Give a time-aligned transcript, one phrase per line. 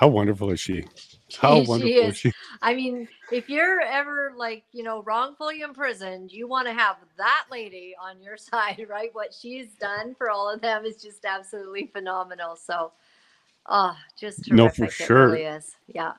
[0.00, 0.86] How wonderful is she?
[1.38, 2.16] How She wonderful is is.
[2.16, 2.32] she?
[2.62, 7.44] I mean, if you're ever like, you know, wrongfully imprisoned, you want to have that
[7.52, 9.10] lady on your side, right?
[9.12, 12.56] What she's done for all of them is just absolutely phenomenal.
[12.56, 12.92] So,
[13.68, 14.56] oh, just terrific.
[14.56, 15.28] No, for It sure.
[15.28, 15.76] really is.
[15.86, 16.14] Yeah.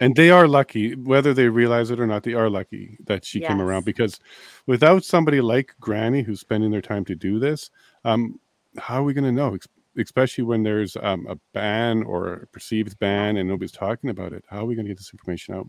[0.00, 3.40] And they are lucky, whether they realize it or not, they are lucky that she
[3.40, 4.20] came around because
[4.66, 7.70] without somebody like Granny who's spending their time to do this,
[8.04, 8.38] um,
[8.78, 9.56] how are we going to know?
[9.98, 14.44] Especially when there's um, a ban or a perceived ban and nobody's talking about it.
[14.48, 15.68] How are we going to get this information out?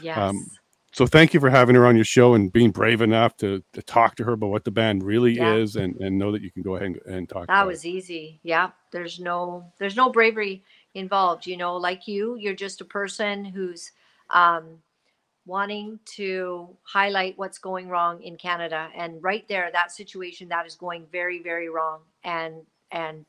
[0.00, 0.34] Yes.
[0.92, 3.82] So thank you for having her on your show and being brave enough to, to
[3.82, 5.54] talk to her about what the ban really Yeah.
[5.54, 8.40] is and, and know that you can go ahead and, and talk that was easy.
[8.42, 8.70] Yeah.
[8.90, 10.64] There's no there's no bravery
[10.94, 13.92] involved, you know, like you, you're just a person who's
[14.30, 14.78] um
[15.46, 20.74] wanting to highlight what's going wrong in Canada and right there that situation that is
[20.74, 23.24] going very very wrong and and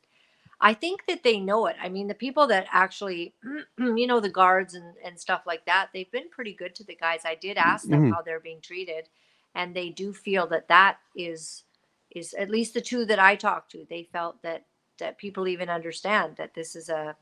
[0.62, 1.76] I think that they know it.
[1.82, 3.34] I mean, the people that actually,
[3.78, 6.96] you know, the guards and, and stuff like that, they've been pretty good to the
[6.96, 7.22] guys.
[7.26, 8.10] I did ask them Mhm.
[8.10, 9.10] how they're being treated,
[9.56, 11.64] and they do feel that that is
[12.12, 13.86] is at least the two that I talked to.
[13.90, 14.66] They felt that
[15.00, 17.16] that people even understand that this is a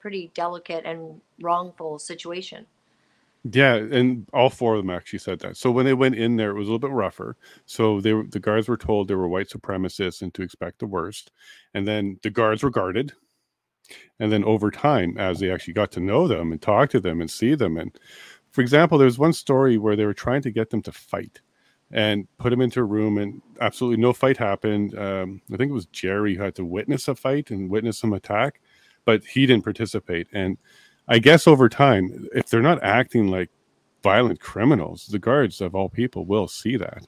[0.00, 2.66] pretty delicate and wrongful situation.
[3.44, 5.56] Yeah, and all four of them actually said that.
[5.56, 7.36] So when they went in there, it was a little bit rougher.
[7.66, 11.32] So they the guards were told they were white supremacists and to expect the worst.
[11.74, 13.12] And then the guards were guarded.
[14.20, 17.20] And then over time, as they actually got to know them and talk to them
[17.20, 17.96] and see them, and
[18.50, 21.40] for example, there was one story where they were trying to get them to fight
[21.90, 24.96] and put them into a room, and absolutely no fight happened.
[24.98, 28.12] Um, I think it was Jerry who had to witness a fight and witness some
[28.14, 28.60] attack,
[29.04, 30.28] but he didn't participate.
[30.32, 30.58] And
[31.08, 33.50] I guess over time, if they're not acting like
[34.02, 37.06] violent criminals, the guards of all people will see that.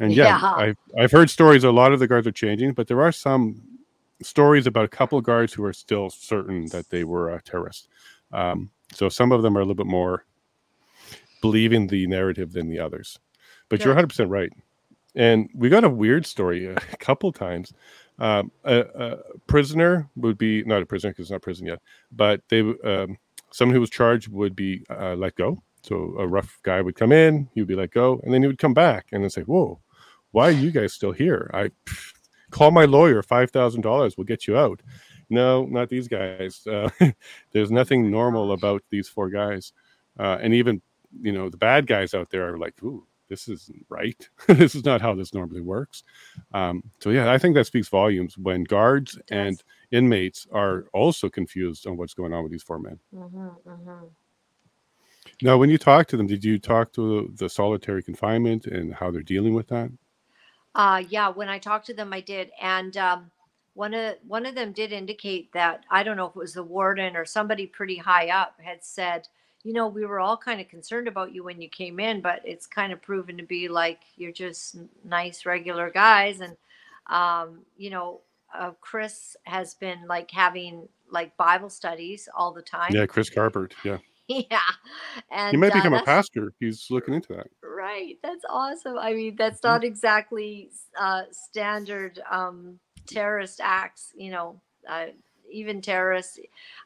[0.00, 0.52] And yeah, Yeah.
[0.54, 1.64] I've I've heard stories.
[1.64, 3.62] A lot of the guards are changing, but there are some
[4.22, 7.88] stories about a couple of guards who are still certain that they were a terrorist.
[8.32, 10.24] Um, so some of them are a little bit more
[11.40, 13.18] believing the narrative than the others.
[13.68, 14.52] But you're 100 percent right.
[15.14, 17.72] And we got a weird story a couple times.
[18.18, 21.80] Um, a, a prisoner would be not a prisoner because it's not prison yet,
[22.12, 23.18] but they um,
[23.52, 25.62] someone who was charged would be uh, let go.
[25.82, 28.48] So a rough guy would come in, he would be let go, and then he
[28.48, 29.80] would come back and then say, "Whoa,
[30.32, 31.50] why are you guys still here?
[31.54, 32.12] I pff,
[32.50, 34.82] call my lawyer, five thousand dollars, we'll get you out."
[35.28, 36.66] No, not these guys.
[36.66, 36.88] Uh,
[37.52, 39.72] there's nothing normal about these four guys,
[40.18, 40.82] uh, and even
[41.20, 44.28] you know the bad guys out there are like, "Ooh, this isn't right.
[44.48, 46.02] this is not how this normally works."
[46.52, 51.86] Um, so yeah, I think that speaks volumes when guards and inmates are also confused
[51.86, 52.98] on what's going on with these four men.
[53.12, 54.06] hmm hmm
[55.42, 59.10] Now, when you talk to them, did you talk to the solitary confinement and how
[59.10, 59.90] they're dealing with that?
[60.74, 63.30] Uh, yeah, when I talked to them, I did, and um,
[63.74, 66.62] one of one of them did indicate that I don't know if it was the
[66.62, 69.28] warden or somebody pretty high up had said,
[69.66, 72.40] you know, we were all kind of concerned about you when you came in, but
[72.44, 76.56] it's kind of proven to be like you're just nice, regular guys, and
[77.08, 78.20] um, you know,
[78.56, 82.94] uh, Chris has been like having like Bible studies all the time.
[82.94, 83.72] Yeah, Chris Carbert.
[83.84, 84.60] Yeah, yeah,
[85.32, 86.52] and he might uh, become a pastor.
[86.60, 87.48] He's looking into that.
[87.62, 88.18] Right.
[88.22, 88.98] That's awesome.
[88.98, 89.72] I mean, that's Mm-hmm.
[89.72, 95.06] not exactly uh, standard um, terrorist acts, you know, uh,
[95.50, 96.38] even terrorists.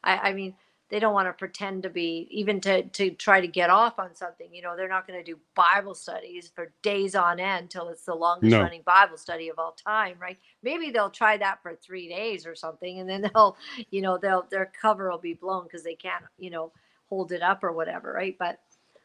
[0.03, 0.55] I, I mean,
[0.91, 4.15] they don't want to pretend to be, even to, to try to get off on
[4.15, 4.53] something.
[4.53, 8.05] You know, they're not going to do Bible studies for days on end till it's
[8.05, 8.61] the longest No.
[8.61, 10.37] running Bible study of all time, right?
[10.63, 13.57] Maybe they'll try that for three days or something, and then they'll,
[13.91, 16.71] you know, they'll their cover will be blown because they can't, you know,
[17.09, 18.37] hold it up or whatever, right?
[18.39, 18.59] But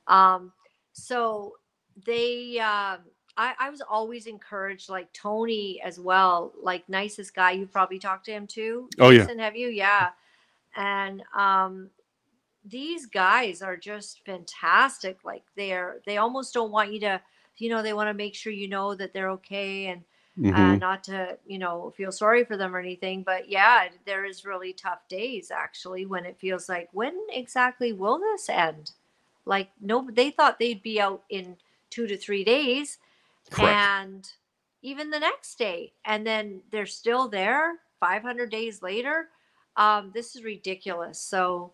[0.09, 0.53] um,
[0.93, 1.55] so
[2.07, 2.99] they um
[3.39, 8.27] I, I was always encouraged like tony as well like nicest guy you've probably talked
[8.27, 9.27] to him too Oh, yeah.
[9.27, 10.11] Jason, have you yeah
[10.77, 11.91] and um
[12.65, 17.21] these guys are just fantastic like they're they almost don't want you to
[17.59, 20.03] you know they want to make sure you know that they're okay and
[20.53, 20.81] uh, Mhm.
[20.81, 24.73] not to you know feel sorry for them or anything but yeah there is really
[24.73, 28.93] tough days actually when it feels like when exactly will this end
[29.45, 31.57] like no they thought they'd be out in
[31.91, 32.99] two to three days
[33.51, 33.93] Correct.
[34.03, 34.33] and
[34.83, 39.29] even the next day and then they're still there 500 days later
[39.77, 41.19] um, this is ridiculous.
[41.19, 41.73] So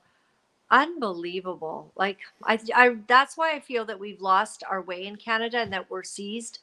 [0.70, 1.92] unbelievable.
[1.96, 5.72] Like I, I that's why i feel that we've lost our way in canada and
[5.72, 6.58] that we're seized.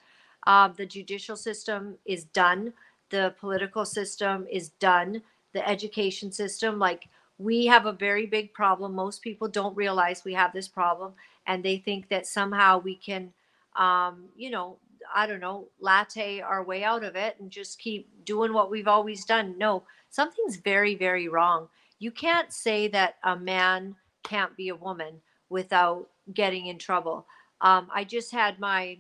[0.48, 2.74] Um, the judicial system is done.
[3.12, 5.22] The political system is done.
[5.54, 7.08] The education system like
[7.38, 8.96] we have a very big problem.
[8.96, 11.14] Most people don't realize we have this problem
[11.48, 13.32] and they think that somehow we can
[13.76, 14.78] um, you know
[15.14, 18.88] i don't know latte our way out of it and just keep doing what we've
[18.88, 21.68] always done no something's very very wrong
[22.00, 27.26] you can't say that a man can't be a woman without getting in trouble.
[27.62, 28.98] Um, I just had my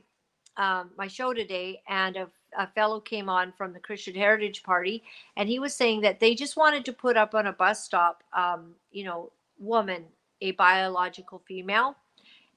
[0.57, 5.03] um, my show today, and a, a fellow came on from the Christian Heritage Party,
[5.37, 8.23] and he was saying that they just wanted to put up on a bus stop,
[8.33, 10.03] um, you know, woman,
[10.41, 11.95] a biological female,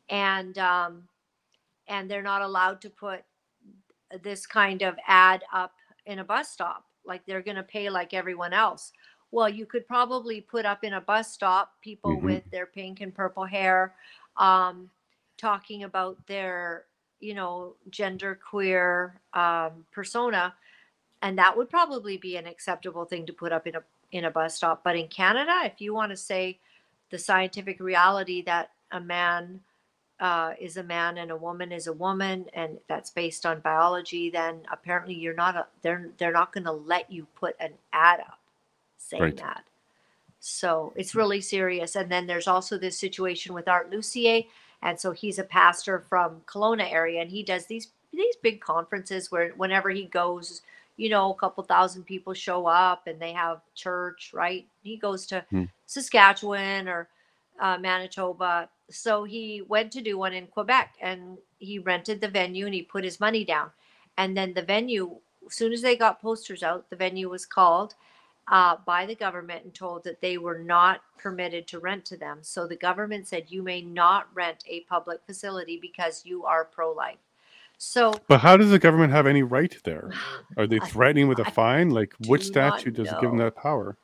[0.09, 1.05] and um,
[1.87, 3.23] and they're not allowed to put
[4.23, 5.75] this kind of ad up
[6.07, 6.85] in a bus stop.
[7.05, 8.93] Like they're going to pay like everyone else.
[9.31, 12.23] Well, you could probably put up in a bus stop people Mhm.
[12.23, 13.95] with their pink and purple hair,
[14.37, 14.91] um,
[15.39, 16.87] talking about their,
[17.21, 20.55] you know, gender queer um, persona,
[21.23, 23.83] and that would probably be an acceptable thing to put up in a
[24.13, 24.85] in a bus stop.
[24.85, 26.61] But in Canada, if you want to say
[27.11, 29.61] the scientific reality that a man
[30.23, 34.31] uh, is a man and a woman is a woman, and that's based on biology,
[34.31, 38.21] then apparently you're not a, they're they're not going to let you put an ad
[38.21, 38.41] up
[38.99, 39.37] saying Right.
[39.39, 39.65] that.
[40.41, 41.97] So it's really serious.
[41.97, 44.43] And then there's also this situation with Art Lucier,
[44.83, 49.31] and so he's a pastor from Kelowna area, and he does these these big conferences
[49.33, 50.63] where whenever he goes,
[50.99, 54.67] you know, a couple thousand people show up, and they have church, right?
[54.85, 55.65] He goes to Hmm.
[55.87, 57.09] Saskatchewan or
[57.61, 58.69] uh, Manitoba.
[58.93, 62.83] So he went to do one in Quebec and he rented the venue and he
[62.83, 63.71] put his money down.
[64.17, 67.95] And then the venue, as soon as they got posters out, the venue was called
[68.49, 72.39] uh, by the government and told that they were not permitted to rent to them.
[72.43, 76.93] So the government said, you may not rent a public facility because you are pro
[76.93, 77.19] life.
[77.79, 80.13] So But how does the government have any right there?
[80.57, 81.91] Are they I- threatening with a I fine?
[81.91, 83.97] Like, which statute does give them that power?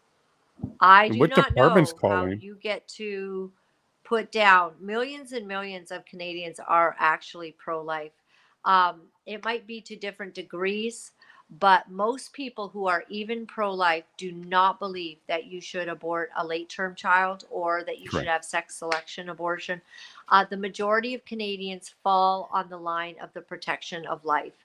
[0.81, 2.41] I And do what not department's know how calling?
[2.41, 3.53] you get to
[4.09, 8.13] put down millions and millions of Canadians are actually pro-life.
[8.65, 11.13] Um, it might be to different degrees,
[11.59, 16.47] but most people who are even pro-life do not believe that you should abort a
[16.47, 19.83] late-term child or that you should have sex selection abortion.
[20.31, 24.65] Uh, the majority of Canadians fall on the line of the protection of life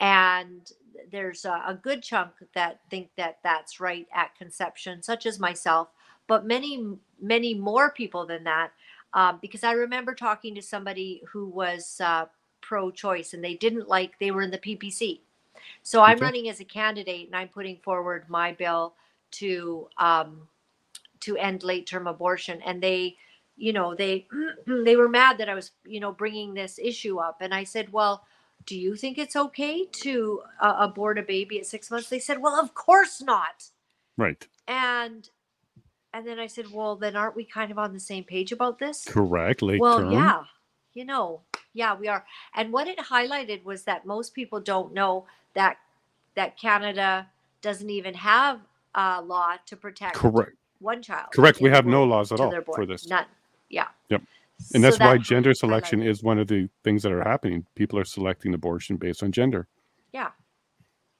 [0.00, 0.72] and
[1.10, 5.88] there's a, a good chunk that think that that's right at conception such as myself
[6.28, 6.86] but many
[7.20, 8.72] many more people than that
[9.14, 12.26] um, because i remember talking to somebody who was uh,
[12.62, 15.20] pro-choice and they didn't like they were in the ppc
[15.82, 16.26] so i'm Okay.
[16.26, 18.94] running as a candidate and i'm putting forward my bill
[19.32, 20.42] to um,
[21.20, 23.16] to end late term abortion and they
[23.56, 24.26] you know they
[24.84, 27.92] they were mad that i was you know bringing this issue up and i said
[27.92, 28.24] well
[28.66, 32.40] do you think it's okay to uh, abort a baby at six months they said
[32.42, 33.64] well of course not
[34.16, 34.46] Right.
[34.68, 35.30] and
[36.14, 38.78] and then i said well then aren't we kind of on the same page about
[38.78, 39.60] this Correct.
[39.62, 40.12] Late well term.
[40.12, 40.44] yeah
[40.94, 41.40] you know
[41.74, 42.24] yeah we are
[42.54, 45.76] and what it highlighted was that most people don't know that
[46.36, 47.26] that canada
[47.60, 48.60] doesn't even have
[48.94, 50.52] a law to protect Correct.
[50.78, 51.60] one child Correct.
[51.60, 53.06] We have no laws at all for this.
[53.08, 53.26] none
[53.68, 54.22] yeah Yep.
[54.60, 57.24] So And that's why that gender highlighted- selection is one of the things that are
[57.24, 57.66] happening.
[57.74, 59.66] People are selecting abortion based on gender.
[60.12, 60.30] yeah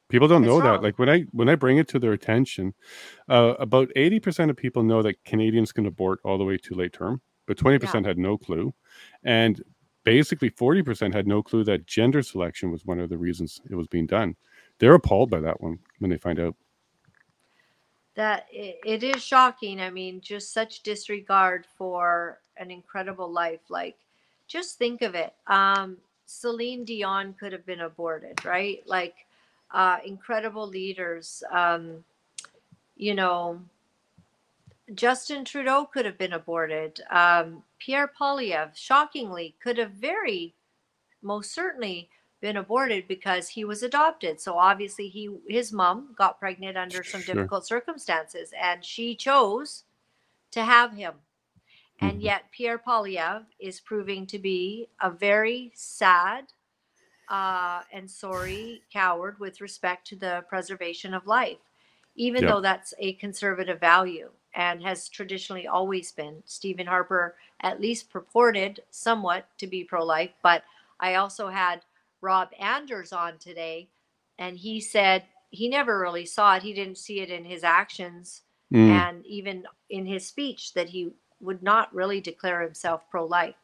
[0.08, 0.82] People don't It's know that.
[0.82, 2.74] Like when I when I bring it to their attention,
[3.28, 6.74] uh, about eighty percent of people know that Canadians can abort all the way to
[6.74, 8.74] late term, but twenty percent had no clue,
[9.24, 9.62] and
[10.04, 13.74] basically forty percent had no clue that gender selection was one of the reasons it
[13.74, 14.36] was being done.
[14.78, 16.54] They're appalled by that one when they find out.
[18.14, 23.96] that it, it is shocking i mean just such disregard for an incredible life like
[24.46, 29.26] just think of it um celine dion could have been aborted right like
[29.72, 32.04] uh incredible leaders um
[32.96, 33.60] you know
[34.94, 40.54] justin trudeau could have been aborted um pierre poilievre shockingly could have very
[41.22, 42.08] most certainly
[42.40, 44.38] been aborted because he was adopted.
[44.40, 47.34] So obviously he his mom got pregnant under some Sure.
[47.34, 49.84] difficult circumstances and she chose
[50.50, 51.14] to have him.
[52.00, 52.22] And Mhm.
[52.22, 56.52] yet Pierre Poilievre is proving to be a very sad
[57.28, 61.58] uh, and sorry coward with respect to the preservation of life,
[62.16, 62.54] even Yeah.
[62.54, 66.42] though that's a conservative value and has traditionally always been.
[66.46, 70.62] Stephen Harper at least purported somewhat to be pro life, but
[71.00, 71.82] I also had
[72.20, 73.88] Rob Anders on today,
[74.38, 76.62] and he said he never really saw it.
[76.62, 81.10] He didn't see it in his actions Mm, and even in his speech that he
[81.40, 83.54] would not really declare himself pro-life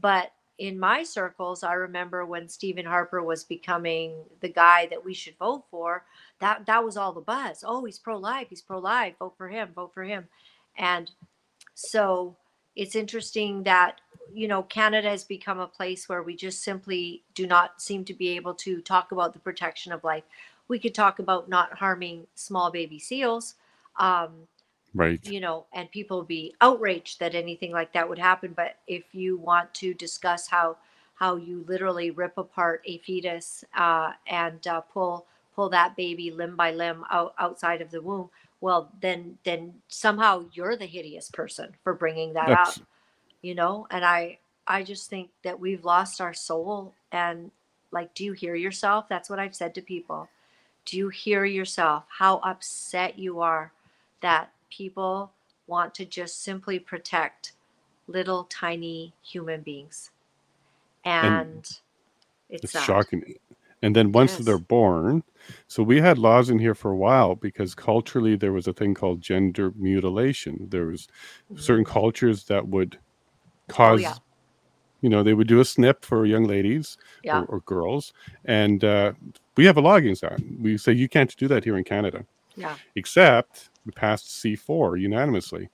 [0.00, 5.12] but in my circles i remember when stephen harper was becoming the guy that we
[5.12, 6.04] should vote for
[6.40, 7.64] that that was all the buzz.
[7.66, 10.28] Oh he's pro-life he's pro-life vote for him vote for him.
[10.76, 11.10] And
[11.74, 12.36] so
[12.76, 14.00] it's interesting that
[14.32, 18.14] you know canada has become a place where we just simply do not seem to
[18.14, 20.24] be able to talk about the protection of life.
[20.66, 23.54] We could talk about not harming small baby seals
[23.96, 24.48] um,
[24.94, 25.20] Right.
[25.24, 28.52] you know, and people be outraged that anything like that would happen.
[28.54, 30.76] But if you want to discuss how
[31.14, 36.56] how you literally rip apart a fetus uh, and uh, pull pull that baby limb
[36.56, 41.74] by limb out, outside of the womb, well, then then somehow you're the hideous person
[41.82, 42.86] for bringing that That's up,
[43.42, 43.86] you know.
[43.90, 46.94] And I I just think that we've lost our soul.
[47.12, 47.50] And
[47.90, 49.08] like, do you hear yourself?
[49.08, 50.28] That's what I've said to people.
[50.84, 52.04] Do you hear yourself?
[52.08, 53.72] How upset you are
[54.20, 55.32] that people
[55.68, 57.52] want to just simply protect
[58.08, 60.10] little tiny human beings.
[61.04, 61.66] and And
[62.50, 63.22] it's it's shocking.
[63.82, 64.44] And then once Yes.
[64.46, 65.22] they're born,
[65.68, 68.94] so we had laws in here for a while because culturally there was a thing
[68.94, 70.68] called gender mutilation.
[70.70, 71.08] There was
[71.56, 71.90] certain Mhm.
[71.92, 72.98] cultures that would
[73.80, 74.14] Oh, cause yeah.
[75.02, 77.38] you know they would do a snip for young ladies Yeah.
[77.38, 78.12] or, or girls
[78.46, 79.12] and uh,
[79.56, 82.24] we have a law against that we say you can't do that here in canada
[82.56, 82.76] Yeah.
[82.94, 85.68] except we passed c4 unanimously.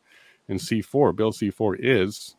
[0.48, 2.36] And c4 bill c4 is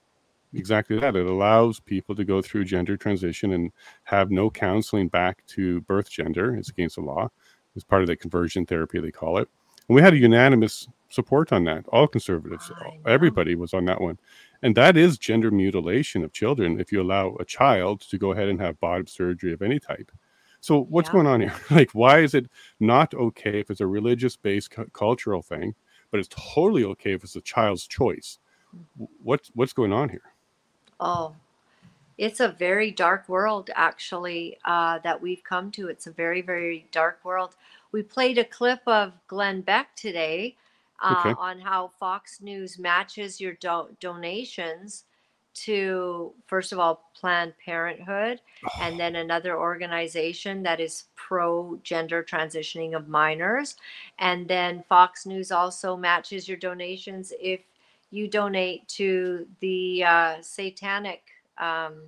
[0.54, 1.16] exactly that.
[1.16, 3.72] It allows people to go through gender transition and
[4.04, 6.56] have no counseling back to birth gender.
[6.56, 7.30] It's against the law.
[7.76, 9.48] It's part of the conversion therapy they call it.
[9.88, 11.86] And we had a unanimous support on that.
[11.90, 12.72] All conservatives
[13.06, 14.18] everybody was on that one.
[14.62, 18.50] And that is gender mutilation of children if you allow a child to go ahead
[18.50, 20.12] and have bottom surgery of any type.
[20.62, 21.12] So what's Yeah.
[21.12, 21.56] going on here?
[21.72, 22.50] Like, why is it
[22.80, 25.76] not okay if it's a religious-based cu- cultural thing,
[26.12, 28.40] but it's totally okay if it's a child's choice?
[29.24, 30.24] What's what's going on here?
[31.00, 31.36] Oh,
[32.18, 35.90] it's a very dark world, actually, uh, that we've come to.
[35.90, 37.56] It's a very, very dark world.
[37.92, 40.58] We played a clip of Glenn Beck today
[41.02, 41.38] uh, Okay.
[41.38, 45.06] on how Fox News matches your do- donations
[45.54, 48.42] to, first of all, Planned Parenthood,
[48.80, 53.76] and then another organization that is pro gender transitioning of minors.
[54.20, 57.62] And then Fox News also matches your donations if
[58.12, 61.24] you donate to the uh, satanic
[61.58, 62.02] um,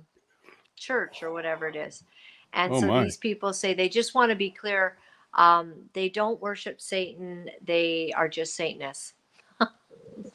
[0.76, 2.04] church or whatever it is.
[2.52, 3.04] And Oh so my.
[3.04, 4.96] these people say they just want to be clear
[5.34, 9.14] um, they don't worship Satan, they are just Satanists.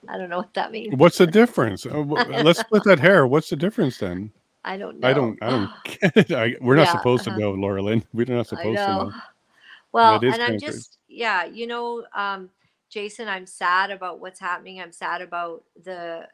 [0.08, 0.96] I don't know what that means.
[0.96, 1.86] What's the difference?
[1.86, 2.00] Uh,
[2.44, 3.28] Let's split that hair.
[3.28, 4.32] What's the difference then?
[4.66, 5.08] I don't know.
[5.08, 5.42] I don't.
[5.42, 6.32] I don't get it.
[6.32, 7.40] I, we're not Yeah, supposed to uh-huh.
[7.40, 8.04] know, Laura Lynn.
[8.14, 9.12] We're not supposed to know.
[9.92, 12.50] Well, and I'm just yeah, you know, um,
[12.90, 14.80] Jason, I'm sad about what's happening.
[14.80, 16.28] I'm sad about the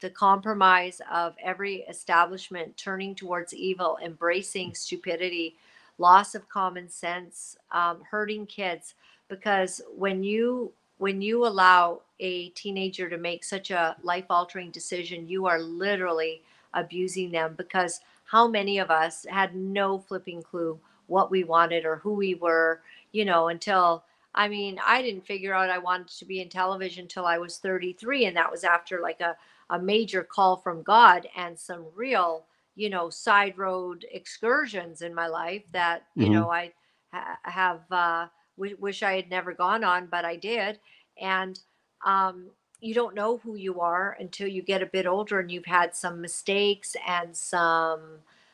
[0.00, 5.56] the compromise of every establishment turning towards evil, embracing stupidity,
[5.98, 8.94] loss of common sense, um, hurting kids.
[9.28, 15.28] Because when you when you allow a teenager to make such a life altering decision,
[15.28, 16.42] you are literally
[16.74, 17.54] abusing them.
[17.56, 22.34] Because how many of us had no flipping clue what we wanted or who we
[22.34, 22.82] were,
[23.12, 24.04] you know, until
[24.34, 27.58] I mean, I didn't figure out I wanted to be in television until I was
[27.58, 28.24] 33.
[28.26, 29.36] And that was after like a,
[29.70, 35.26] a major call from God and some real, you know, side road excursions in my
[35.26, 36.30] life that, you Mhm.
[36.30, 36.72] know, I
[37.12, 40.78] ha- have, uh, wish I had never gone on, but I did.
[41.20, 41.58] And,
[42.04, 42.50] um,
[42.82, 45.94] you don't know who you are until you get a bit older and you've had
[45.94, 48.00] some mistakes and some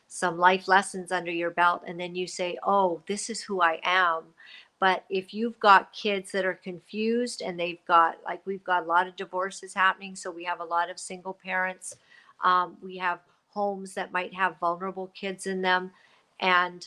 [0.07, 1.83] some life lessons under your belt.
[1.87, 4.25] And then you say oh this is who i am.
[4.81, 8.87] But if you've got kids that are confused and they've got like we've got a
[8.87, 11.97] lot of divorces happening so we have a lot of single parents.
[12.45, 15.91] Um, we have homes that might have vulnerable kids in them.
[16.39, 16.87] And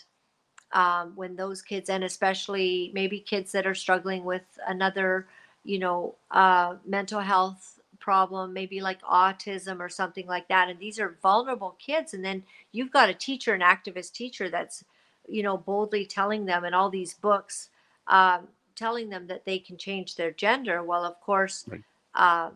[0.74, 5.28] um, when those kids and especially maybe kids that are struggling with another
[5.64, 11.00] you know uh, mental health problem maybe like autism or something like that and these
[11.00, 14.84] are vulnerable kids and then you've got a teacher an activist teacher that's
[15.28, 17.70] you know boldly telling them in all these books
[18.08, 21.84] um, telling them that they can change their gender well of course Right.
[22.16, 22.50] uh,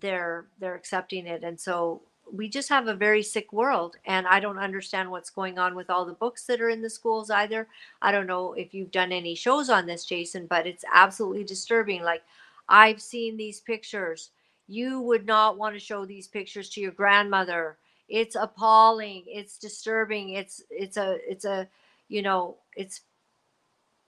[0.00, 2.02] they're they're accepting it and so
[2.32, 5.90] we just have a very sick world and i don't understand what's going on with
[5.90, 7.68] all the books that are in the schools either.
[8.02, 12.02] I don't know if you've done any shows on this jason but it's absolutely disturbing.
[12.02, 12.22] Like
[12.68, 14.30] i've seen these pictures.
[14.68, 17.78] You would not want to show these pictures to your grandmother.
[18.08, 19.24] It's appalling.
[19.26, 20.30] It's disturbing.
[20.30, 21.68] It's it's a it's a
[22.08, 23.02] you know it's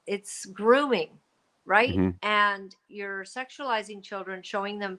[0.06, 1.10] it's grooming
[1.66, 1.98] right?
[1.98, 2.14] Mhm.
[2.22, 4.98] and you're sexualizing children showing them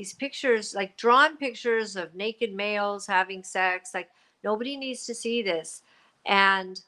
[0.00, 4.08] these pictures like drawn pictures of naked males having sex like
[4.42, 5.82] nobody needs to see this.
[6.24, 6.80] And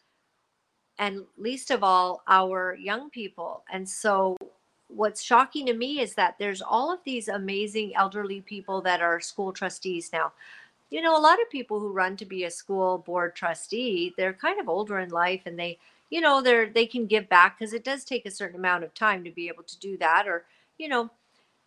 [0.99, 3.65] and least of all our young people.
[3.71, 4.39] And so
[4.89, 9.21] what's shocking to me is that there's all of these amazing elderly people that are
[9.21, 10.33] school trustees now.
[10.89, 14.33] You know a lot of people who run to be a school board trustee they're
[14.33, 15.79] kind of older in life and they
[16.09, 18.95] you know they're they can give back because it does take a certain amount of
[18.95, 20.47] time to be able to do that or
[20.79, 21.11] you know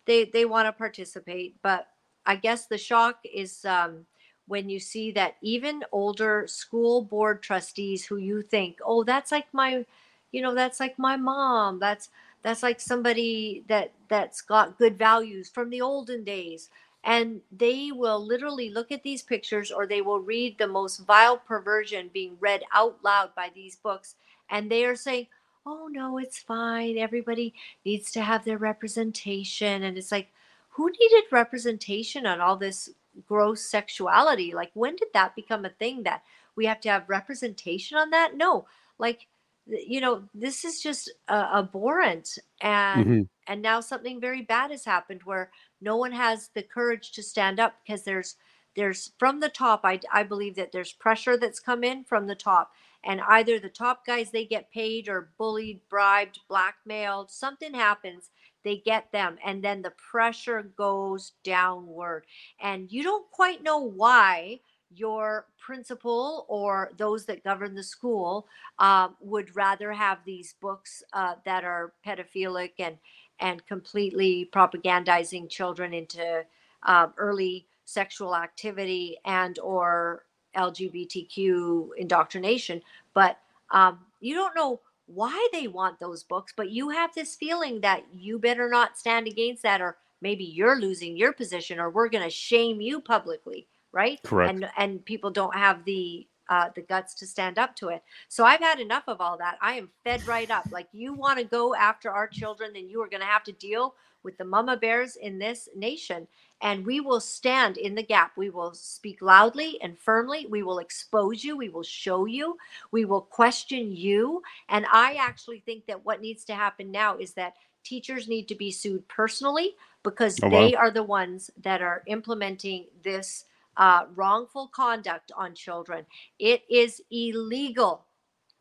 [0.06, 1.88] they they want to participate, but
[2.24, 4.06] I guess the shock is um,
[4.48, 9.46] when you see that even older school board trustees who you think, oh, that's like
[9.52, 9.84] my,
[10.32, 11.78] you know, that's like my mom.
[11.78, 12.10] That's
[12.42, 16.70] that's like somebody that that's got good values from the olden days
[17.04, 21.38] and they will literally look at these pictures or they will read the most vile
[21.38, 24.16] perversion being read out loud by these books
[24.50, 25.26] and they are saying
[25.66, 27.52] oh no it's fine everybody
[27.84, 29.82] needs to have their representation.
[29.82, 30.28] And it's like
[30.68, 32.90] who needed representation on all this
[33.26, 34.54] gross sexuality?
[34.54, 36.22] Like when did that become a thing that
[36.54, 38.36] we have to have representation on that?
[38.36, 38.66] No
[38.98, 39.26] like
[39.66, 43.22] you know this is just uh, abhorrent and mm-hmm.
[43.48, 47.58] and now something very bad has happened where no one has the courage to stand
[47.58, 48.36] up because there's
[48.76, 52.34] there's from the top I, I believe that there's pressure that's come in from the
[52.34, 52.72] top
[53.06, 58.30] and either the top guys they get paid or bullied bribed blackmailed something happens
[58.66, 62.24] they get them and then the pressure goes downward.
[62.60, 64.58] And you don't quite know why
[64.92, 68.48] your principal or those that govern the school
[68.80, 72.96] uh, would rather have these books uh, that are pedophilic and
[73.38, 76.44] and completely propagandizing children into
[76.84, 80.24] uh, early sexual activity and or
[80.56, 82.82] LGBTQ indoctrination.
[83.14, 83.38] But
[83.70, 88.04] um, you don't know why they want those books, but you have this feeling that
[88.12, 92.24] you better not stand against that, or maybe you're losing your position, or we're going
[92.24, 94.22] to shame you publicly right?
[94.22, 94.52] Correct.
[94.52, 98.02] And and people don't have the uh, the guts to stand up to it.
[98.28, 99.56] So I've had enough of all that.
[99.60, 100.66] I am fed right up.
[100.70, 103.52] Like you want to go after our children, then you are going to have to
[103.52, 103.94] deal
[104.26, 106.26] with the mama bears in this nation.
[106.60, 108.32] And we will stand in the gap.
[108.36, 110.46] We will speak loudly and firmly.
[110.50, 111.56] We will expose you.
[111.56, 112.56] We will show you.
[112.90, 114.42] We will question you.
[114.68, 118.54] And I actually think that what needs to happen now is that teachers need to
[118.56, 120.60] be sued personally because oh, wow.
[120.60, 123.44] they are the ones that are implementing this
[123.76, 126.04] uh, wrongful conduct on children.
[126.38, 128.05] It is illegal,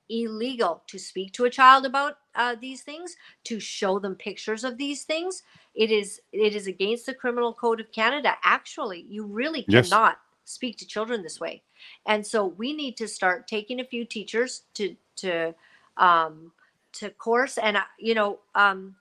[0.10, 3.16] illegal to speak to a child about uh, these things,
[3.46, 5.44] to show them pictures of these things.
[5.74, 8.36] It is it is against the Criminal Code of Canada.
[8.44, 10.18] Actually, you really cannot yes.
[10.46, 11.64] speak to children this way,
[12.06, 15.54] and so we need to start taking a few teachers to to
[15.98, 16.52] um,
[16.94, 17.58] to course.
[17.58, 18.96] And uh, you know, um,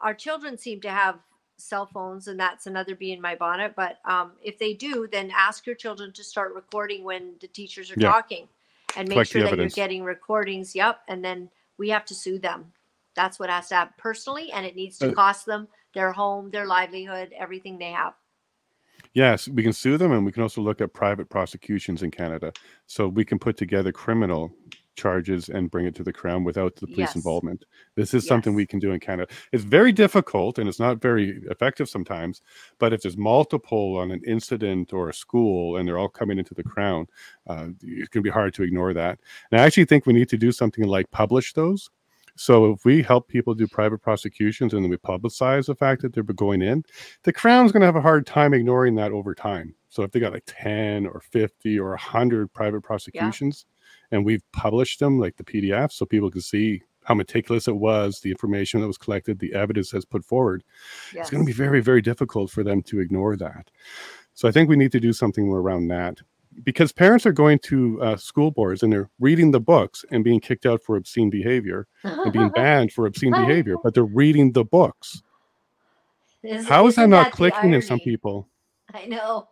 [0.00, 1.18] our children seem to have
[1.56, 5.30] cell phones and that's another bee in my bonnet but um, if they do then
[5.32, 8.10] ask your children to start recording when the teachers are yeah.
[8.10, 8.48] talking
[8.96, 12.38] and make Collect sure that you're getting recordings yep and then we have to sue
[12.38, 12.72] them.
[13.14, 16.50] That's what has to happen personally and it needs to uh, cost them their home
[16.50, 18.14] their livelihood everything they have.
[19.14, 22.50] Yes, we can sue them, and we can also look at private prosecutions in Canada.
[22.86, 24.54] So we can put together criminal
[24.96, 27.16] charges and bring it to the crown without the police yes.
[27.16, 27.64] involvement.
[27.94, 28.28] This is yes.
[28.28, 29.32] something we can do in Canada.
[29.52, 32.42] It's very difficult and it's not very effective sometimes,
[32.78, 36.54] but if there's multiple on an incident or a school and they're all coming into
[36.54, 37.06] the crown,
[37.46, 39.18] uh, it can be hard to ignore that.
[39.50, 41.90] And I actually think we need to do something like publish those.
[42.36, 46.14] So if we help people do private prosecutions and then we publicize the fact that
[46.14, 46.82] they're going in,
[47.24, 49.74] the crown's going to have a hard time ignoring that over time.
[49.88, 53.66] So if they got like 10 or 50 or 100 private prosecutions,
[54.12, 58.20] and we've published them like the PDF so people can see how meticulous it was,
[58.20, 60.62] the information that was collected, the evidence that's put forward.
[61.12, 61.22] Yes.
[61.22, 63.70] It's going to be very, very difficult for them to ignore that.
[64.34, 66.20] So I think we need to do something more around that
[66.62, 70.40] because parents are going to uh, school boards and they're reading the books and being
[70.40, 74.64] kicked out for obscene behavior and being banned for obscene behavior, but they're reading the
[74.64, 75.22] books.
[76.42, 78.48] Is, How is that not that clicking in some people?
[78.92, 79.48] I know.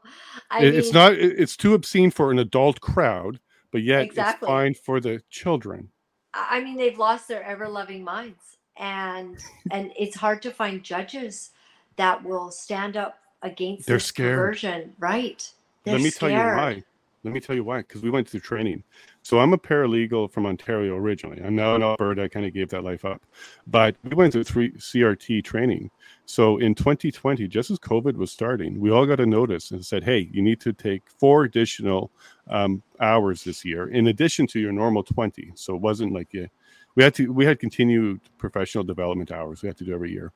[0.51, 1.14] I it, mean, it's not.
[1.14, 3.38] It's too obscene for an adult crowd,
[3.72, 4.46] but yet exactly.
[4.46, 5.90] it's fine for the children.
[6.35, 9.38] I mean, they've lost their ever loving minds, and
[9.70, 11.50] and it's hard to find judges
[11.96, 14.37] that will stand up against They're scared.
[14.37, 14.94] conversion.
[14.98, 15.48] Right?
[15.85, 16.33] They're Let me scared.
[16.33, 16.85] tell you why.
[17.22, 17.78] Let me tell you why.
[17.78, 18.83] Because we went through training.
[19.22, 21.42] So I'm a paralegal from Ontario originally.
[21.42, 22.24] I'm now in Alberta.
[22.24, 23.20] I kind of gave that life up,
[23.66, 25.90] but we went through three CRT training.
[26.30, 30.04] So in 2020, just as COVID was starting, we all got a notice and said,
[30.04, 32.12] "Hey, you need to take four additional
[32.48, 36.46] um, hours this year in addition to your normal 20." So it wasn't like yeah,
[36.94, 40.30] we had to we had continued professional development hours we had to do every year.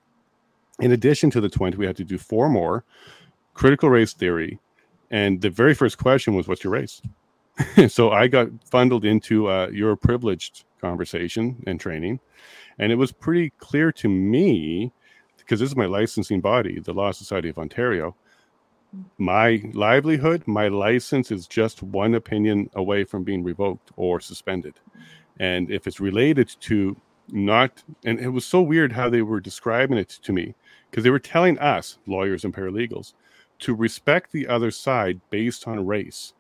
[0.80, 2.82] In addition to the 20, we had to do four more
[3.54, 4.58] critical race theory,
[5.12, 7.02] and the very first question was, "What's your race?"
[7.88, 12.18] so I got funneled into uh, your privileged conversation and training,
[12.80, 14.92] and it was pretty clear to me
[15.44, 18.16] because this is my licensing body, the Law Society of Ontario.
[19.18, 24.74] My livelihood, my license is just one opinion away from being revoked or suspended.
[25.38, 26.96] And if it's related to
[27.28, 30.54] not and it was so weird how they were describing it to me
[30.90, 33.14] because they were telling us lawyers and paralegals
[33.60, 36.34] to respect the other side based on race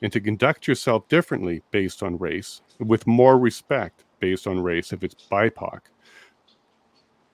[0.00, 5.04] and to conduct yourself differently based on race with more respect based on race if
[5.04, 5.80] it's bipoc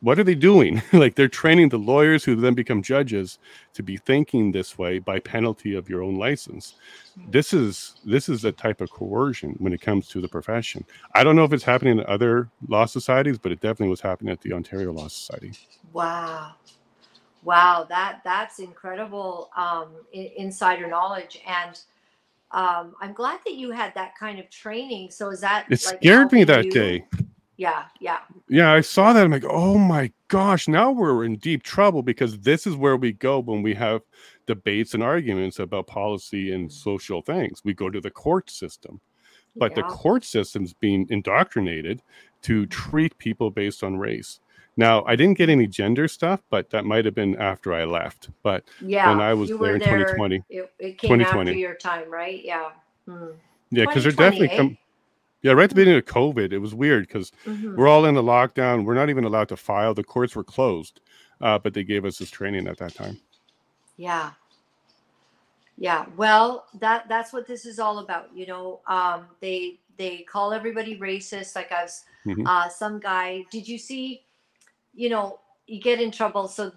[0.01, 0.83] what are they doing?
[0.93, 3.39] Like they're training the lawyers who then become judges
[3.75, 6.75] to be thinking this way by penalty of your own license.
[7.31, 10.85] This is this is a type of coercion when it comes to the profession.
[11.15, 14.33] I don't know if it's happening in other law societies but it definitely was happening
[14.33, 15.53] at the ontario law society.
[15.93, 16.55] Wow.
[17.45, 21.41] Wow that that's incredible um, insider knowledge.
[21.47, 21.81] And
[22.51, 25.11] um, i'm glad that you had that kind of training.
[25.11, 26.71] So is that it like scared me that you?
[26.71, 27.05] day
[27.59, 28.21] yeah yeah.
[28.49, 32.39] Yeah i saw that i'm like oh my gosh now we're in deep trouble because
[32.39, 34.01] this is where we go when we have
[34.47, 36.73] debates and arguments about policy and mm.
[36.73, 37.61] social things.
[37.65, 39.01] We go to the court system
[39.57, 39.83] but yeah.
[39.83, 42.01] the court system's being indoctrinated
[42.43, 42.71] to mm.
[42.71, 44.41] treat people based on race.
[44.77, 48.31] Now i didn't get any gender stuff but that might have been after i left
[48.45, 51.51] but yeah when i was there in there, 2020 it, it came 2020.
[51.51, 52.45] after your time right?
[52.45, 52.71] Yeah.
[53.07, 53.31] Hmm.
[53.71, 54.88] yeah because they're definitely come eh?
[55.43, 57.77] Yeah, right at the beginning of COVID, it was weird because mm-hmm.
[57.77, 58.85] we're all in the lockdown.
[58.85, 59.95] We're not even allowed to file.
[59.95, 61.01] The courts were closed,
[61.41, 63.21] uh, but they gave us this training at that time.
[63.97, 64.33] Yeah,
[65.77, 66.07] yeah.
[66.17, 68.31] Well, that that's what this is all about.
[68.35, 71.55] You know, um, they they call everybody racist.
[71.55, 72.47] Like I was, mm-hmm.
[72.47, 73.45] uh, some guy.
[73.51, 74.23] Did you see?
[74.95, 76.49] You know, you get in trouble.
[76.49, 76.73] So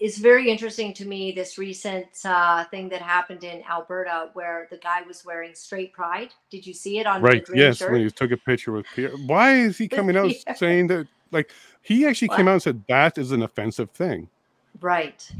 [0.00, 4.78] it's very interesting to me this recent uh, thing that happened in Alberta where the
[4.78, 6.34] guy was wearing straight pride.
[6.50, 7.46] Did you see it on right?
[7.54, 7.92] yes, shirt?
[7.92, 9.12] when he took a picture with Pierre.
[9.26, 10.54] Why is he coming out yeah.
[10.54, 11.06] saying that?
[11.30, 11.50] Like
[11.82, 12.36] he actually what?
[12.36, 14.28] came out and said that is an offensive thing.
[14.80, 15.30] Right.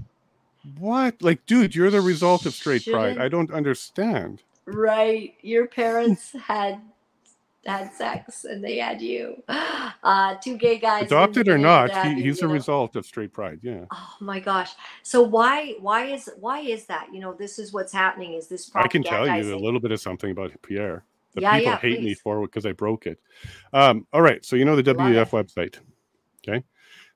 [0.79, 1.21] What?
[1.21, 3.17] Like, dude, you're the result of straight Shouldn't...
[3.17, 3.25] pride.
[3.25, 4.43] I don't understand.
[4.65, 5.35] Right.
[5.43, 6.81] Your parents had
[7.65, 9.43] had sex and they had you.
[10.05, 11.07] Uh, two gay guys.
[11.07, 12.53] Adopted or not, he, he's a know.
[12.53, 13.61] result of straight pride.
[13.63, 13.85] Yeah.
[13.93, 14.73] Oh my gosh.
[15.05, 17.07] So why why is why is that?
[17.13, 18.35] You know, this is what's happening.
[18.35, 21.05] Is this I can tell you a little bit of something about Pierre.
[21.35, 22.05] The yeah, people yeah, hate please.
[22.05, 23.21] me for it because I broke it.
[23.73, 24.45] Um, all right.
[24.45, 25.79] So you know the WEF website.
[26.47, 26.65] Okay.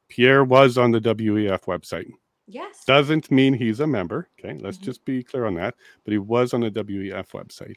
[0.09, 2.09] Pierre was on the WEF website.
[2.47, 2.85] Yes.
[2.87, 4.29] Doesn't mean he's a member.
[4.39, 4.57] Okay.
[4.61, 4.85] Let's mm-hmm.
[4.85, 5.75] just be clear on that.
[6.05, 7.75] But he was on the WEF website.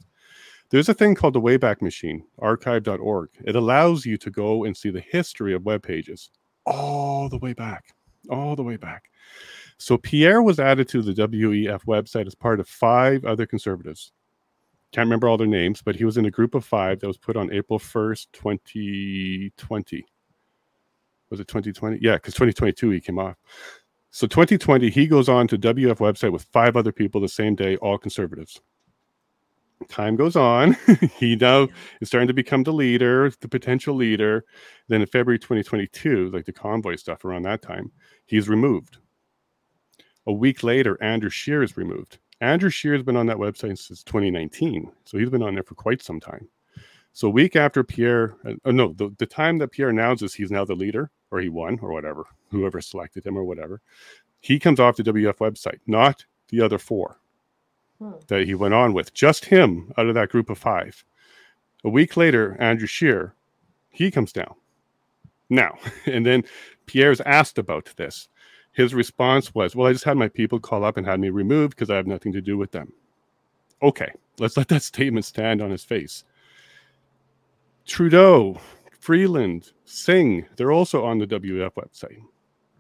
[0.71, 3.29] There's a thing called the Wayback Machine, archive.org.
[3.43, 6.29] It allows you to go and see the history of web pages
[6.67, 7.85] all the way back,
[8.29, 9.05] all the way back.
[9.79, 14.11] So Pierre was added to the WEF website as part of five other conservatives.
[14.91, 17.17] Can't remember all their names, but he was in a group of five that was
[17.17, 20.05] put on April 1st, 2020.
[21.31, 21.97] Was it 2020?
[22.01, 23.37] Yeah, because 2022 he came off.
[24.11, 27.75] So 2020, he goes on to WEF website with five other people the same day,
[27.77, 28.61] all conservatives
[29.87, 30.75] time goes on.
[31.17, 31.67] he now
[32.01, 34.45] is starting to become the leader, the potential leader.
[34.87, 37.91] Then in February 2022, like the convoy stuff around that time,
[38.25, 38.97] he's removed.
[40.27, 42.19] A week later, Andrew Scheer is removed.
[42.41, 44.91] Andrew Scheer has been on that website since 2019.
[45.05, 46.47] So he's been on there for quite some time.
[47.11, 50.51] So a week after Pierre, uh, oh no, the, the time that Pierre announces he's
[50.51, 53.81] now the leader, or he won, or whatever, whoever selected him or whatever,
[54.39, 57.19] he comes off the WEF website, not the other four
[57.99, 58.11] hmm.
[58.27, 61.03] that he went on with, just him out of that group of five.
[61.83, 63.35] A week later, Andrew Scheer,
[63.89, 64.55] he comes down.
[65.49, 66.43] Now, and then
[66.85, 68.27] Pierre's asked about this.
[68.71, 71.75] His response was, Well, I just had my people call up and had me removed
[71.75, 72.93] because I have nothing to do with them.
[73.81, 76.23] Okay, let's let that statement stand on his face.
[77.85, 78.59] Trudeau,
[78.99, 82.21] Freeland, Singh, they're also on the WEF website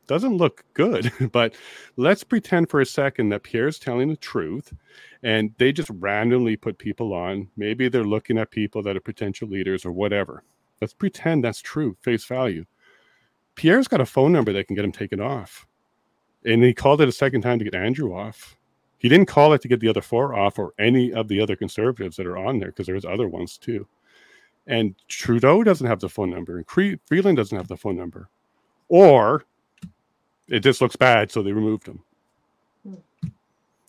[0.09, 1.13] doesn't look good.
[1.31, 1.53] but
[1.95, 4.73] let's pretend for a second that Pierre's telling the truth
[5.21, 7.47] and they just randomly put people on.
[7.55, 10.43] Maybe they're looking at people that are potential leaders or whatever.
[10.81, 12.65] Let's pretend that's true, face value.
[13.55, 15.67] Pierre's got a phone number that can get him taken off.
[16.43, 18.55] And he called it a second time to get Andrew off.
[18.97, 21.55] He didn't call it to get the other four off or any of the other
[21.55, 23.87] conservatives that are on there because there's other ones too.
[24.65, 28.29] And Trudeau doesn't have the phone number, and Freeland doesn't have the phone number.
[28.87, 29.45] Or
[30.49, 32.03] it just looks bad, so they removed him.
[32.83, 33.27] Hmm.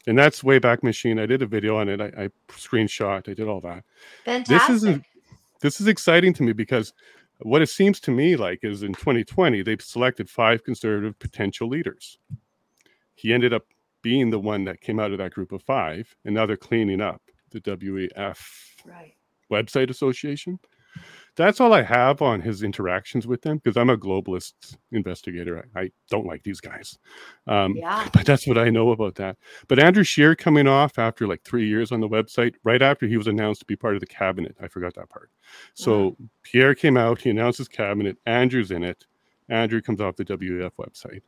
[0.06, 1.18] And that's Wayback Machine.
[1.18, 2.00] I did a video on it.
[2.00, 3.28] I, I screenshot.
[3.28, 3.84] I did all that.
[4.24, 4.68] Fantastic.
[4.68, 5.00] This is
[5.60, 6.92] this is exciting to me because
[7.40, 12.18] what it seems to me like is in 2020 they've selected five conservative potential leaders.
[13.14, 13.64] He ended up
[14.02, 17.02] being the one that came out of that group of five, and now they're cleaning
[17.02, 17.20] up
[17.50, 18.38] the WEF
[18.86, 19.14] right.
[19.50, 20.58] website association
[21.40, 25.64] that's all I have on his interactions with them because I'm a globalist investigator.
[25.74, 26.98] I, I don't like these guys.
[27.46, 28.08] Um, Yeah.
[28.12, 29.36] but that's what I know about that.
[29.68, 33.16] But Andrew Scheer coming off after like three years on the website, right after he
[33.16, 34.56] was announced to be part of the cabinet.
[34.60, 35.30] I forgot that part.
[35.74, 39.04] So Pierre came out, he announced his cabinet, Andrew's in it.
[39.48, 41.22] Andrew comes off the WEF website.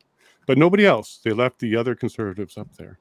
[0.46, 1.20] But nobody else.
[1.24, 2.98] They left the other conservatives up there.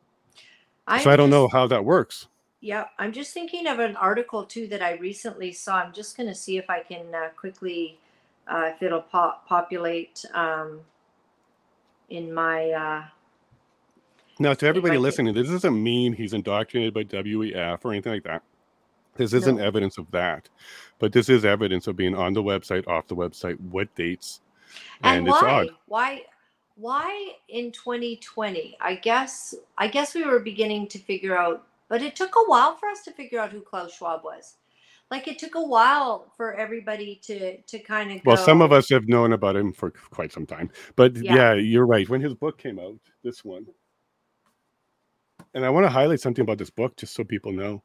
[1.01, 2.27] so I don't know how that works.
[2.61, 5.77] Yeah, I'm just thinking of an article too that I recently saw.
[5.77, 7.97] I'm just going to see if I can uh, quickly,
[8.47, 10.79] uh, if it'll pop- populate um,
[12.09, 12.69] in my.
[12.69, 13.03] Uh,
[14.39, 18.43] Now, to everybody listening, this doesn't mean he's indoctrinated by WEF or anything like that.
[19.15, 19.63] This isn't No.
[19.63, 20.47] evidence of that,
[20.99, 24.41] but this is evidence of being on the website, off the website, what dates,
[25.03, 25.49] and and, it's why?
[25.49, 25.69] odd.
[25.87, 26.21] Why?
[26.75, 28.77] Why in 2020?
[28.79, 29.55] I guess.
[29.77, 33.03] I guess we were beginning to figure out, but it took a while for us
[33.03, 34.55] to figure out who Klaus Schwab was.
[35.11, 38.21] Like it took a while for everybody to to kind of.
[38.25, 41.35] Well, some of us have known about him for quite some time, but Yeah.
[41.35, 41.53] yeah.
[41.55, 42.07] you're right.
[42.07, 43.67] When his book came out, this one,
[45.53, 47.83] and I want to highlight something about this book just so people know.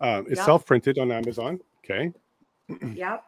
[0.00, 0.44] Um, it's Yeah.
[0.44, 1.58] self-printed on Amazon.
[1.78, 2.12] Okay,
[2.94, 3.24] Yep.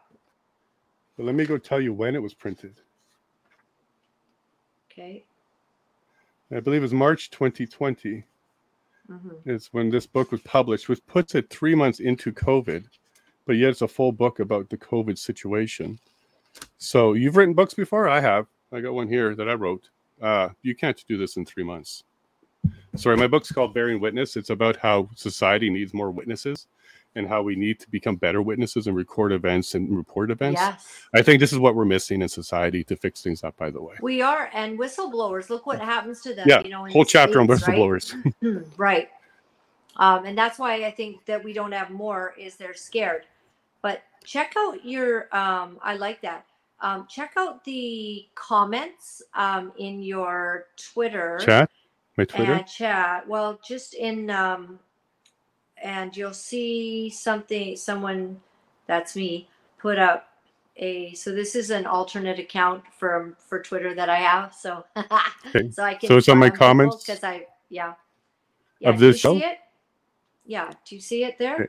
[1.17, 2.81] but let me go tell you when it was printed.
[4.89, 5.25] Okay.
[6.55, 8.25] I believe it was March 2020.
[9.09, 12.85] Hmm is when this book was published, which puts it three months into COVID,
[13.47, 15.99] but yet it's a full book about the COVID situation.
[16.79, 18.09] So you've written books before?
[18.09, 18.47] I have.
[18.73, 19.88] I got one here that I wrote.
[20.21, 22.05] Uh, you can't do this in three months.
[22.95, 24.37] Sorry, my book's called Bearing Witness.
[24.37, 26.69] It's about how society needs more witnesses
[27.14, 30.61] and how we need to become better witnesses and record events and report events.
[30.61, 30.87] Yes.
[31.14, 33.83] I think this is what we're missing in society to fix things up, by the
[33.83, 33.94] way.
[34.01, 35.51] We are, and whistleblowers.
[35.51, 36.46] Look what happens to them.
[36.48, 37.79] Yeah, you know, whole chapter on States, right?
[37.79, 38.66] whistleblowers.
[38.77, 39.11] right.
[39.96, 43.25] Um, and that's why I think that we don't have more is they're scared.
[43.83, 45.35] But check out your.
[45.37, 46.46] Um, I like that.
[46.81, 51.70] Um, check out the comments um, in your Twitter Chat,
[52.16, 52.64] my Twitter.
[52.64, 53.29] chat.
[53.29, 54.81] Well, just in um,
[55.83, 57.77] and you'll see something.
[57.77, 58.40] Someone,
[58.87, 60.29] that's me, put up
[60.77, 61.12] a.
[61.14, 64.55] So this is an alternate account from for Twitter that I have.
[64.55, 64.85] So
[65.47, 65.71] Okay.
[65.71, 66.09] so I can.
[66.09, 67.95] So it's on my comments because I yeah.
[68.85, 69.35] of this show?
[69.35, 69.59] See it?
[70.47, 70.71] Yeah.
[70.85, 71.55] Do you see it there?
[71.55, 71.66] Okay,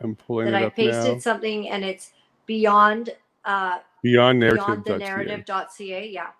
[0.00, 1.18] I'm pulling that I pasted now.
[1.18, 2.12] something and it's
[2.46, 3.10] beyond
[3.44, 4.66] uh Beyond narrative.
[4.66, 6.30] beyond the narrative.ca yeah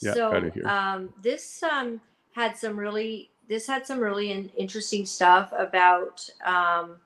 [0.00, 2.00] Yeah, so um this um
[2.32, 6.96] had some really this had some really in, interesting stuff about um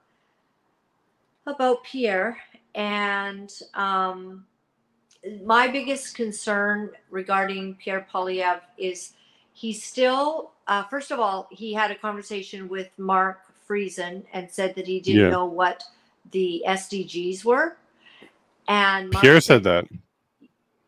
[1.46, 2.36] about pierre
[2.74, 4.44] and um
[5.44, 9.12] my biggest concern regarding pierre poilievre is
[9.52, 14.74] he's still uh, first of all he had a conversation with mark friesen and said
[14.74, 15.30] that he didn't Yeah.
[15.30, 15.84] know what
[16.32, 17.76] the sdgs were
[18.68, 19.86] and Mark Pierre said that.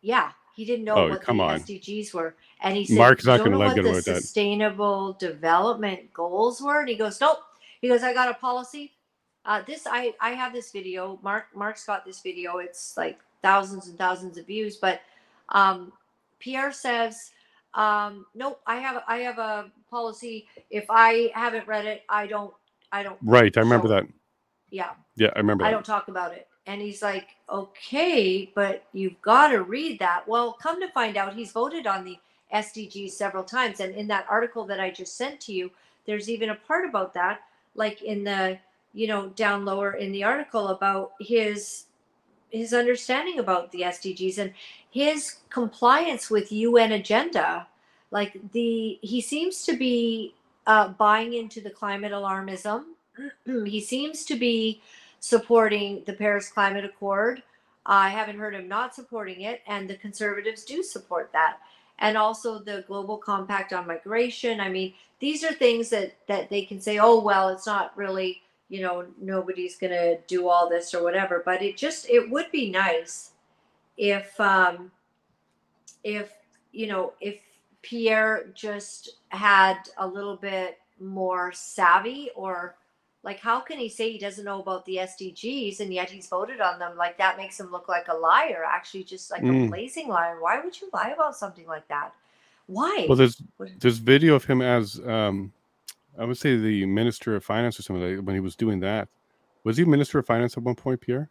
[0.01, 1.61] yeah, he didn't know Oh, what come the on.
[1.61, 4.17] SDGs were, and he said, Mark's not don't gonna know like what the about that."
[4.23, 7.39] sustainable development goals were." And he goes, "Nope."
[7.81, 8.93] He goes, "I got a policy.
[9.45, 11.19] Uh, this I I have this video.
[11.23, 12.59] Mark Mark's got this video.
[12.59, 15.01] It's like thousands and thousands of views, but
[15.51, 15.93] um,
[16.39, 17.31] Pierre says."
[17.75, 20.47] Um, nope, I have I have a policy.
[20.71, 22.55] If I haven't read it, I don't
[22.93, 23.55] I don't Right.
[23.57, 24.05] I remember So- that.
[24.71, 25.75] yeah Yeah, I remember I that.
[25.75, 26.47] don't talk about it.
[26.67, 30.27] And he's like, okay, but you've got to read that.
[30.27, 32.19] Well, come to find out, he's voted on the
[32.55, 33.81] SDGs several times.
[33.81, 35.71] And in that article that I just sent to you,
[36.07, 37.41] there's even a part about that,
[37.75, 38.59] like in the,
[38.93, 41.87] you know, down lower in the article about his
[42.51, 44.55] his understanding about the SDGs and
[44.91, 47.67] his compliance with UN agenda.
[48.13, 50.35] Like the he seems to be
[50.67, 52.85] uh, buying into the climate alarmism.
[53.45, 54.81] he seems to be
[55.25, 57.43] supporting the Paris Climate Accord.
[57.87, 61.61] I haven't heard him not supporting it, and the conservatives do support that.
[61.99, 64.61] And also the Global Compact on Migration.
[64.61, 68.43] I mean, these are things that that they can say, oh well, it's not really,
[68.69, 71.43] you know, nobody's gonna do all this or whatever.
[71.43, 73.31] But it just it would be nice
[73.97, 74.91] if um
[76.03, 76.33] if
[76.73, 77.41] you know if
[77.81, 82.77] Pierre just had a little bit more savvy or
[83.25, 86.61] like how can he say he doesn't know about the SDGs and yet he's voted
[86.61, 86.97] on them?
[86.97, 89.69] Like that makes him look like a liar actually just like a Mm.
[89.69, 90.41] blazing liar.
[90.41, 92.13] Why would you lie about something like that?
[92.67, 93.07] Why?
[93.09, 93.43] Well, there's
[93.81, 95.53] there's video of him as um,
[96.19, 99.09] I would say the minister of finance or something like when he was doing that.
[99.65, 101.31] Was he minister of finance at one point, Pierre,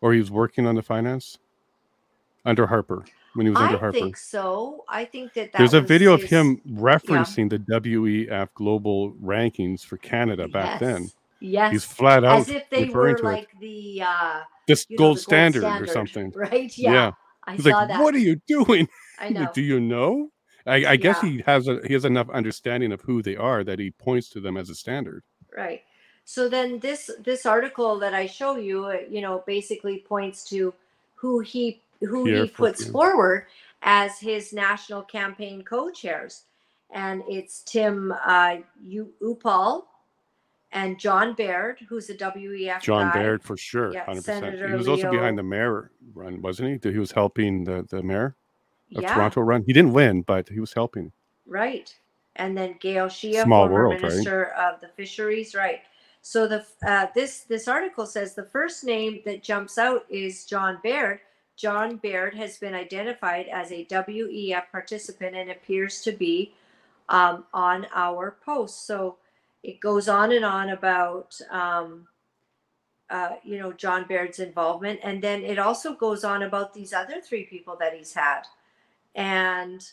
[0.00, 1.38] or he was working on the finance?
[2.44, 3.98] Under Harper when he was under I Harper?
[3.98, 4.84] think so.
[4.88, 9.98] I think that, that There's a video of him referencing the WEF global rankings for
[9.98, 11.10] Canada back then.
[11.40, 13.24] Yes, He's flat out as if they were to it.
[13.24, 16.32] like the uh this you know, gold the standard, or something.
[16.34, 16.76] right?
[16.76, 17.12] Yeah, Yeah.
[17.46, 18.02] I He's saw like, that.
[18.02, 18.88] "What are you doing?
[19.18, 19.50] I know.
[19.54, 20.30] Do you know?"
[20.66, 21.30] I, I guess Yeah.
[21.30, 24.40] he has a he has enough understanding of who they are that he points to
[24.40, 25.22] them as a standard.
[25.56, 25.82] Right.
[26.24, 30.74] So then this this article that I show you, uh, you know, basically points to
[31.14, 32.92] who he who Pierre he puts Foucault.
[32.92, 33.46] forward
[33.82, 36.42] as his national campaign co-chairs,
[36.92, 39.84] and it's Tim uh, U- Uppal
[40.72, 43.18] and John Baird, who's a WEF John guy.
[43.22, 44.44] Baird for sure, Yeah, hundred percent.
[44.44, 46.76] He Senator was also behind the mayor run, wasn't he?
[46.78, 48.36] That He was helping the the mayor
[48.96, 49.62] of Yeah, Toronto run.
[49.66, 51.12] He didn't win, but he was helping.
[51.46, 51.94] right.
[52.36, 54.02] And then Gail Shea, Small former world, right?
[54.12, 55.80] minister of the fisheries, right.
[56.22, 60.78] So the uh, this this article says the first name that jumps out is John
[60.84, 61.18] Baird.
[61.56, 66.52] John Baird has been identified as a WEF participant and appears to be
[67.08, 68.86] um, on our post.
[68.86, 69.16] So
[69.62, 72.06] it goes on and on about um,
[73.10, 77.20] uh, you know John Baird's involvement, and then it also goes on about these other
[77.20, 78.42] three people that he's had,
[79.14, 79.84] and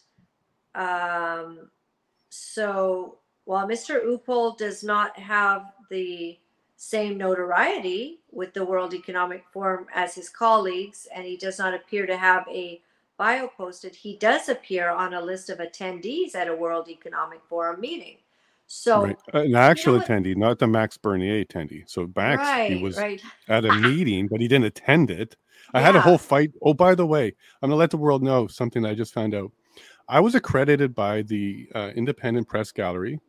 [0.75, 1.69] um,
[2.29, 4.03] so while Mr.
[4.03, 6.37] Uppal does not have the
[6.77, 12.05] same notoriety with the World Economic Forum as his colleagues, and he does not appear
[12.05, 12.81] to have a
[13.17, 17.79] bio posted, he does appear on a list of attendees at a World Economic Forum
[17.79, 18.17] meeting.
[18.67, 19.17] So, right.
[19.33, 21.83] An actual what- attendee, not the Max Bernier attendee.
[21.87, 23.21] So Max, right, he was right.
[23.47, 25.35] at a meeting, but he didn't attend it.
[25.73, 26.51] I had a whole fight.
[26.61, 29.51] Oh, by the way, I'm gonna let the world know something I just found out.
[30.07, 33.19] I was accredited by the uh, Independent Press Gallery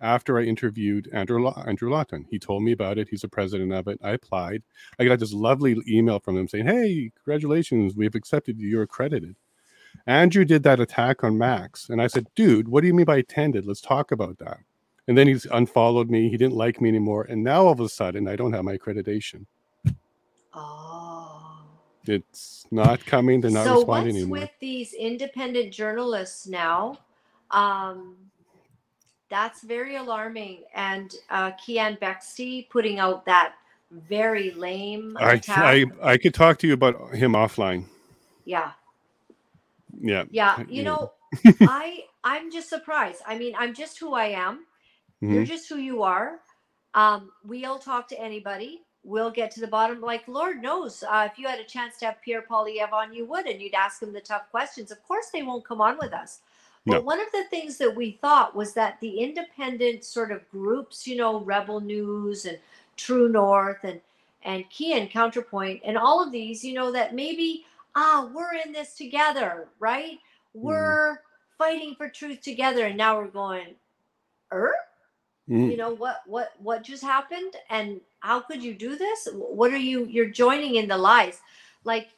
[0.00, 2.26] after I interviewed Andrew Law- Andrew Lawton.
[2.30, 3.08] He told me about it.
[3.10, 3.98] He's the president of it.
[4.02, 4.62] I applied.
[4.98, 8.68] I got this lovely email from him saying, "Hey, congratulations, we've accepted you.
[8.68, 9.36] You're accredited."
[10.06, 13.16] Andrew did that attack on Max, and I said, "Dude, what do you mean by
[13.18, 13.66] attended?
[13.66, 14.60] Let's talk about that."
[15.10, 16.30] And then he's unfollowed me.
[16.30, 18.78] He didn't like me anymore, and now all of a sudden, I don't have my
[18.78, 19.44] accreditation.
[20.54, 21.64] Oh.
[22.06, 23.40] It's not coming.
[23.40, 24.38] They're not so responding what's anymore.
[24.38, 26.96] with these independent journalists now?
[27.50, 28.18] Um,
[29.28, 30.58] that's very alarming.
[30.76, 33.54] And uh, Kian Bexte putting out that
[33.90, 35.40] very lame I.
[35.48, 37.84] I I could talk to you about him offline.
[38.44, 38.70] yeah,
[40.00, 40.22] Yeah.
[40.30, 40.62] yeah.
[40.68, 41.10] You know,
[41.62, 43.22] I I'm just surprised.
[43.26, 44.66] I mean, I'm just who I am.
[45.26, 45.46] You're Mhm.
[45.46, 46.40] just who you are.
[46.94, 48.82] Um, we'll talk to anybody.
[49.04, 50.00] We'll get to the bottom.
[50.00, 53.24] Like Lord knows, uh, if you had a chance to have Pierre Poilievre on, you
[53.26, 54.90] would, and you'd ask him the tough questions.
[54.92, 56.40] Of course, they won't come on with us.
[56.88, 57.04] But No.
[57.04, 61.16] one of the things that we thought was that the independent sort of groups, you
[61.16, 62.58] know, Rebel News and
[62.96, 64.00] True North and
[64.42, 68.72] and Key and Counterpoint and all of these, you know, that maybe ah, we're in
[68.72, 70.18] this together, right?
[70.54, 71.22] We're
[71.58, 73.76] fighting for truth together, and now we're going,
[74.52, 74.89] er Mm.
[75.50, 79.28] You know what what what just happened and how could you do this?
[79.34, 81.40] What are you you're joining in the lies?
[81.84, 82.08] Like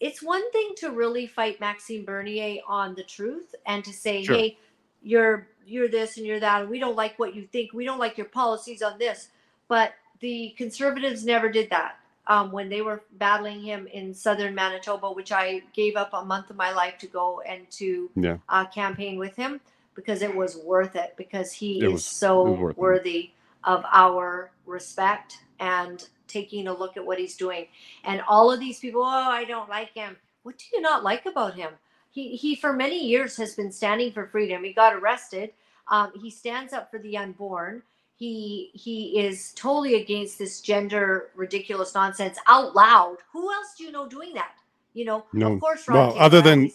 [0.00, 4.36] it's one thing to really fight maxime bernier on the truth and to say Sure.
[4.36, 4.58] hey
[5.02, 7.98] you're you're this and you're that and we don't like what you think we don't
[7.98, 9.28] like your policies on this.
[9.68, 15.10] But the conservatives never did that um, when they were battling him in southern manitoba
[15.10, 18.36] which i gave up a month of my life to go and to Yeah.
[18.48, 19.60] uh, campaign with him
[19.94, 22.78] because it was worth it because he It is was- so it worth it.
[22.78, 23.30] worthy
[23.64, 27.66] of our respect and taking a look at what he's doing.
[28.04, 30.16] And all of these people, oh, I don't like him.
[30.42, 31.72] What do you not like about him?
[32.10, 34.64] He he for many years has been standing for freedom.
[34.64, 35.52] He got arrested.
[35.88, 37.82] Um, he stands up for the unborn.
[38.16, 43.18] He he is totally against this gender ridiculous nonsense out loud.
[43.32, 44.52] Who else do you know doing that?
[44.94, 45.54] You know, No.
[45.54, 45.86] of course.
[45.88, 46.70] Well, other than-.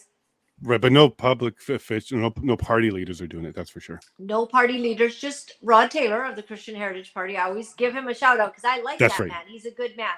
[0.64, 3.54] Right, but no public official, no no party leaders are doing it.
[3.54, 4.00] That's for sure.
[4.18, 7.38] no party leaders, just Rod Taylor of the Christian Heritage Party.
[7.38, 9.32] I always give him a shout out because I like That's that right.
[9.32, 9.44] man.
[9.48, 10.16] He's a good man.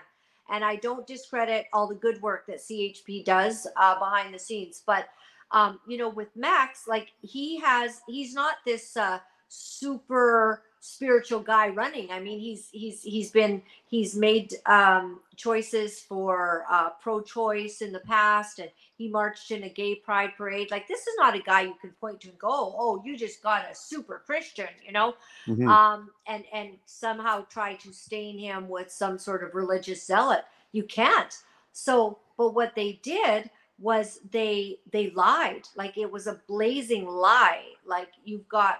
[0.51, 4.81] And I don't discredit all the good work that CHP does uh, behind the scenes.
[4.83, 5.09] But,
[5.51, 9.19] um, you know, with Max, like he has, he's not this uh,
[9.49, 12.09] super spiritual guy running.
[12.09, 17.91] I mean, he's, he's, he's been, he's made um, choices for uh, pro choice in
[17.91, 20.69] the past and he marched in a gay pride parade.
[20.71, 23.41] Like this is not a guy you can point to and go, "Oh, you just
[23.41, 25.15] got a super Christian," you know,
[25.47, 25.67] Mhm.
[25.69, 30.43] um, and and somehow try to stain him with some sort of religious zealot.
[30.73, 31.33] You can't.
[31.71, 35.63] So, but what they did was they they lied.
[35.77, 37.63] Like it was a blazing lie.
[37.85, 38.79] Like you've got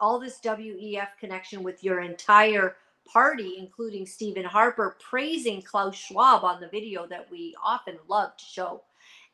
[0.00, 2.76] all this WEF connection with your entire
[3.06, 8.44] party, including Stephen Harper, praising Klaus Schwab on the video that we often love to
[8.44, 8.82] show.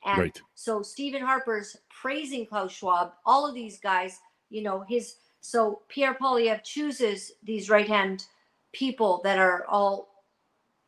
[0.04, 0.42] And Right.
[0.54, 6.14] so Stephen Harper's praising Klaus Schwab, all of these guys, you know, his so Pierre
[6.14, 8.26] Poilievre chooses these right hand
[8.72, 10.24] people that are all,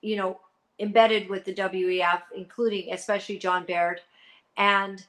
[0.00, 0.40] you know,
[0.78, 4.00] embedded with the WEF, including especially John Baird,
[4.56, 5.04] and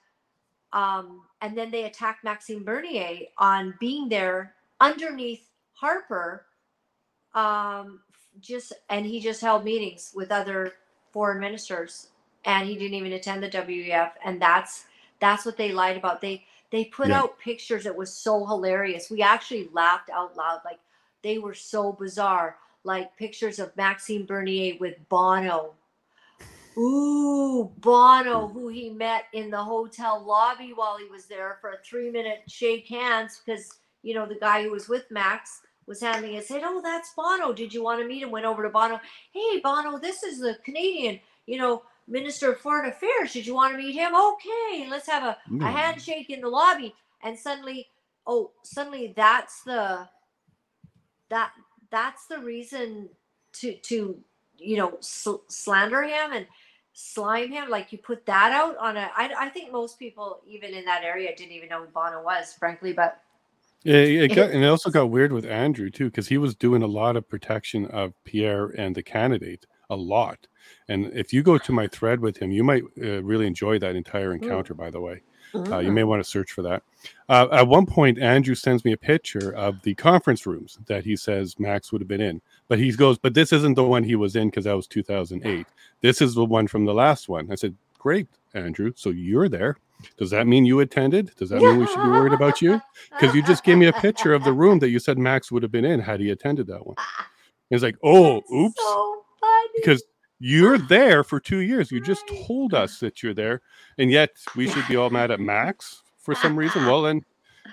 [0.73, 6.45] um, and then they attacked Maxime Bernier on being there underneath Harper.
[7.33, 8.01] Um,
[8.39, 10.73] just and he just held meetings with other
[11.11, 12.09] foreign ministers,
[12.45, 14.85] and he didn't even attend the WEF, and that's
[15.19, 16.21] that's what they lied about.
[16.21, 17.21] They they put Yeah.
[17.21, 19.09] out pictures that was so hilarious.
[19.11, 20.79] We actually laughed out loud, like
[21.23, 22.57] they were so bizarre.
[22.83, 25.73] Like pictures of Maxime Bernier with Bono.
[26.77, 31.77] Ooh, Bono, who he met in the hotel lobby while he was there for a
[31.85, 36.35] three minute shake hands because, you know, the guy who was with Max was handing
[36.35, 37.53] it, said, Oh, that's Bono.
[37.53, 38.31] Did you want to meet him?
[38.31, 39.01] Went over to Bono.
[39.33, 43.33] Hey, Bono, this is the Canadian, you know, Minister of Foreign Affairs.
[43.33, 44.13] Did you want to meet him?
[44.15, 45.71] Okay, let's have a, a Yeah.
[45.71, 46.95] handshake in the lobby.
[47.23, 47.89] And suddenly,
[48.27, 50.07] oh, suddenly that's the
[51.29, 51.51] that
[51.91, 53.09] that's the reason
[53.53, 54.17] to to
[54.57, 56.47] you know sl- slander him and
[56.93, 60.73] slime him like you put that out on a I, I think most people even
[60.73, 63.19] in that area didn't even know who bono was frankly but
[63.85, 66.81] Yeah, it got, and it also got weird with Andrew too, because he was doing
[66.81, 70.47] a lot of protection of Pierre and the candidate, a lot.
[70.89, 73.95] And if you go to my thread with him, you might uh, really enjoy that
[73.95, 74.73] entire encounter.
[74.73, 75.21] By the way,
[75.53, 76.81] uh, you may want to search for that.
[77.29, 81.15] Uh, at one point, Andrew sends me a picture of the conference rooms that he
[81.15, 84.15] says Max would have been in, but he goes, "But this isn't the one he
[84.15, 85.67] was in because that was 2008.
[86.01, 87.75] This is the one from the last one." I said,
[88.05, 88.91] "Great, Andrew.
[88.95, 89.77] So you're there."
[90.17, 91.31] Does that mean you attended?
[91.37, 92.79] Does that mean we should be worried about you?
[93.09, 95.63] because you just gave me a picture of the room that you said Max would
[95.63, 96.95] have been in had he attended that one.
[97.71, 99.23] He's like, oh, That's oops, so
[99.75, 100.03] because
[100.39, 101.91] you're there for two years.
[101.91, 103.61] You just told us that you're there,
[103.97, 106.85] and yet we should be all mad at Max for some reason.
[106.85, 107.25] Well, then,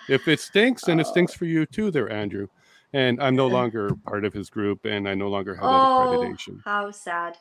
[0.08, 1.10] if it stinks, then it oh.
[1.10, 2.48] stinks for you too, there, Andrew.
[2.94, 6.18] And I'm no longer part of his group, and I no longer have that oh
[6.18, 6.60] accreditation.
[6.64, 7.38] how sad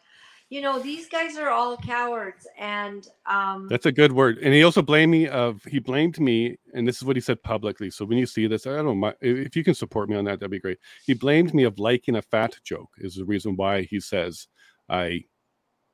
[0.52, 4.38] you know these guys are all cowards and um That's a good word.
[4.40, 7.42] And he also blamed me of he blamed me, and this is what he said
[7.42, 7.90] publicly.
[7.90, 10.42] So when you see this, I don't mind if you can support me on that,
[10.42, 10.78] that'd be great.
[11.06, 14.50] He blamed me of liking a fat joke is the reason why he says
[14.90, 15.24] I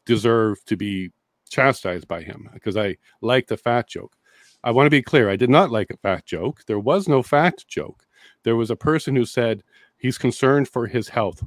[0.07, 1.11] deserve to be
[1.47, 4.15] chastised by him because I liked a fat joke.
[4.63, 6.63] I want to be clear, I did not like a fat joke.
[6.65, 8.07] There was no fat joke.
[8.43, 9.61] There was a person who said
[9.97, 11.43] he's concerned for his health.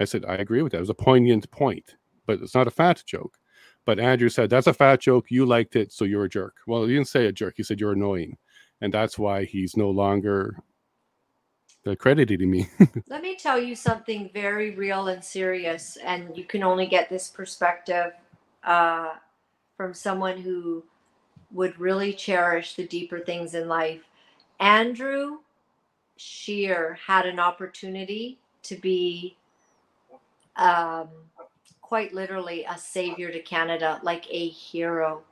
[0.00, 0.78] I said, I agree with that.
[0.78, 1.96] It was a poignant point,
[2.26, 3.38] but it's not a fat joke.
[3.84, 5.30] But Andrew said, That's a fat joke.
[5.30, 6.56] You liked it, so you're a jerk.
[6.66, 7.54] Well, he didn't say a jerk.
[7.56, 8.36] He said, You're annoying.
[8.80, 10.56] And that's why he's no longer
[11.86, 12.68] accredited to me.
[13.08, 17.28] Let me tell you something very real and serious, and you can only get this
[17.28, 18.12] perspective
[18.64, 19.14] uh,
[19.76, 20.82] from someone who
[21.52, 24.02] would really cherish the deeper things in life.
[24.58, 25.38] Andrew
[26.16, 29.36] Scheer had an opportunity to be
[30.56, 31.08] um,
[31.86, 35.22] quite literally a savior to Canada, like a hero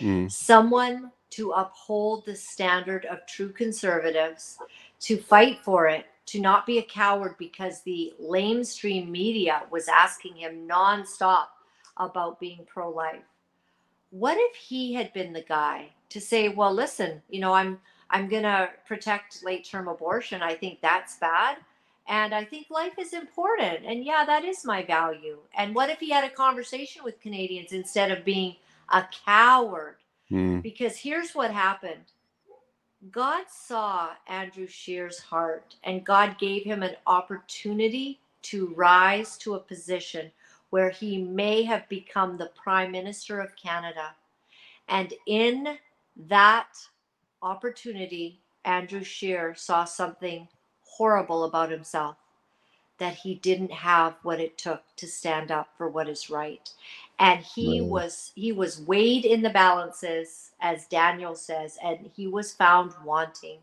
[0.00, 0.30] Mm.
[0.30, 4.58] someone to uphold the standard of true conservatives,
[5.00, 10.36] to fight for it, to not be a coward because the lamestream media was asking
[10.36, 11.46] him nonstop
[11.98, 13.24] about being pro life.
[14.10, 17.80] What if he had been the guy to say, well, listen, you know, I'm
[18.10, 20.42] I'm gonna protect late term abortion.
[20.42, 21.58] I think that's bad.
[22.08, 23.84] And I think life is important.
[23.84, 25.38] And yeah, that is my value.
[25.56, 28.56] And what if he had a conversation with Canadians instead of being
[28.92, 29.96] a coward?
[30.30, 30.62] Mm.
[30.62, 32.04] Because here's what happened
[33.10, 39.60] God saw Andrew Scheer's heart, and God gave him an opportunity to rise to a
[39.60, 40.30] position
[40.70, 44.14] where he may have become the Prime Minister of Canada.
[44.88, 45.78] And in
[46.28, 46.78] that
[47.42, 50.48] opportunity, Andrew Scheer saw something
[50.98, 52.16] horrible about himself
[52.98, 56.70] that he didn't have what it took to stand up for what is right.
[57.18, 57.80] And he Right.
[57.80, 63.58] was he was weighed in the balances as daniel says and he was found wanting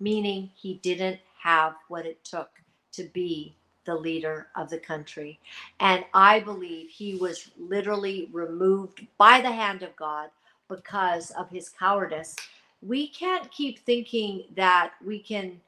[0.00, 2.50] meaning he didn't have what it took
[2.92, 3.54] to be
[3.84, 5.38] the leader of the country.
[5.80, 10.30] And i believe he was literally removed by the hand of god
[10.68, 12.36] because of his cowardice.
[12.80, 15.60] We can't keep thinking that we can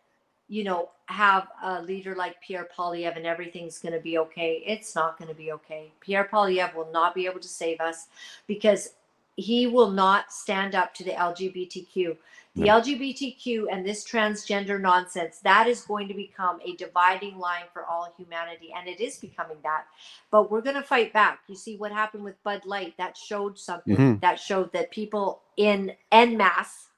[0.48, 4.62] you know, have a leader like Pierre Poilievre and everything's going to be okay.
[4.66, 5.92] It's not going to be okay.
[6.00, 8.08] Pierre Poilievre will not be able to save us
[8.46, 8.94] because
[9.36, 12.16] he will not stand up to the LGBTQ.
[12.54, 12.80] The No.
[12.80, 18.12] LGBTQ and this transgender nonsense, that is going to become a dividing line for all
[18.18, 18.74] humanity.
[18.76, 19.86] And it is becoming that.
[20.30, 21.40] But we're going to fight back.
[21.48, 22.94] You see what happened with Bud Light?
[22.98, 23.96] That showed something.
[23.96, 24.20] Mhm.
[24.20, 26.88] That showed that people in en masse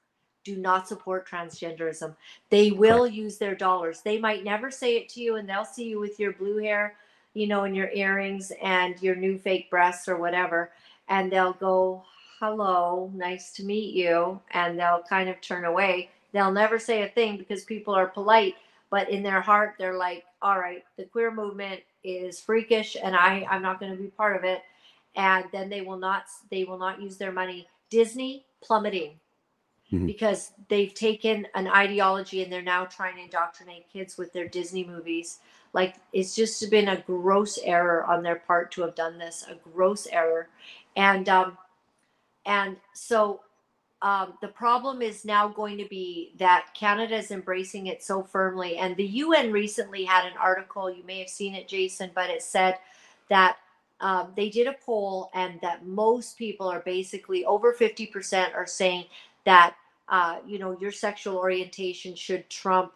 [0.45, 2.15] do not support transgenderism.
[2.51, 4.03] They will use their dollars.
[4.03, 6.97] They might never say it to you and they'll see you with your blue hair,
[7.33, 10.71] you know, and your earrings and your new fake breasts or whatever,
[11.09, 12.05] and they'll go,
[12.41, 16.11] "Hello, nice to meet you," and they'll kind of turn away.
[16.33, 18.57] They'll never say a thing because people are polite,
[18.91, 23.47] but in their heart, they're like, "All right, the queer movement is freakish, and I
[23.51, 24.63] I'm not going to be part of it."
[25.17, 27.69] And then they will not they will not use their money.
[27.91, 29.21] Disney plummeting
[29.93, 30.07] Mhm.
[30.07, 34.85] because they've taken an ideology and they're now trying to indoctrinate kids with their Disney
[34.85, 35.41] movies.
[35.73, 39.55] Like it's just been a gross error on their part to have done this, a
[39.57, 40.49] gross error,
[40.97, 41.59] and um,
[42.47, 43.41] and so
[44.03, 48.77] um, the problem is now going to be that Canada is embracing it so firmly.
[48.77, 52.43] And the UN recently had an article, you may have seen it, Jason, but it
[52.43, 52.77] said
[53.31, 53.57] that
[54.01, 59.07] um, they did a poll and that most people are basically over 50% are saying
[59.45, 59.77] that,
[60.09, 62.93] uh, you know, your sexual orientation should trump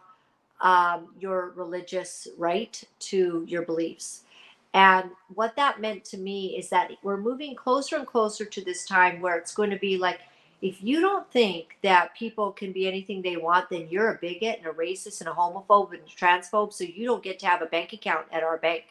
[0.61, 4.23] um, your religious right to your beliefs.
[4.73, 8.85] And what that meant to me is that we're moving closer and closer to this
[8.85, 10.19] time where it's going to be like,
[10.61, 14.59] if you don't think that people can be anything they want, then you're a bigot
[14.59, 16.73] and a racist and a homophobe and a transphobe.
[16.73, 18.83] So you don't get to have a bank account at our bank.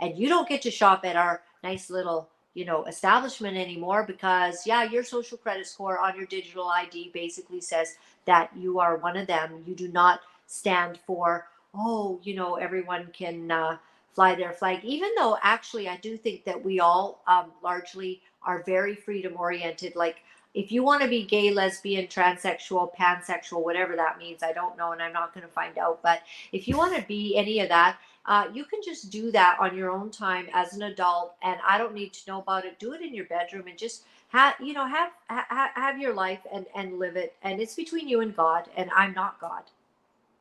[0.00, 4.66] And you don't get to shop at our nice little, you know, establishment anymore because,
[4.66, 7.96] yeah, your social credit score on your digital ID basically says
[8.26, 9.62] that you are one of them.
[9.66, 13.78] You do not stand for, oh, you know, everyone can uh,
[14.14, 14.84] fly their flag.
[14.84, 19.96] Even though actually, I do think that we all um, largely are very freedom oriented.
[19.96, 20.16] Like,
[20.54, 24.92] if you want to be gay, lesbian, transsexual, pansexual, whatever that means, I don't know,
[24.92, 26.00] and I'm not going to find out.
[26.02, 26.22] But
[26.52, 29.76] if you want to be any of that, uh, you can just do that on
[29.76, 32.78] your own time as an adult, and I don't need to know about it.
[32.78, 36.40] Do it in your bedroom and just have you know have ha- have your life
[36.52, 37.34] and and live it.
[37.42, 39.64] And it's between you and God, and I'm not God,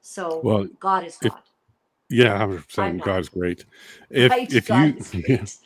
[0.01, 1.41] so Well, God is if- God.
[2.09, 2.97] Yeah, hundred percent.
[2.97, 3.05] not.
[3.05, 3.66] God's great.
[4.09, 4.53] If Right?
[4.53, 5.57] if God you is yeah, great.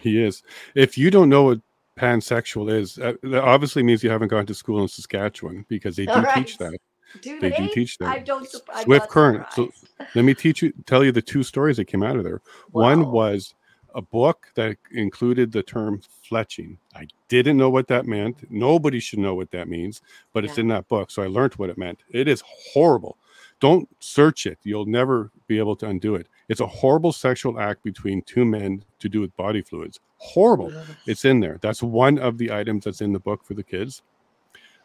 [0.00, 0.42] he is.
[0.74, 1.60] If you don't know what
[1.98, 6.06] pansexual is, uh, that obviously means you haven't gone to school in Saskatchewan because they
[6.06, 6.78] do All teach that.
[7.20, 8.08] Do They do teach that.
[8.08, 8.52] I don't.
[8.72, 9.46] I'm Swift current.
[9.52, 9.70] So
[10.14, 12.40] let me teach you, tell you the two stories that came out of there.
[12.72, 13.54] One was
[13.94, 16.76] a book that included the term fletching.
[16.96, 18.50] I didn't know what that meant.
[18.50, 21.12] Nobody should know what that means, but it's in that book.
[21.12, 22.00] So I learned what it meant.
[22.10, 22.42] It is
[22.72, 23.16] horrible.
[23.60, 24.58] Don't search it.
[24.64, 26.26] You'll never be able to undo it.
[26.48, 30.00] It's a horrible sexual act between two men to do with body fluids.
[30.18, 30.72] Horrible.
[31.06, 31.58] It's in there.
[31.60, 34.02] That's one of the items that's in the book for the kids.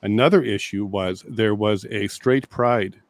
[0.01, 3.01] Another issue was there was a straight pride,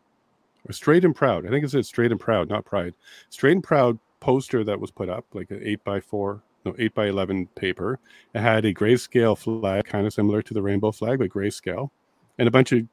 [0.68, 1.46] or straight and proud.
[1.46, 2.96] I think it said straight and proud, not pride.
[3.30, 6.96] Straight and proud poster that was put up, like an eight by four, no, eight
[6.96, 8.00] by eleven paper.
[8.34, 11.92] It had a grayscale flag, kind of similar to the rainbow flag, but grayscale,
[12.40, 12.84] and a bunch of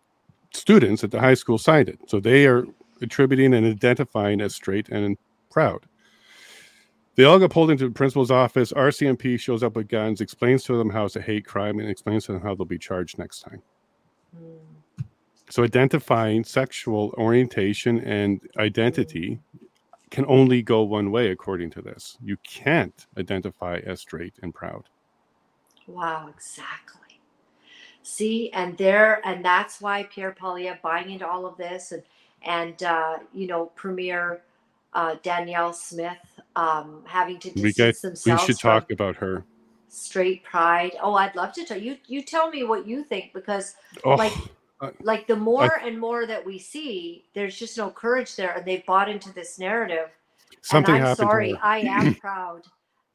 [0.53, 1.99] students at the high school signed it.
[2.07, 2.67] So they are
[3.03, 5.17] attributing and identifying as straight and
[5.57, 5.87] proud.
[7.15, 8.73] They all got pulled into the principal's office.
[8.73, 12.27] RCMP shows up with guns, explains to them how it's a hate crime, and explains
[12.27, 13.63] to them how they'll be charged next time.
[14.39, 15.07] Mm.
[15.49, 19.41] So identifying sexual orientation and identity
[20.11, 22.19] can only go one way according to this.
[22.23, 24.85] You can't identify as straight and proud.
[25.87, 27.23] Wow, exactly.
[28.03, 32.03] See, and there, and that's why Pierre Poilievre buying into all of this, and
[32.43, 34.43] and uh, you know, Premier
[34.97, 36.19] uh, Danielle Smith
[36.57, 39.45] um, having to We distance get we should talk about her.
[39.89, 40.93] straight pride.
[41.03, 41.99] Oh, I'd love to tell you.
[42.09, 44.33] You tell me what you think because, Oh, like,
[45.03, 48.85] like the more and more that we see, there's just no courage there, and they
[48.87, 50.11] bought into this narrative.
[50.63, 51.59] something and I'm happened sorry.
[51.63, 52.63] I am proud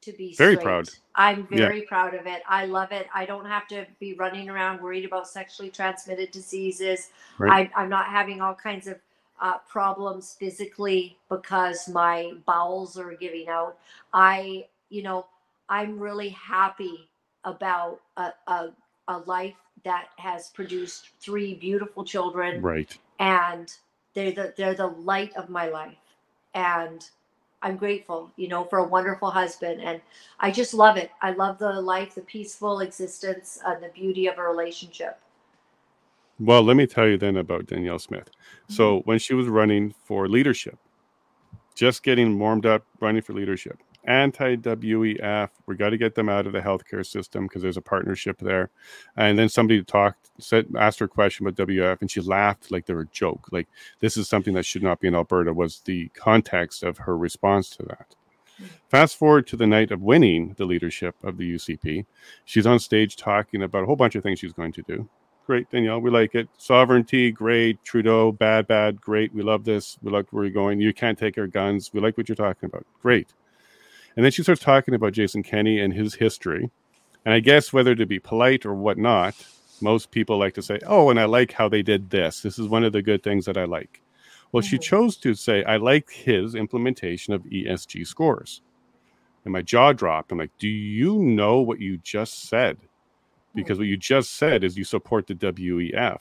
[0.02, 0.64] to be Very straight.
[0.64, 0.90] proud.
[1.16, 1.58] I'm Yeah.
[1.58, 2.42] very proud of it.
[2.48, 3.08] I love it.
[3.14, 7.10] I don't have to be running around worried about sexually transmitted diseases.
[7.38, 7.52] Right.
[7.52, 8.98] I, I'm not having all kinds of
[9.42, 13.76] uh, problems physically because my bowels are giving out.
[14.14, 15.26] I, you know,
[15.68, 17.08] I'm really happy
[17.44, 18.70] about a, a,
[19.08, 22.62] a life that has produced three beautiful children.
[22.62, 22.96] Right.
[23.18, 23.74] and
[24.14, 25.98] they're the they're the light of my life.
[26.54, 27.04] And
[27.64, 29.80] i'm grateful you know for a wonderful husband.
[29.82, 30.00] And
[30.40, 31.10] i just love it.
[31.20, 35.18] I love the life the peaceful existence and the beauty of a relationship
[36.44, 38.28] Well, let me tell you then about Danielle Smith.
[38.68, 39.08] So mm-hmm.
[39.08, 40.76] when she was running for leadership,
[41.76, 43.78] just getting warmed up, running for leadership,
[44.08, 47.82] anti WEF, we got to get them out of the healthcare system because there's a
[47.82, 48.70] partnership there.
[49.16, 52.86] And then somebody talked, said, asked her a question about WEF, and she laughed like
[52.86, 53.46] they were a joke.
[53.52, 53.68] Like
[54.00, 55.52] this is something that should not be in Alberta.
[55.52, 58.16] Was the context of her response to that?
[58.56, 58.66] Mm-hmm.
[58.88, 62.04] Fast forward to the night of winning the leadership of the UCP,
[62.44, 65.08] she's on stage talking about a whole bunch of things she's going to do
[65.52, 66.00] great, Danielle.
[66.00, 66.48] We like it.
[66.56, 67.84] Sovereignty, great.
[67.84, 69.34] Trudeau, bad, bad, great.
[69.34, 69.98] We love this.
[70.00, 70.80] We like where you're going.
[70.80, 71.92] You can't take our guns.
[71.92, 72.86] We like what you're talking about.
[73.02, 73.34] Great.
[74.16, 76.70] And then she starts talking about Jason Kenney and his history.
[77.26, 79.34] And I guess whether to be polite or whatnot,
[79.82, 82.40] most people like to say, Oh, and I like how they did this.
[82.40, 84.00] This is one of the good things that I like.
[84.52, 84.70] Well, mm-hmm.
[84.70, 88.62] she chose to say, I like his implementation of ESG scores.
[89.44, 90.32] And my jaw dropped.
[90.32, 92.78] I'm like, Do you know what you just said?
[93.54, 96.20] Because what you just said is you support the WEF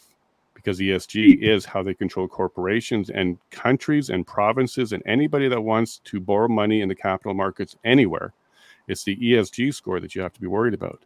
[0.54, 6.00] because ESG is how they control corporations and countries and provinces and anybody that wants
[6.04, 8.34] to borrow money in the capital markets anywhere.
[8.88, 11.04] It's the ESG score that you have to be worried about.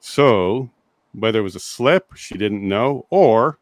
[0.00, 0.70] So,
[1.12, 3.58] whether it was a slip, she didn't know, or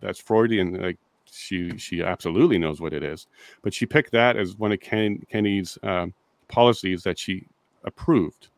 [0.00, 0.98] that's Freudian, like
[1.30, 3.26] she she absolutely knows what it is,
[3.62, 6.14] but she picked that as one of Ken, Kenney's um,
[6.48, 7.46] policies that she
[7.84, 8.48] approved.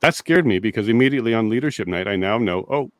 [0.00, 2.90] That scared me because immediately on leadership night, I now know, oh,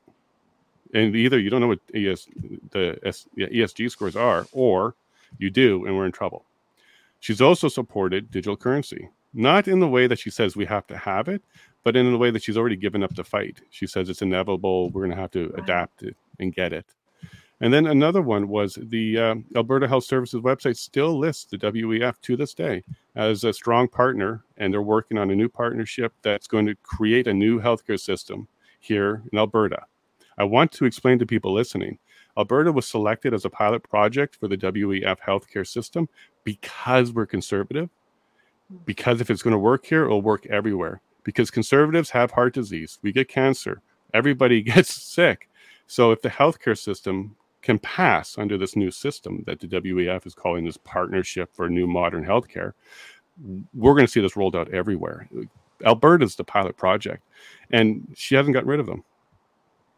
[0.94, 2.28] and either you don't know what ES,
[2.70, 4.94] the S, ESG scores are, or
[5.38, 6.44] you do, and we're in trouble.
[7.20, 10.96] She's also supported digital currency, not in the way that she says we have to
[10.96, 11.42] have it,
[11.82, 13.60] but in the way that she's already given up the fight.
[13.70, 14.90] She says it's inevitable.
[14.90, 16.86] We're going to have to adapt it and get it.
[17.64, 22.20] And then another one was the uh, Alberta Health Services website still lists the WEF
[22.20, 22.84] to this day
[23.16, 27.26] as a strong partner, and they're working on a new partnership that's going to create
[27.26, 28.48] a new healthcare system
[28.80, 29.80] here in Alberta.
[30.36, 31.98] I want to explain to people listening
[32.36, 36.06] Alberta was selected as a pilot project for the WEF healthcare system
[36.44, 37.88] because we're conservative.
[38.84, 41.00] Because if it's going to work here, it'll work everywhere.
[41.22, 43.80] Because conservatives have heart disease, we get cancer,
[44.12, 45.48] everybody gets sick.
[45.86, 50.34] So if the healthcare system can pass under this new system that the WEF is
[50.34, 52.72] calling this partnership for new modern healthcare,
[53.72, 55.28] we're going to see this rolled out everywhere.
[55.84, 57.26] Alberta's the pilot project,
[57.70, 59.02] and she hasn't gotten rid of them.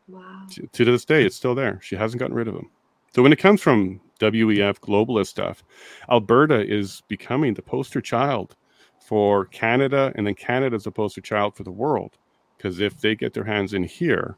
[0.09, 0.47] Wow.
[0.53, 1.81] To, to this day, it's still there.
[1.83, 2.71] She hasn't gotten rid of them.
[3.14, 5.64] So when it comes from WEF globalist stuff,
[6.11, 8.57] Alberta is becoming the poster child
[9.01, 12.17] for Canada, and then Canada's the poster child for the world.
[12.57, 14.37] Because if they get their hands in here,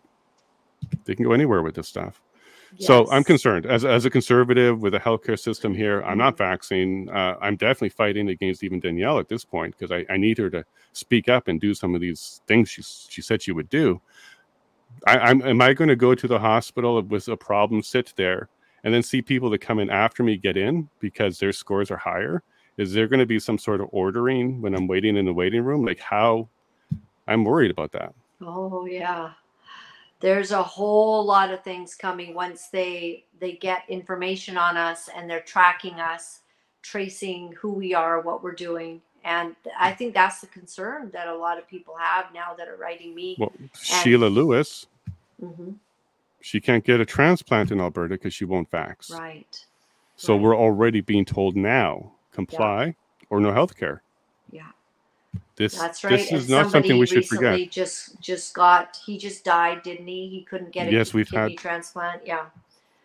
[1.05, 2.23] they can go anywhere with this stuff.
[2.77, 2.87] Yes.
[2.87, 6.03] So I'm concerned as, as a conservative with a healthcare system here.
[6.03, 6.45] I'm not mm-hmm.
[6.45, 7.09] vaccinating.
[7.11, 10.51] Uh, I'm definitely fighting against even Danielle at this point because I, I need her
[10.51, 14.01] to speak up and do some of these things she she said she would do.
[15.07, 18.49] I, am am I going to go to the hospital with a problem, sit there,
[18.85, 21.97] and then see people that come in after me get in because their scores are
[21.97, 22.43] higher?
[22.77, 25.63] Is there going to be some sort of ordering when I'm waiting in the waiting
[25.63, 25.85] room?
[25.85, 26.49] Like how?
[27.27, 28.15] I'm worried about that.
[28.41, 29.33] Oh yeah,
[30.21, 35.31] there's a whole lot of things coming once they they get information on us and
[35.31, 36.41] they're tracking us,
[36.83, 41.37] tracing who we are, what we're doing and I think that's the concern that a
[41.37, 43.37] lot of people have now that are writing me.
[43.39, 44.87] Well, and, Sheila Lewis,
[45.43, 45.73] mm-hmm.
[46.41, 49.13] she can't get a transplant in Alberta because she won't vax.
[49.13, 49.67] Right.
[50.17, 50.43] So right.
[50.43, 52.93] we're already being told now comply yeah.
[53.29, 54.03] or no health care.
[55.59, 56.13] This, That's right.
[56.13, 57.69] This is and not something we should forget.
[57.71, 60.29] Just just got he just died, didn't he?
[60.29, 62.23] He couldn't get a yes, we've kidney had transplant.
[62.25, 62.47] Yeah.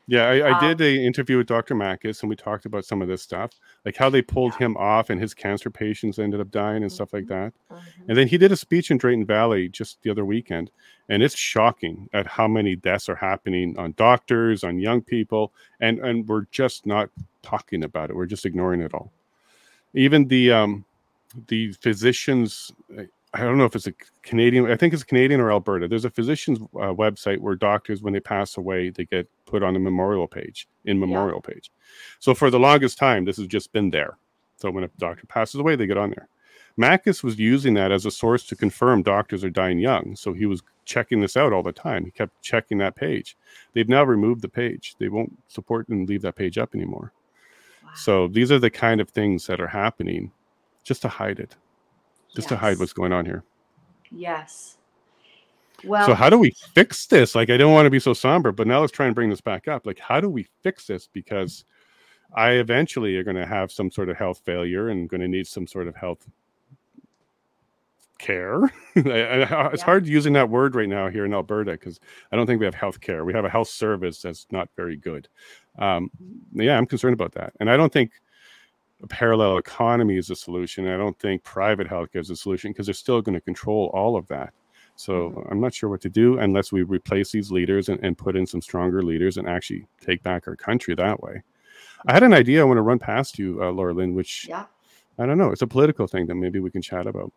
[0.05, 1.75] Yeah, I, I did um, a interview with Dr.
[1.75, 3.51] Makis, and we talked about some of this stuff,
[3.85, 4.65] like how they pulled yeah.
[4.65, 6.93] him off, and his cancer patients ended up dying and mm-hmm.
[6.93, 7.45] stuff like mm-hmm.
[7.45, 7.53] that.
[7.71, 8.09] Mm-hmm.
[8.09, 10.71] And then he did a speech in Drayton Valley just the other weekend,
[11.07, 15.99] and it's shocking at how many deaths are happening on doctors, on young people, and
[15.99, 17.09] and we're just not
[17.41, 18.15] talking about it.
[18.17, 19.09] We're just ignoring it all.
[19.93, 20.85] Even the um,
[21.47, 22.71] the physicians
[23.35, 24.69] I don't know if it's a Canadian.
[24.69, 25.87] I think it's Canadian or Alberta.
[25.87, 29.75] There's a physician's uh, website where doctors, when they pass away, they get put on
[29.75, 31.53] a memorial page in memorial yeah.
[31.53, 31.71] page.
[32.19, 34.17] So for the longest time, this has just been there.
[34.57, 36.29] So when a doctor passes away, they get on there.
[36.79, 40.15] Makis was using that as a source to confirm doctors are dying young.
[40.15, 42.05] So he was checking this out all the time.
[42.05, 43.35] He kept checking that page.
[43.73, 44.95] They've now removed the page.
[44.99, 47.13] They won't support and leave that page up anymore.
[47.83, 47.91] Wow.
[47.95, 50.31] So these are the kind of things that are happening
[50.83, 51.55] just to hide it
[52.35, 52.49] just yes.
[52.49, 53.43] to hide what's going on here.
[54.11, 54.77] Yes.
[55.83, 57.35] Well, so how do we fix this?
[57.35, 59.41] Like, I don't want to be so somber, but now let's try and bring this
[59.41, 59.85] back up.
[59.85, 61.07] Like, how do we fix this?
[61.11, 61.65] Because
[62.33, 65.45] I eventually are going to have some sort of health failure and going to need
[65.45, 66.25] some sort of health
[68.17, 68.71] care.
[68.95, 69.85] it's yeah.
[69.85, 71.99] hard using that word right now here in Alberta because
[72.31, 73.25] I don't think we have health care.
[73.25, 75.27] We have a health service that's not very good.
[75.77, 76.09] Um,
[76.53, 77.53] yeah, I'm concerned about that.
[77.59, 78.11] And I don't think
[79.03, 80.87] a parallel economy is a solution.
[80.87, 84.15] I don't think private healthcare is a solution because they're still going to control all
[84.15, 84.53] of that.
[84.95, 85.51] So mm-hmm.
[85.51, 88.45] I'm not sure what to do unless we replace these leaders and, and put in
[88.45, 91.43] some stronger leaders and actually take back our country that way.
[92.05, 94.65] I had an idea I want to run past you, uh, Laura Lynn, which yeah.
[95.19, 95.51] I don't know.
[95.51, 97.31] It's a political thing that maybe we can chat about.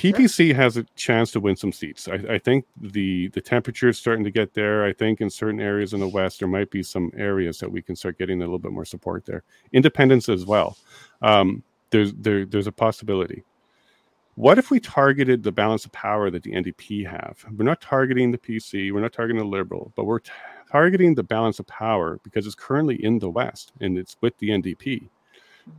[0.00, 2.08] PPC has a chance to win some seats.
[2.08, 4.82] I, I, think the the temperature is starting to get there.
[4.82, 7.82] I think in certain areas in the West, there might be some areas that we
[7.82, 9.42] can start getting a little bit more support there.
[9.74, 10.78] Independence as well.
[11.20, 13.44] Um, there's there there's a possibility.
[14.36, 17.44] What if we targeted the balance of power that the NDP have?
[17.54, 20.32] We're not targeting the PC, we're not targeting the Liberal, but we're t-
[20.72, 24.48] targeting the balance of power because it's currently in the West and it's with the
[24.48, 25.10] NDP.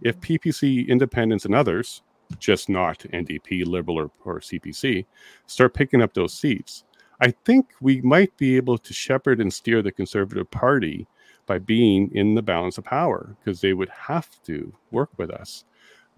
[0.03, 2.03] If PPC, independents, and others,
[2.39, 5.05] just not NDP, Liberal, or, or CPC,
[5.47, 6.84] start picking up those seats,
[7.19, 11.07] I think we might be able to shepherd and steer the Conservative Party
[11.45, 15.65] by being in the balance of power because they would have to work with us.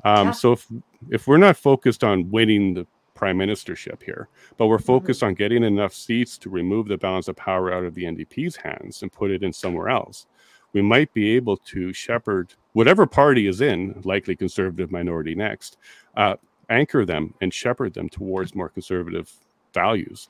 [0.06, 0.32] Um, Yeah.
[0.32, 0.68] So if
[1.10, 5.64] if we're not focused on winning the prime ministership here, but we're focused on getting
[5.64, 9.32] enough seats to remove the balance of power out of the NDP's hands and put
[9.32, 10.26] it in somewhere else,
[10.74, 15.78] we might be able to shepherd whatever party is in, likely conservative minority next,
[16.18, 16.36] uh,
[16.70, 19.32] anchor them and shepherd them towards more conservative
[19.74, 20.30] values.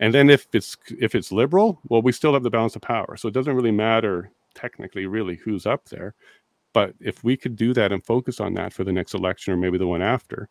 [0.00, 3.16] And then if it's if it's liberal, well, we still have the balance of power,
[3.16, 6.14] so it doesn't really matter technically really who's up there.
[6.72, 9.56] But if we could do that and focus on that for the next election or
[9.58, 10.48] maybe the one after,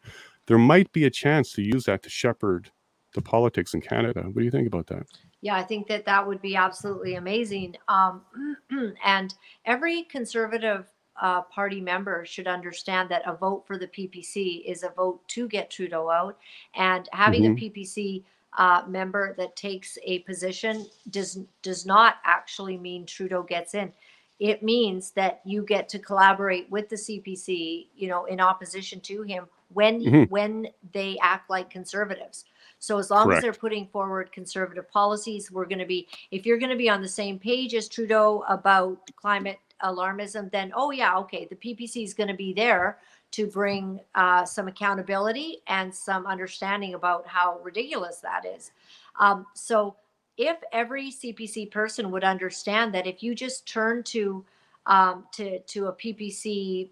[0.47, 2.71] there might be a chance to use that to shepherd
[3.13, 4.21] the politics in Canada.
[4.23, 5.07] What do you think about that?
[5.41, 7.75] Yeah, I think that that would be absolutely amazing.
[7.87, 8.21] Um,
[9.03, 9.33] and
[9.65, 10.87] every conservative
[11.21, 15.47] uh, party member should understand that a vote for the PPC is a vote to
[15.47, 16.37] get Trudeau out,
[16.75, 18.23] and having a PPC
[18.57, 23.91] uh, member that takes a position does does not actually mean Trudeau gets in.
[24.39, 29.21] It means that you get to collaborate with the CPC, you know, in opposition to
[29.21, 30.29] him when Mhm.
[30.29, 32.45] when they act like conservatives.
[32.81, 33.37] So as long Correct.
[33.37, 36.89] as they're putting forward conservative policies, we're going to be if you're going to be
[36.89, 42.03] on the same page as Trudeau about climate alarmism, then oh yeah, okay, the PPC
[42.03, 42.97] is going to be there
[43.31, 48.71] to bring uh, some accountability and some understanding about how ridiculous that is.
[49.19, 49.95] Um, so
[50.37, 54.43] if every CPC person would understand that if you just turn to
[54.87, 56.89] um, to to a PPC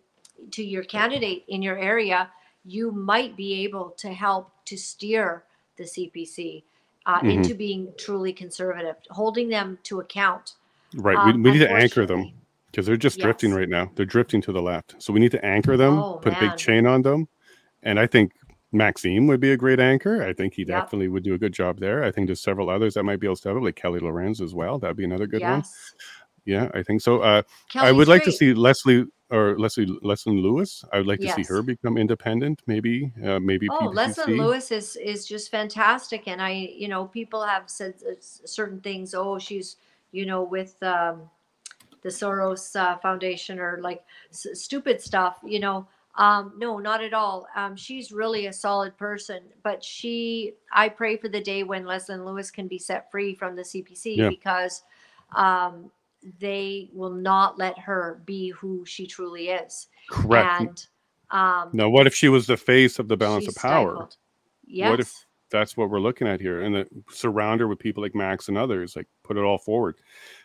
[0.52, 2.30] to your candidate in your area,
[2.64, 5.46] you might be able to help to steer
[5.80, 6.64] the CPC
[7.06, 7.34] uh, Mhm.
[7.34, 10.54] into being truly conservative, holding them to account.
[10.96, 11.18] Right.
[11.18, 12.34] Um, we, we need to anchor them
[12.70, 13.90] because they're just drifting right now.
[13.96, 14.96] They're drifting to the left.
[15.00, 17.28] So we need to anchor them, Oh, put a big chain on them.
[17.82, 18.34] And I think
[18.72, 20.22] Maxime would be a great anchor.
[20.22, 20.68] I think he Yep.
[20.68, 22.04] definitely would do a good job there.
[22.04, 24.42] I think there's several others that might be able to step up, like Kelly Lorenz
[24.42, 24.78] as well.
[24.78, 25.64] That'd be another good one.
[26.46, 27.22] Yeah, I think so.
[27.22, 27.42] Uh,
[27.76, 30.84] I would like to see Leslie or Leslie Leslyn Lewis.
[30.92, 33.96] I would like to see her become independent, maybe, uh, maybe Oh, PPCC.
[33.96, 39.14] Leslyn Lewis is is just fantastic, and I, you know, people have said certain things.
[39.14, 39.78] Oh, she's,
[40.12, 41.30] you know, with um,
[42.02, 45.38] the Soros uh, Foundation or like s- stupid stuff.
[45.46, 47.48] You know, um, no, not at all.
[47.56, 52.26] Um, she's really a solid person, but she, I pray for the day when Leslyn
[52.26, 54.30] Lewis can be set free from the CPC Yeah.
[54.30, 54.84] because
[55.36, 55.92] um,
[56.40, 59.88] they will not let her be who she truly is.
[60.10, 60.62] Correct.
[60.62, 60.88] And
[61.32, 63.92] um, now, what if she was the face of the balance of power?
[63.94, 64.18] stifled.
[64.66, 64.90] Yes.
[64.90, 65.14] What if
[65.52, 66.62] that's what we're looking at here?
[66.62, 69.96] And that surround her with people like Max and others, like put it all forward.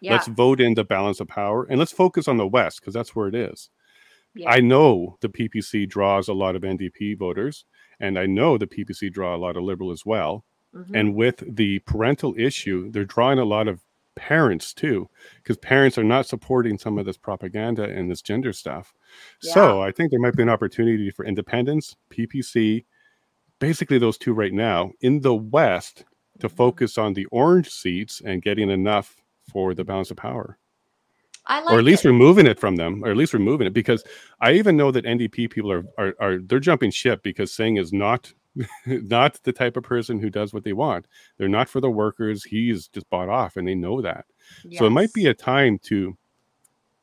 [0.00, 0.12] yeah.
[0.12, 3.14] Let's vote in the balance of power and let's focus on the West because that's
[3.14, 3.70] where it is.
[4.34, 4.50] yeah.
[4.50, 7.64] I know the PPC draws a lot of NDP voters,
[8.00, 10.44] and I know the PPC draw a lot of Liberal as well.
[10.74, 10.90] Mhm.
[10.98, 13.80] And with the parental issue, they're drawing a lot of
[14.16, 18.94] parents too, because parents are not supporting some of this propaganda and this gender stuff.
[19.40, 22.84] So I think there might be an opportunity for independence PPC,
[23.58, 26.04] basically those two right now in the West
[26.40, 26.56] to Mhm.
[26.56, 29.16] focus on the orange seats and getting enough
[29.52, 30.58] for the balance of power
[31.46, 32.08] I like or at least it.
[32.08, 34.02] removing it from them, or at least removing it, because
[34.40, 37.92] I even know that NDP people are are, are they're jumping ship because Singh is
[37.92, 38.32] not
[38.86, 41.06] not the type of person who does what they want.
[41.38, 42.44] They're not for the workers.
[42.44, 44.26] He's just bought off, and they know that.
[44.72, 46.16] So it might be a time to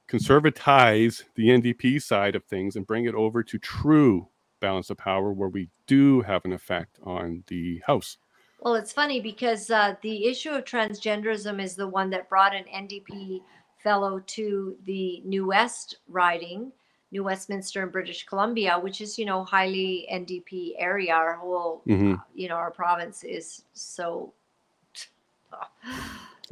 [0.08, 4.28] conservatize the NDP side of things and bring it over to true
[4.60, 8.18] balance of power, where we do have an effect on the House.
[8.60, 12.66] Well, it's funny because uh, the issue of transgenderism is the one that brought an
[12.66, 13.42] NDP
[13.80, 16.72] fellow to the New West riding,
[17.12, 21.14] New Westminster and British Columbia, which is, you know, highly NDP area.
[21.14, 22.18] Our whole, Mhm.
[22.18, 24.34] uh, you know, our province is so.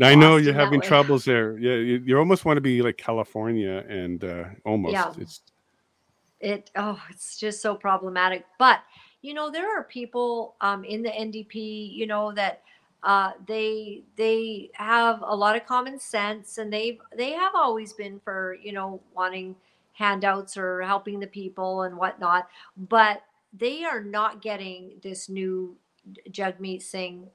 [0.01, 0.85] I know you're having way.
[0.87, 1.57] troubles there.
[1.57, 5.13] Yeah, you, you almost want to be like California, and uh, almost Yeah.
[5.17, 5.41] it's
[6.39, 8.79] it oh it's just so problematic but
[9.21, 12.61] you know there are people um, in the ndp you know that
[13.03, 18.19] uh, they they have a lot of common sense and they've they have always been
[18.19, 19.55] for you know wanting
[19.99, 22.47] handouts or helping the people and whatnot
[22.89, 23.23] but
[23.53, 25.75] they are not getting this new
[26.31, 27.27] jagmeet singh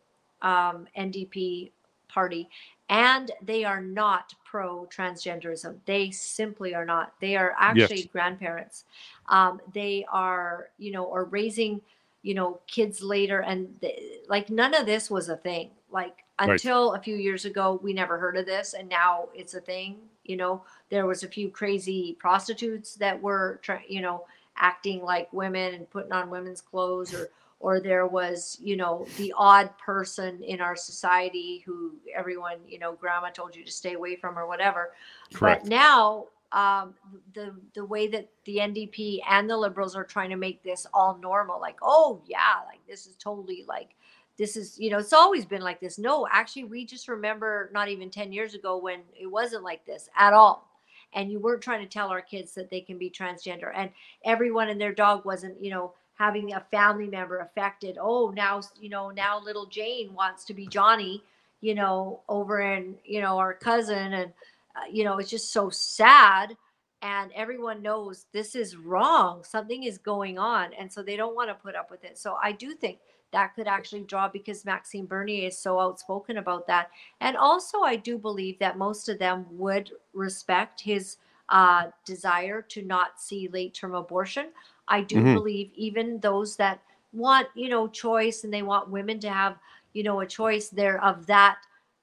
[0.43, 1.71] um, ndp
[2.09, 2.49] party
[2.89, 7.13] and they are not pro transgenderism they simply are not.
[7.21, 8.07] They are actually Yes.
[8.13, 8.85] grandparents.
[9.29, 11.81] Um, they are you know are raising
[12.23, 15.71] you know kids later and th- like none of this was a thing.
[15.91, 16.63] Like Right.
[16.63, 19.97] until a few years ago we never heard of this and now it's a thing
[20.25, 24.25] you know there was a few crazy prostitutes that were you know
[24.57, 29.33] acting like women and putting on women's clothes or or there was you know the
[29.37, 34.17] odd person in our society who everyone you know grandma told you to stay away
[34.17, 34.93] from or whatever
[35.33, 35.63] Correct.
[35.63, 36.95] but now um,
[37.33, 41.19] the the way that the ndp and the liberals are trying to make this all
[41.21, 43.97] normal like oh yeah like this is totally like
[44.39, 45.99] this is you know it's always been like this.
[45.99, 50.09] No actually we just remember not even 10 years ago when it wasn't like this
[50.17, 50.69] at all.
[51.13, 53.71] And you weren't trying to tell our kids that they can be transgender.
[53.75, 53.91] And
[54.25, 57.99] everyone and their dog wasn't you know having a family member affected.
[58.01, 61.23] Oh now you know now little jane wants to be johnny
[61.61, 64.13] you know over in you know our cousin.
[64.15, 64.33] And
[64.75, 66.57] uh, you know it's just so sad.
[67.03, 69.45] And everyone knows this is wrong.
[69.45, 70.73] Something is going on.
[70.73, 72.17] And so they don't want to put up with it.
[72.19, 72.99] So i do think
[73.35, 76.91] that could actually draw because maxime bernier is so outspoken about that.
[77.21, 81.19] And also i do believe that most of them would respect his
[81.51, 84.53] uh, desire to not see late term abortion.
[84.89, 85.35] I do Mhm.
[85.35, 86.81] believe even those that
[87.13, 89.59] want you know choice and they want women to have
[89.93, 91.59] you know a choice there of that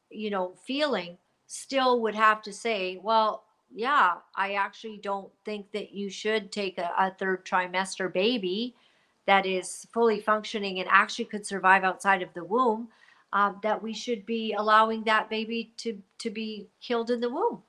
[0.09, 1.17] you know feeling
[1.47, 6.77] still would have to say well yeah i actually don't think that you should take
[6.77, 8.75] a, a third trimester baby
[9.27, 12.89] that is fully functioning and actually could survive outside of the womb
[13.33, 17.61] um, that we should be allowing that baby to to be killed in the womb.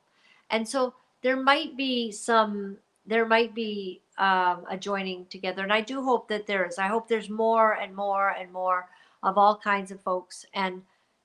[0.51, 5.81] And so there might be some there might be um, a joining together and i
[5.81, 6.79] do hope that there is.
[6.79, 8.89] I hope there's more and more and more
[9.23, 10.83] of all kinds of folks and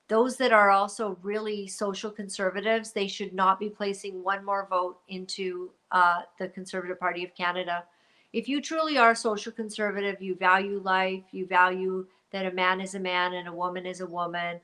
[0.08, 4.98] those that are also really social conservatives they should not be placing one more vote
[5.08, 7.84] into uh, the conservative party of canada
[8.32, 12.94] if you truly are social conservative you value life you value that a man is
[12.94, 14.60] a man and a woman is a woman.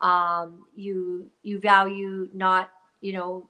[0.00, 3.48] Um, you you value not you know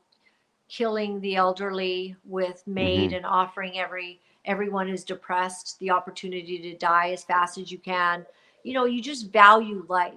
[0.69, 7.11] killing the elderly with maid and offering every everyone who's depressed the opportunity to die
[7.11, 8.27] as fast as you can.
[8.63, 10.15] You know you just value life.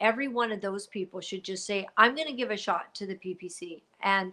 [0.00, 3.04] Every one of those people should just say i'm going to give a shot to
[3.04, 4.32] the ppc and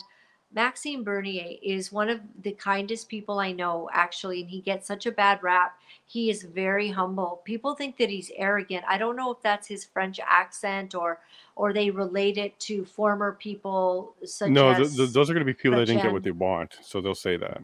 [0.55, 5.05] maxime bernier is one of the kindest people i know actually and he gets such
[5.05, 5.77] a bad rap.
[6.05, 7.41] He is very humble.
[7.45, 8.85] People think that he's arrogant.
[8.87, 11.19] I don't know if that's his french accent or
[11.55, 15.45] or they relate it to former people such no, th- as th- those are going
[15.45, 17.61] to be people that didn't get what they want, so they'll say that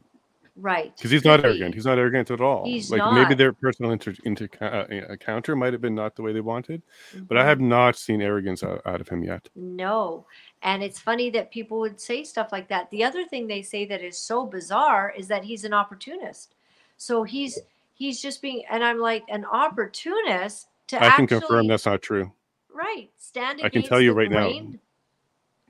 [0.58, 1.74] right because he's not arrogant.
[1.74, 2.66] He's not arrogant at all.
[2.66, 6.34] He's like maybe their personal inter, inter uh, encounter might have been not the way
[6.34, 6.82] they wanted,
[7.28, 7.46] but I Mhm.
[7.46, 9.48] have not seen arrogance out, out of him yet.
[9.56, 10.26] No.
[10.62, 12.90] And it's funny that people would say stuff like that.
[12.92, 16.56] The other thing they say that is so bizarre is that he's an opportunist.
[16.98, 17.58] So he's
[17.94, 22.02] he's just being and I'm like an opportunist to I can actually confirm that's not
[22.02, 22.32] true.
[22.74, 24.50] right stand I can tell you right now.
[24.50, 24.80] grain.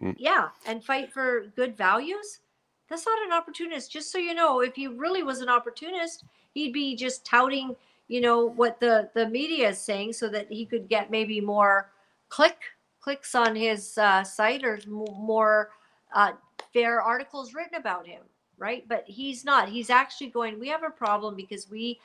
[0.02, 0.16] Mm.
[0.18, 2.40] Yeah, and fight for good values.
[2.92, 3.89] That's not an opportunist.
[3.89, 7.74] Just so you know, if he really was an opportunist, he'd be just touting,
[8.10, 11.89] you know, what the the media is saying, so that he could get maybe more
[12.28, 12.58] click
[13.00, 15.70] clicks on his uh, site or more
[16.14, 16.34] uh,
[16.74, 18.22] fair articles written about him,
[18.58, 18.84] right?
[18.89, 19.70] But he's not.
[19.70, 20.60] He's actually going.
[20.60, 21.98] We have a problem because we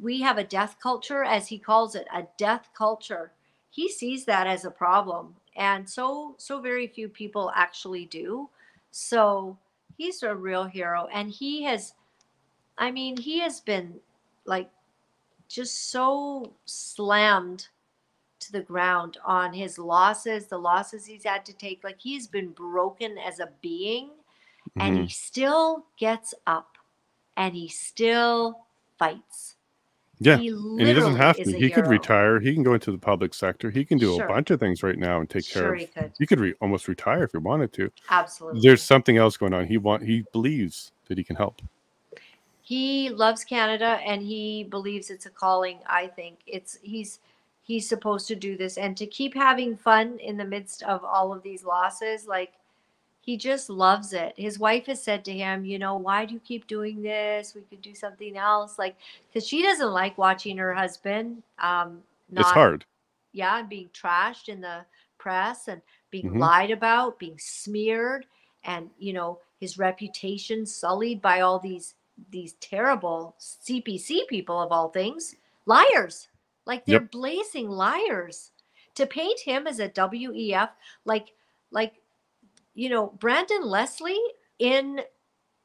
[0.00, 3.32] we have a death culture, as he calls it, a death culture.
[3.68, 8.48] He sees that as a problem, and so so very few people actually do.
[8.92, 9.58] So
[9.96, 11.94] he's a real hero, and he has.
[12.78, 14.00] I mean, he has been
[14.44, 14.70] like
[15.48, 17.68] just so slammed
[18.40, 21.84] to the ground on his losses, the losses he's had to take.
[21.84, 24.10] Like he's been broken as a being,
[24.76, 25.02] and Mhm.
[25.04, 26.76] he still gets up
[27.36, 28.66] and he still
[28.98, 29.56] fights.
[30.20, 31.52] Yeah, he and he doesn't have to.
[31.52, 32.38] He could retire.
[32.40, 33.70] He can go into the public sector.
[33.70, 34.24] He can do Sure.
[34.24, 35.80] a bunch of things right now and take care Sure, of.
[35.80, 36.12] he could.
[36.18, 37.90] He could re- almost retire if he wanted to.
[38.10, 38.60] Absolutely.
[38.62, 39.66] There's something else going on.
[39.66, 40.02] He want.
[40.04, 41.60] He believes that he can help.
[42.66, 45.80] he loves Canada and he believes it's a calling.
[45.86, 47.20] I think it's he's
[47.62, 51.32] he's supposed to do this and to keep having fun in the midst of all
[51.32, 52.26] of these losses.
[52.26, 52.52] Like
[53.24, 54.34] he just loves it.
[54.36, 57.54] His wife has said to him, you know, why do you keep doing this?
[57.54, 58.78] We could do something else.
[58.78, 58.96] Like
[59.32, 61.42] because she doesn't like watching her husband.
[61.58, 62.84] Um, not, it's hard.
[63.32, 64.84] yeah, and being trashed in the
[65.18, 66.38] press and being Mhm.
[66.38, 68.26] lied about, being smeared,
[68.64, 71.94] and you know his reputation sullied by all these
[72.30, 75.34] these terrible CPC people of all things,
[75.66, 76.28] liars.
[76.66, 77.10] Like they're Yep.
[77.10, 78.50] blazing liars.
[78.96, 80.70] To paint him as a WEF,
[81.04, 81.32] like
[81.72, 81.94] like
[82.74, 84.20] you know Brandon Leslie
[84.58, 85.00] in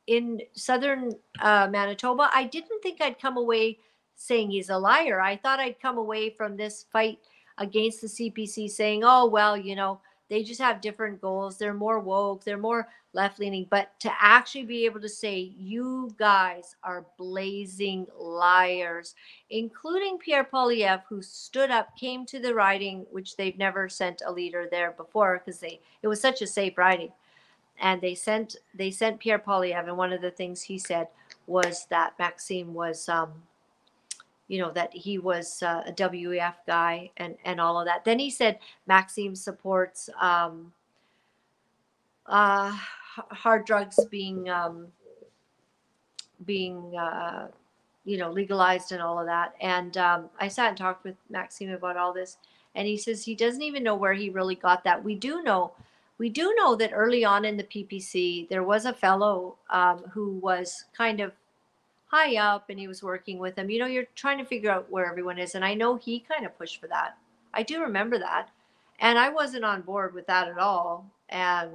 [0.07, 3.77] in southern uh, Manitoba, I didn't think I'd come away
[4.15, 5.21] saying he's a liar.
[5.21, 7.19] I thought I'd come away from this fight
[7.59, 11.57] against the CPC saying, oh, well, you know, they just have different goals.
[11.57, 13.65] They're more woke, they're more left leaning.
[13.69, 19.15] But to actually be able to say, you guys are blazing liars,
[19.49, 24.31] including Pierre Poilievre, who stood up, came to the riding, which they've never sent a
[24.31, 27.11] leader there before because they it was such a safe riding.
[27.81, 31.07] And they sent they sent Pierre Poilievre, and one of the things he said
[31.47, 33.31] was that Maxime was um,
[34.49, 38.03] you know that he was uh, a WEF guy and and all of that.
[38.03, 40.73] Then he said Maxime supports um,
[42.25, 42.75] uh,
[43.29, 44.87] hard drugs being um,
[46.45, 47.47] being uh,
[48.03, 49.53] you know legalized and all of that.
[49.61, 52.37] And um, I sat and talked with Maxime about all this,
[52.73, 55.01] and he says he doesn't even know where he really got that.
[55.01, 55.73] We do know.
[56.17, 60.31] We do know that early on in the PPC, there was a fellow um, who
[60.39, 61.31] was kind of
[62.09, 63.69] high up and he was working with them.
[63.69, 65.55] You know, you're trying to figure out where everyone is.
[65.55, 67.17] And I know he kind of pushed for that.
[67.53, 68.49] I do remember that.
[68.99, 71.05] And I wasn't on board with that at all.
[71.29, 71.71] And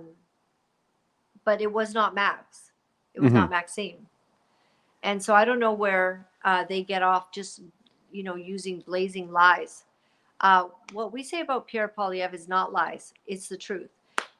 [1.44, 2.72] but it was not Max.
[3.14, 3.40] It was mm-hmm.
[3.40, 4.06] not Maxime.
[5.02, 7.60] And so I don't know where uh, they get off just,
[8.10, 9.84] you know, using blazing lies.
[10.40, 13.12] Uh, what we say about Pierre Poilievre is not lies.
[13.26, 13.90] It's the truth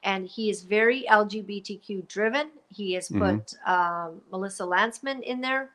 [0.05, 2.51] and he is very LGBTQ driven.
[2.69, 3.39] He has mm-hmm.
[3.39, 5.71] put um, Melissa Lantsman in there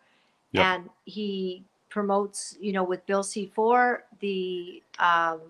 [0.52, 0.66] Yep.
[0.66, 5.42] And he promotes, you know, with Bill C4, the, um,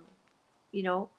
[0.72, 1.10] you know,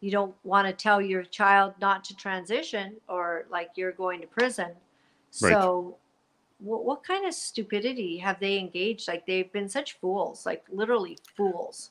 [0.00, 4.26] you don't want to tell your child not to transition or like you're going to
[4.26, 4.70] prison.
[5.40, 5.52] Right.
[5.52, 5.96] So,
[6.58, 9.08] what, what kind of stupidity have they engaged?
[9.08, 11.90] Like they've been such fools, like literally fools.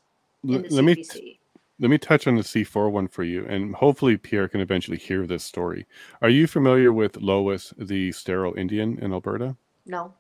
[0.50, 1.40] L- let me t-
[1.80, 5.26] let me touch on the C4 one for you, and hopefully Pierre can eventually hear
[5.26, 5.88] this story.
[6.22, 9.58] Are you familiar with Lois, the sterile Indian in Alberta?
[9.88, 10.14] No.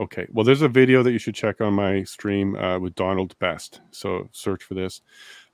[0.00, 0.26] Okay.
[0.32, 3.80] Well, there's a video that you should check on my stream uh, with Donald Best.
[3.92, 5.02] So search for this.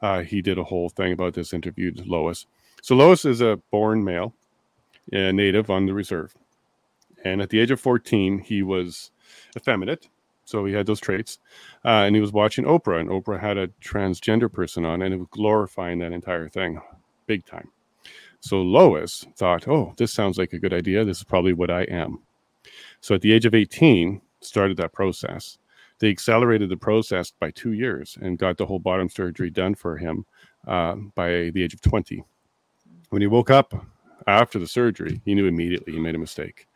[0.00, 2.46] Uh, he did a whole thing about this, interviewed Lois.
[2.82, 4.34] So Lois is a born male,
[5.12, 6.34] a native on the reserve.
[7.22, 9.10] And at the age of 14, he was
[9.54, 10.08] effeminate.
[10.46, 11.38] So he had those traits.
[11.84, 15.18] Uh, and he was watching Oprah, and Oprah had a transgender person on, and it
[15.18, 16.80] was glorifying that entire thing
[17.26, 17.70] big time.
[18.40, 21.04] So Lois thought, oh, this sounds like a good idea.
[21.04, 22.20] This is probably what I am.
[23.00, 25.58] So at the age of 18, started that process.
[25.98, 29.96] They accelerated the process by two years and got the whole bottom surgery done for
[29.96, 30.24] him
[30.66, 32.24] uh, by the age of 20.
[33.10, 33.74] When he woke up
[34.26, 36.66] after the surgery, he knew immediately he made a mistake.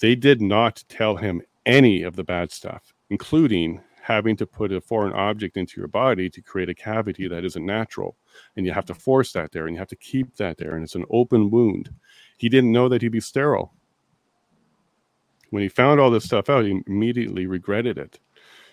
[0.00, 4.80] They did not tell him any of the bad stuff, including having to put a
[4.80, 8.16] foreign object into your body to create a cavity that isn't natural.
[8.56, 10.74] And you have to force that there and you have to keep that there.
[10.74, 11.90] And it's an open wound.
[12.36, 13.72] He didn't know that he'd be sterile
[15.50, 18.18] when he found all this stuff out, he immediately regretted it.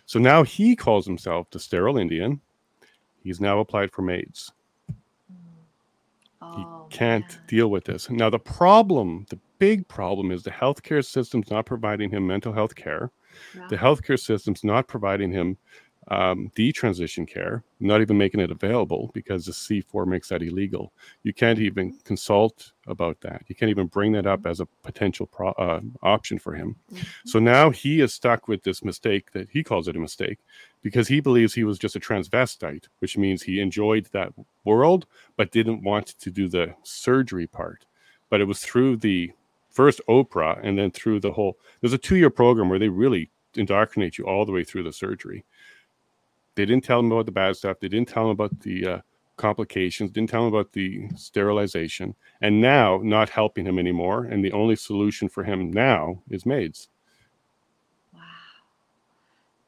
[0.05, 2.41] So now he calls himself the sterile Indian.
[3.23, 4.51] He's now applied for MAIDS.
[6.41, 7.41] Oh, he can't man.
[7.47, 8.09] deal with this.
[8.09, 12.75] Now, the problem, the big problem is the healthcare system's not providing him mental health
[12.75, 13.11] care.
[13.55, 13.67] Yeah.
[13.69, 15.57] The healthcare system's not providing him
[16.09, 20.91] um, detransition care, not even making it available because the C4 makes that illegal.
[21.23, 23.43] You can't even consult about that.
[23.47, 26.75] You can't even bring that up as a potential pro- uh, option for him.
[26.91, 27.03] Mm-hmm.
[27.25, 30.39] So now he is stuck with this mistake that he calls it a mistake
[30.81, 34.33] because he believes he was just a transvestite, which means he enjoyed that
[34.65, 35.05] world
[35.37, 37.85] but didn't want to do the surgery part.
[38.29, 39.31] But it was through the
[39.69, 43.29] first Oprah and then through the whole, there's a two year program where they really
[43.55, 45.45] indoctrinate you all the way through the surgery
[46.55, 47.79] they didn't tell him about the bad stuff.
[47.79, 48.99] They didn't tell him about the uh,
[49.37, 50.11] complications.
[50.11, 52.15] Didn't tell him about the sterilization.
[52.41, 54.25] And now, not helping him anymore.
[54.25, 56.89] And the only solution for him now is maids.
[58.13, 58.19] Wow,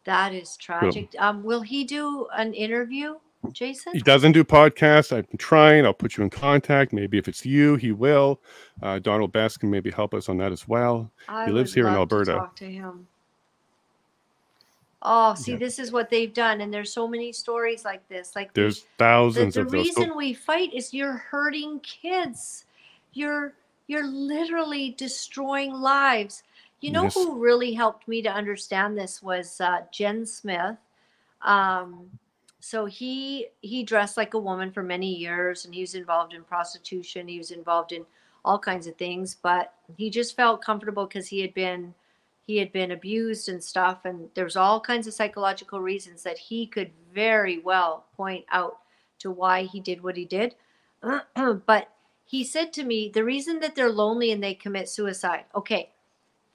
[0.06, 1.10] that is tragic.
[1.14, 3.16] So, um, will he do an interview?
[3.52, 3.94] Jason?
[3.94, 5.16] He doesn't do podcasts.
[5.16, 5.86] I've been trying.
[5.86, 6.94] I'll put you in contact.
[6.94, 8.42] Maybe if it's you, he will.
[8.82, 11.12] Uh, Donald Best can maybe help us on that as well.
[11.28, 12.34] I he lives here in Alberta.
[12.34, 13.08] talk to him.
[15.08, 18.36] Oh, see, this is what they've done, and there's so many stories like this.
[18.36, 19.94] Like there's thousands the, the of those.
[19.94, 22.66] The reason we fight is you're hurting kids.
[23.14, 23.54] You're
[23.86, 26.42] you're literally destroying lives.
[26.82, 27.14] You know yes.
[27.14, 30.78] who really helped me to understand this was uh, Jenn Smith.
[31.44, 32.10] Um,
[32.60, 36.44] so he he dressed like a woman for many years, and he was involved in
[36.44, 37.28] prostitution.
[37.28, 38.08] He was involved in
[38.44, 41.94] all kinds of things, but he just felt comfortable because he had been
[42.46, 46.66] he had been abused and stuff and there's all kinds of psychological reasons that he
[46.66, 48.78] could very well point out
[49.20, 50.56] to why he did what he did.
[51.66, 51.90] But
[52.24, 55.46] he said to me the reason that they're lonely and they commit suicide.
[55.56, 55.92] Okay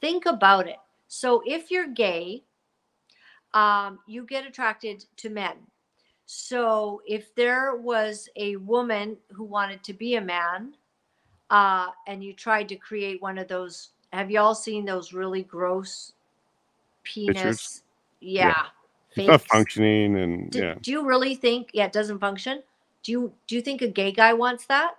[0.00, 0.78] think about it.
[1.08, 2.44] So if you're gay
[3.54, 5.56] um, you get attracted to men.
[6.26, 10.74] So if there was a woman who wanted to be a man,
[11.50, 15.42] uh, and you tried to create one of those, have you all seen those really
[15.42, 16.12] gross
[17.04, 17.34] penis?
[17.34, 17.82] Pictures?
[18.20, 18.66] Yeah.
[19.16, 19.26] Yeah.
[19.26, 21.70] Not functioning, and Do, yeah, do you really think?
[21.72, 22.62] Yeah, it doesn't function.
[23.02, 24.92] Do you do you think a gay guy wants that?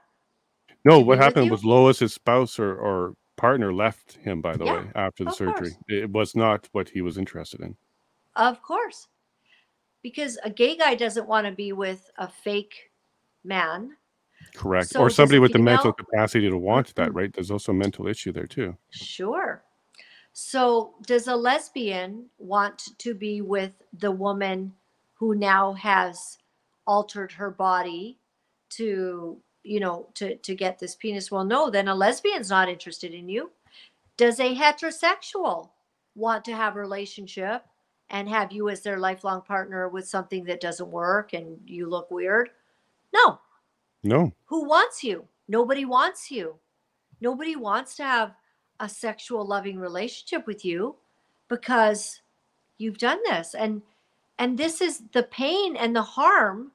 [0.83, 0.99] no.
[0.99, 4.41] What happened was Lois, his spouse or, or partner, left him.
[4.41, 5.77] By the Yeah, way, after the surgery, course.
[5.87, 7.75] it was not what he was interested in.
[8.35, 9.07] Of course,
[10.03, 12.91] because a gay guy doesn't want to be with a fake
[13.45, 13.95] man.
[14.55, 14.89] Correct.
[14.89, 17.15] So or somebody with the mental capacity to want that, Mhm.
[17.15, 17.33] right?
[17.33, 18.77] There's also a mental issue there too.
[18.89, 19.63] Sure.
[20.33, 24.73] So, does a lesbian want to be with the woman
[25.13, 26.37] who now has
[26.87, 28.17] altered her body
[28.69, 31.31] to, you know, to to get this penis?
[31.31, 33.51] Well, no, then a lesbian's not interested in you.
[34.17, 35.71] Does a heterosexual
[36.15, 37.65] want to have a relationship
[38.09, 42.09] and have you as their lifelong partner with something that doesn't work and you look
[42.11, 42.51] weird?
[43.13, 43.39] No.
[44.03, 44.33] No.
[44.45, 45.27] Who wants you?
[45.47, 46.55] Nobody wants you.
[47.19, 48.33] Nobody wants to have
[48.79, 50.95] a sexual loving relationship with you
[51.47, 52.21] because
[52.79, 53.81] you've done this and
[54.39, 56.71] and this is the pain and the harm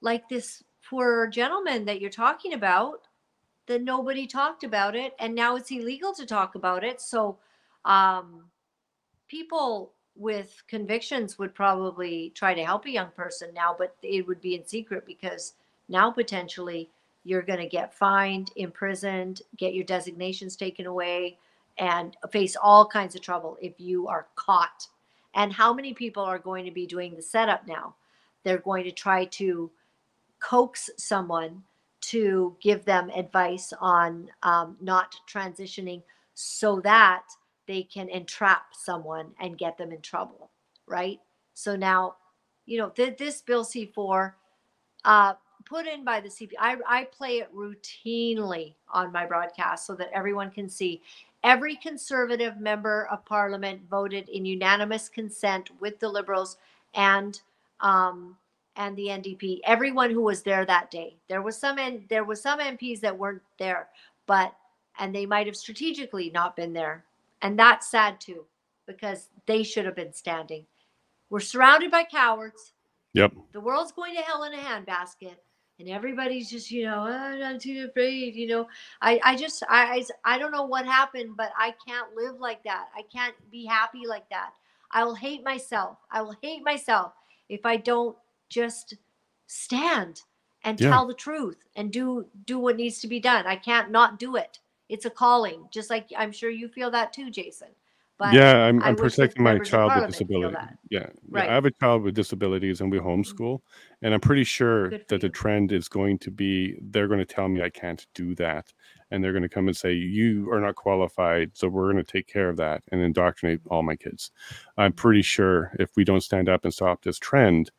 [0.00, 3.06] like this poor gentleman that you're talking about
[3.66, 7.38] that nobody talked about it and now it's illegal to talk about it so
[7.84, 8.44] um
[9.28, 14.40] people with convictions would probably try to help a young person now but it would
[14.40, 15.54] be in secret because
[15.88, 16.90] now potentially
[17.24, 21.38] you're going to get fined, imprisoned, get your designations taken away,
[21.78, 24.86] and face all kinds of trouble if you are caught.
[25.34, 27.94] And how many people are going to be doing the setup now?
[28.44, 29.70] They're going to try to
[30.40, 31.62] coax someone
[32.00, 36.02] to give them advice on um, not transitioning
[36.34, 37.24] so that
[37.66, 40.50] they can entrap someone and get them in trouble,
[40.86, 41.20] right?
[41.54, 42.16] So now,
[42.64, 44.32] you know, th- this Bill C4
[45.04, 45.34] uh,
[45.68, 46.52] put in by the CP.
[46.58, 51.02] I, I play it routinely on my broadcast so that everyone can see.
[51.44, 56.56] Every conservative member of parliament voted in unanimous consent with the liberals
[56.94, 57.40] and
[57.80, 58.36] um,
[58.76, 59.60] and the NDP.
[59.64, 61.16] Everyone who was there that day.
[61.28, 63.88] There was some in, there was some MPs that weren't there,
[64.26, 64.54] but
[64.98, 67.04] and they might have strategically not been there,
[67.42, 68.44] and that's sad too
[68.86, 70.64] because they should have been standing.
[71.30, 72.72] We're surrounded by cowards
[73.14, 73.32] Yep.
[73.52, 75.36] the world's going to hell in a handbasket
[75.78, 78.66] and everybody's just you know "Oh, i'm too afraid you know?
[79.02, 82.62] I i just I, I i don't know what happened but i can't live like
[82.64, 82.88] that.
[82.96, 84.50] I can't be happy like that.
[84.90, 85.98] I will hate myself.
[86.10, 87.12] I will hate myself
[87.48, 88.16] if i don't
[88.48, 88.94] just
[89.46, 90.22] stand
[90.64, 90.90] and Yeah.
[90.90, 93.46] tell the truth and do do what needs to be done.
[93.46, 94.58] I can't not do it.
[94.88, 97.68] It's a calling just like i'm sure you feel that too jason
[98.18, 100.56] but yeah, I'm, I'm protecting my child with disability.
[100.90, 101.00] Yeah.
[101.00, 101.42] yeah, Right.
[101.44, 101.50] Mm-hmm.
[101.50, 103.60] I have a child with disabilities and we homeschool,
[104.02, 107.48] and I'm pretty sure that the trend is going to be they're going to tell
[107.48, 108.72] me I can't do that,
[109.10, 112.12] and they're going to come and say you are not qualified, so we're going to
[112.12, 114.32] take care of that and indoctrinate all my kids.
[114.76, 117.70] I'm pretty sure if we don't stand up and stop this trend,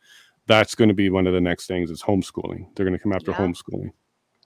[0.47, 2.65] that's going to be one of the next things is homeschooling.
[2.75, 3.37] They're going to come after Yeah.
[3.37, 3.91] homeschooling.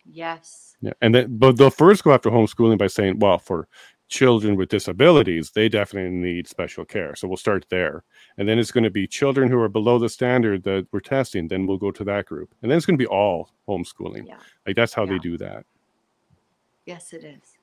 [0.05, 3.67] yes Yeah, and then but they'll first go after homeschooling by saying, well, for
[4.13, 7.15] children with disabilities, they definitely need special care.
[7.15, 8.03] So we'll start there,
[8.37, 11.47] and then it's going to be children who are below the standard that we're testing.
[11.47, 14.27] Then we'll go to that group, and then it's going to be all homeschooling.
[14.27, 15.65] yeah Like that's how they do that.
[16.85, 17.57] yes it is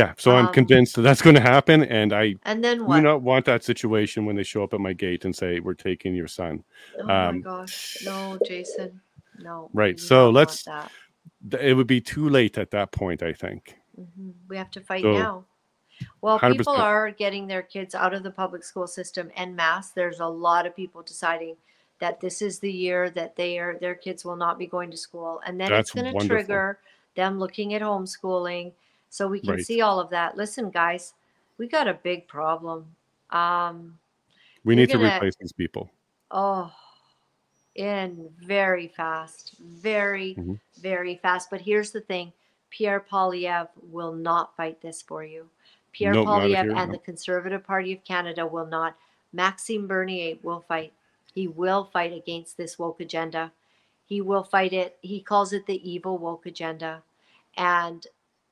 [0.00, 0.12] Yeah.
[0.16, 3.22] So I'm Um, convinced that that's going to happen, and I and then do not
[3.30, 6.28] want that situation when they show up at my gate and say we're taking your
[6.28, 6.64] son.
[6.98, 9.00] Oh my Um, gosh, no, Jason,
[9.38, 9.70] no.
[9.82, 10.66] Right, so let's-.
[11.60, 13.22] It would be too late at that point.
[13.22, 13.62] I think.
[14.00, 15.44] Mhm, We have to fight So, now.
[16.20, 16.56] Well, 100%.
[16.58, 19.90] people are getting their kids out of the public school system en masse.
[19.90, 21.56] There's a lot of people deciding
[22.00, 24.96] that this is the year that they are their kids will not be going to
[24.96, 26.78] school, and then That's it's going to trigger
[27.14, 28.72] them looking at homeschooling.
[29.10, 29.64] So we can Right.
[29.64, 30.36] see all of that.
[30.36, 31.14] Listen, guys,
[31.56, 32.96] we got a big problem.
[33.30, 33.98] Um,
[34.64, 35.90] We need to gonna- replace these people.
[36.32, 36.74] Oh,
[37.76, 40.60] in very fast, very, Mhm.
[40.78, 41.50] very fast.
[41.50, 42.32] But here's the thing
[42.70, 45.48] Pierre Poilievre will not fight this for you.
[45.94, 46.92] Pierre Nope, Poilievre and no.
[46.92, 48.96] the Conservative Party of Canada will not.
[49.32, 50.92] Maxime Bernier will fight.
[51.34, 53.52] He will fight against this woke agenda.
[54.06, 54.98] He will fight it.
[55.00, 57.02] He calls it the evil woke agenda.
[57.56, 58.06] And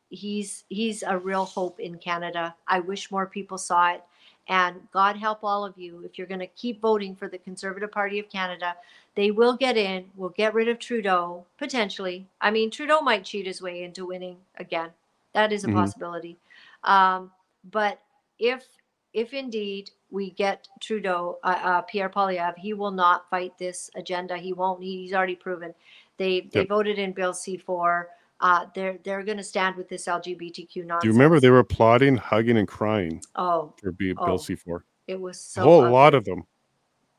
[0.08, 2.54] he's he's a real hope in Canada.
[2.68, 4.02] I wish more people saw it.
[4.48, 7.92] And God help all of you if you're going to keep voting for the Conservative
[7.92, 8.76] Party of Canada.
[9.14, 10.10] They will get in.
[10.16, 12.26] We'll get rid of Trudeau potentially.
[12.40, 14.90] I mean, Trudeau might cheat his way into winning again.
[15.32, 15.74] That is a Mhm.
[15.74, 16.36] possibility.
[16.84, 17.30] Um,
[17.70, 18.00] but
[18.38, 18.66] if
[19.12, 24.36] if indeed we get Trudeau, uh, uh, Pierre Poilievre, he will not fight this agenda.
[24.38, 24.82] He won't.
[24.82, 25.74] He's already proven.
[26.16, 26.68] They they Yep.
[26.68, 28.08] voted in Bill C four.
[28.40, 31.02] Uh, they're they're going to stand with this LGBTQ nonsense.
[31.02, 34.54] Do you remember they were applauding, hugging, and crying Oh, for B- Oh, Bill C
[34.56, 34.84] four?
[35.06, 35.92] it was A whole ugly.
[35.92, 36.42] lot of them.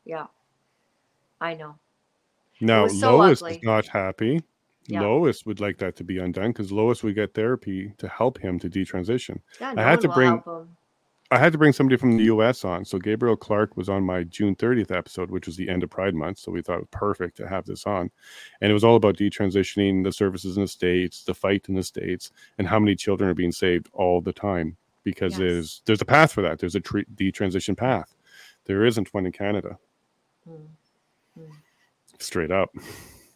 [0.05, 0.27] Yeah,
[1.39, 1.75] I know.
[2.59, 3.57] Now so Lois ugly.
[3.57, 4.41] is not happy.
[4.87, 5.01] Yeah.
[5.01, 8.59] Lois would like that to be undone because Lois would get therapy to help him
[8.59, 9.39] to detransition.
[9.61, 10.41] Yeah, no I had to bring-
[11.31, 12.85] I had to bring somebody from the US on.
[12.85, 16.13] So Gabriel Clark was on my June 30th episode, which was the end of Pride
[16.13, 16.37] Month.
[16.39, 18.11] So we thought it was perfect to have this on.
[18.61, 21.81] And it was all about detransitioning the services in the States, the fight in the
[21.81, 22.29] States,
[22.59, 24.77] and how many children are being saved all the time.
[25.03, 25.39] Because Yes.
[25.39, 26.59] there's there's a path for that.
[26.59, 28.13] There's a tre- detransition path.
[28.65, 29.79] There isn't one in Canada.
[30.47, 30.67] Mm.
[32.19, 32.69] Straight up.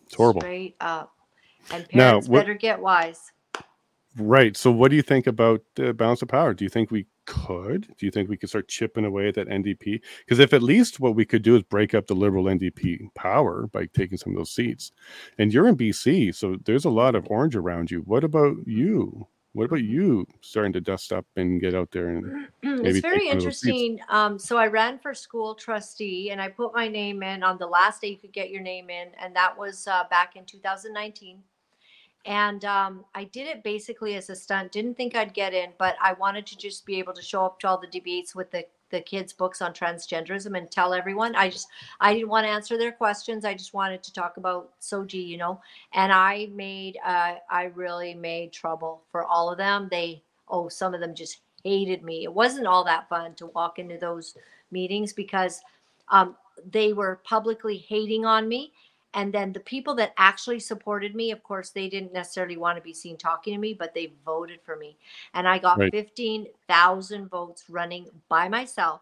[0.05, 0.41] It's horrible.
[0.41, 1.16] Straight up.
[1.71, 3.31] And Now, parents what- better get wise.
[4.19, 4.57] Right.
[4.57, 6.53] So, what do you think about uh, balance of power?
[6.55, 7.93] Do you think we could?
[7.99, 10.01] Do you think we could start chipping away at that NDP?
[10.25, 13.67] Because if at least what we could do is break up the Liberal NDP power
[13.67, 14.91] by taking some of those seats,
[15.37, 17.99] and you're in BC, so there's a lot of orange around you.
[18.01, 19.27] What about you?
[19.53, 23.27] What about you starting to dust up and get out there and maybe it's very
[23.27, 23.67] one of those seats.
[23.67, 23.99] interesting.
[24.09, 27.65] Um, so I ran for school trustee and I put my name in on the
[27.65, 31.39] last day you could get your name in, and that was uh, back in 2019.
[32.25, 34.73] And um, I did it basically as a stunt.
[34.73, 37.59] Didn't think I'd get in, but I wanted to just be able to show up
[37.61, 41.35] to all the debates with the the kids' books on transgenderism and tell everyone.
[41.35, 41.67] I just
[41.99, 43.43] I didn't want to answer their questions.
[43.45, 45.61] I just wanted to talk about SOGI, you know.
[45.93, 49.87] And I made uh, I really made trouble for all of them.
[49.91, 52.23] They oh some of them just hated me.
[52.23, 54.35] It wasn't all that fun to walk into those
[54.71, 55.61] meetings because
[56.09, 56.35] um,
[56.71, 58.71] they were publicly hating on me.
[59.17, 62.83] And then the people that actually supported me, of course, they didn't necessarily want to
[62.83, 64.95] be seen talking to me, but they voted for me.
[65.33, 65.91] And I got Right.
[65.91, 69.01] 15,000 votes running by myself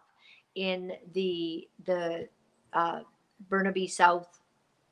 [0.56, 2.30] in the the
[2.72, 3.02] uh,
[3.50, 4.40] Burnaby South,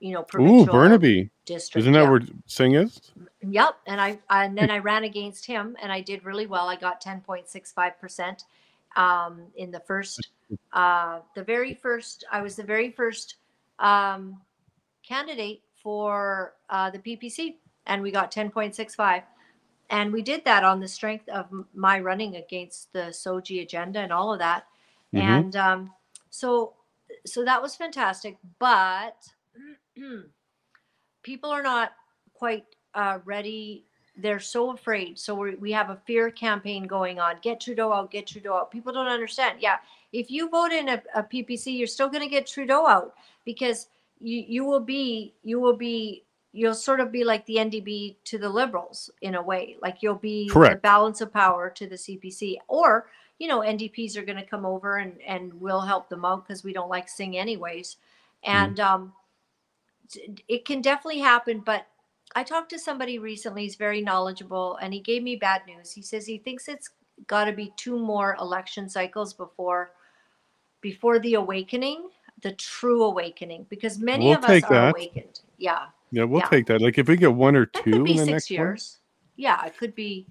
[0.02, 1.30] you know, ooh provincial Burnaby?
[1.46, 1.84] district.
[1.84, 2.10] Isn't that yeah.
[2.10, 3.14] where Singh is?
[3.42, 6.68] Yep, and I and then I ran against him, and I did really well.
[6.68, 8.44] I got ten point six five percent
[8.98, 10.32] um, in the first,
[10.74, 12.26] uh, the very first.
[12.30, 13.38] I was the very first
[13.80, 14.42] um,
[15.08, 17.56] candidate for uh, the PPC,
[17.88, 19.24] and we got ten point six five.
[19.90, 24.12] And we did that on the strength of my running against the SOGI agenda and
[24.12, 24.66] all of that.
[25.14, 25.20] Mhm.
[25.20, 25.94] And um,
[26.30, 26.74] so,
[27.26, 28.38] so that was fantastic.
[28.58, 29.28] But
[31.22, 31.92] people are not
[32.34, 32.66] quite
[32.96, 33.86] uh, ready.
[34.18, 35.20] They're so afraid.
[35.20, 37.36] So we we have a fear campaign going on.
[37.42, 38.10] Get Trudeau out.
[38.10, 38.72] Get Trudeau out.
[38.72, 39.60] People don't understand.
[39.60, 39.78] Yeah,
[40.12, 43.88] if you vote in a, a PPC, you're still going to get Trudeau out because
[44.24, 46.24] you you will be you will be
[46.54, 49.76] you'll sort of be like the NDP to the Liberals in a way.
[49.82, 50.82] Like you'll be the Correct.
[50.82, 53.08] balance of power to the CPC, or
[53.40, 56.64] you know NDPs are going to come over and and we'll help them out because
[56.64, 57.98] we don't like Singh anyways,
[58.44, 59.14] and um,
[60.48, 61.60] it can definitely happen.
[61.60, 61.86] But
[62.36, 63.64] I talked to somebody recently.
[63.64, 65.92] He's very knowledgeable, and he gave me bad news.
[65.92, 66.92] He says he thinks it's
[67.28, 69.92] got to be two more election cycles before
[70.82, 72.10] before the awakening,
[72.44, 74.90] the true awakening, because many We'll of us are that.
[74.96, 75.40] awakened.
[75.58, 76.50] Yeah, Yeah, we'll Yeah.
[76.50, 76.80] take that.
[76.82, 78.56] Like if we get one or that two could be in the six next one,
[78.60, 78.98] years.
[79.36, 80.28] Yeah, it could be.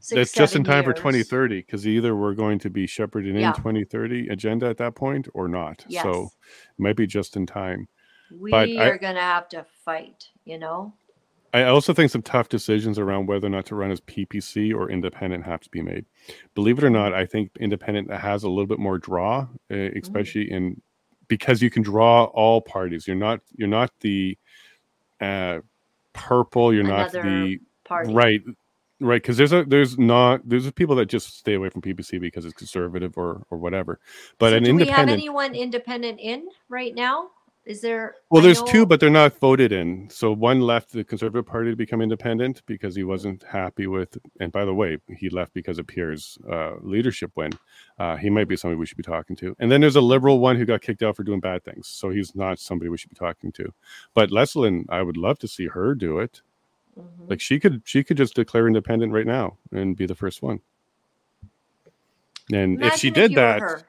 [0.00, 3.48] Six, that's just in time for 2030 because either we're going to be shepherding Yeah.
[3.48, 5.84] in 2030 agenda at that point or not.
[5.88, 6.02] Yes.
[6.04, 7.88] So it might be just in time.
[8.30, 10.28] we but are going to have to fight.
[10.44, 10.94] You know.
[11.52, 14.90] I also think some tough decisions around whether or not to run as PPC or
[14.90, 16.04] independent have to be made.
[16.54, 20.02] Believe it or not, I think independent has a little bit more draw, uh, Mm.
[20.02, 20.80] especially in
[21.28, 23.06] because you can draw all parties.
[23.06, 24.38] You're not you're not the
[25.20, 25.60] uh,
[26.12, 26.72] purple.
[26.72, 28.14] You're not the Party.
[28.14, 28.42] right
[29.00, 32.44] right because there's a there's not there's people that just stay away from PPC because
[32.44, 34.00] it's conservative or or whatever.
[34.38, 37.30] But so an do we have anyone independent in right now?
[37.66, 38.16] Is there?
[38.30, 40.10] Well, I there's two, but they're not voted in.
[40.10, 44.18] So one left the Conservative Party to become independent because he wasn't happy with.
[44.38, 47.52] And by the way, he left because of Pierre's uh, leadership win.
[47.98, 49.56] Uh, he might be somebody we should be talking to.
[49.60, 51.88] And then there's a liberal one who got kicked out for doing bad things.
[51.88, 53.72] So he's not somebody we should be talking to.
[54.12, 56.42] But Leslyn, I would love to see her do it.
[56.98, 57.30] Mhm.
[57.30, 60.60] Like she could, she could just declare independent right now and be the first one.
[62.52, 63.84] And if she Imagine did that.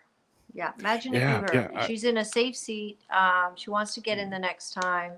[0.56, 1.54] Yeah, imagine Yeah, if you were.
[1.54, 2.98] yeah, I- She's in a safe seat.
[3.12, 5.12] Um, she wants to get in the next time.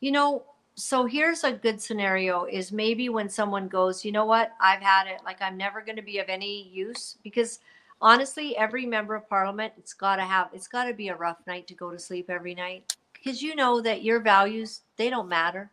[0.00, 0.42] You know,
[0.74, 5.06] so here's a good scenario: is maybe when someone goes, you know what, I've had
[5.06, 5.20] it.
[5.24, 7.60] Like I'm never going to be of any use because
[8.00, 11.46] honestly, every member of parliament, it's got to have, it's got to be a rough
[11.46, 15.28] night to go to sleep every night because you know that your values they don't
[15.28, 15.70] matter.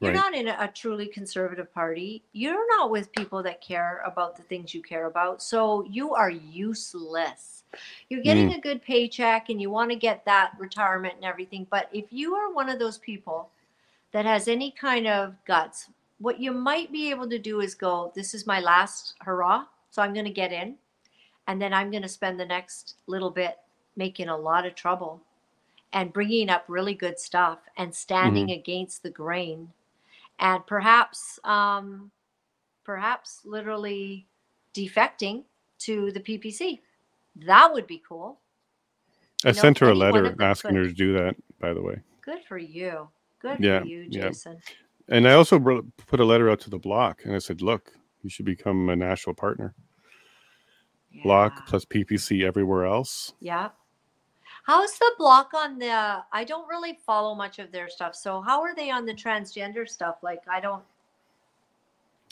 [0.00, 0.20] You're Right.
[0.20, 2.22] not in a, a truly conservative party.
[2.32, 5.42] You're not with people that care about the things you care about.
[5.42, 7.59] So you are useless.
[8.08, 11.66] You're getting a good paycheck and you want to get that retirement and everything.
[11.70, 13.50] But if you are one of those people
[14.12, 15.88] that has any kind of guts,
[16.18, 19.64] what you might be able to do is go, This is my last hurrah.
[19.90, 20.76] So I'm going to get in.
[21.46, 23.58] And then I'm going to spend the next little bit
[23.96, 25.20] making a lot of trouble
[25.92, 29.68] and bringing up really good stuff and standing against the grain
[30.38, 32.10] and perhaps um,
[32.84, 34.26] perhaps literally
[34.74, 35.44] defecting
[35.78, 36.78] to the ppc
[37.46, 38.40] that would be cool
[39.44, 41.96] I You know, sent her a letter asking her to do that, by the way.
[42.22, 43.08] good for you
[43.40, 44.28] good Yeah, for you yeah.
[44.28, 44.58] jason
[45.08, 45.58] And I also
[46.06, 47.92] put a letter out to the Bloc and I said, look,
[48.22, 49.74] you should become a national partner.
[51.24, 53.32] Bloc plus PPC everywhere else.
[53.40, 53.70] yeah
[54.64, 58.60] how's the Bloc on the i don't really follow much of their stuff so how
[58.60, 60.82] are they on the transgender stuff like i don't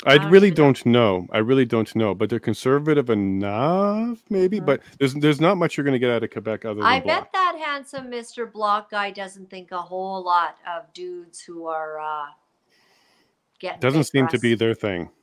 [0.07, 1.27] I really don't know.
[1.33, 4.61] I really don't know, but they're conservative enough, maybe.
[4.61, 4.67] Mhm.
[4.67, 7.01] But there's there's not much you're going to get out of Quebec other than I
[7.01, 7.25] Bloc.
[7.25, 8.51] bet that handsome Mr.
[8.51, 12.27] Bloc guy doesn't think a whole lot of dudes who are uh
[13.59, 15.11] getting Doesn't seem to be their thing.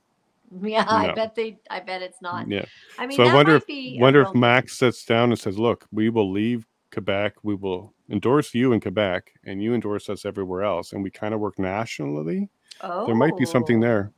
[0.61, 2.47] Yeah, I bet they I bet it's not.
[2.47, 2.65] Yeah.
[2.99, 3.64] I mean so I wonder if
[3.99, 7.34] wonder if Max sits down and says, "Look, we will leave Quebec.
[7.43, 11.34] We will endorse you in Quebec, and you endorse us everywhere else, and we kind
[11.34, 12.47] of work nationally.
[12.81, 14.11] oh, There might be something there."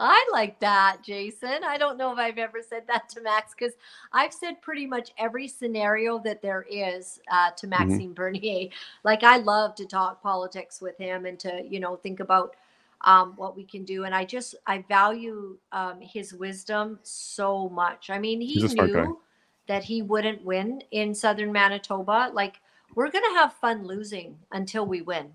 [0.00, 1.62] I like that, Jason.
[1.64, 3.74] I don't know if I've ever said that to Max because
[4.12, 7.98] I've said pretty much every scenario that there is uh, to Mm-hmm.
[7.98, 8.70] Maxime Bernier.
[9.04, 12.56] Like I love to talk politics with him and to you know think about
[13.02, 14.04] um, what we can do.
[14.04, 18.10] And I just I value um, his wisdom so much.
[18.10, 19.06] I mean, he He's a smart guy.
[19.06, 19.20] knew
[19.68, 22.30] that he wouldn't win in Southern Manitoba.
[22.32, 22.60] Like
[22.94, 25.32] we're gonna have fun losing until we win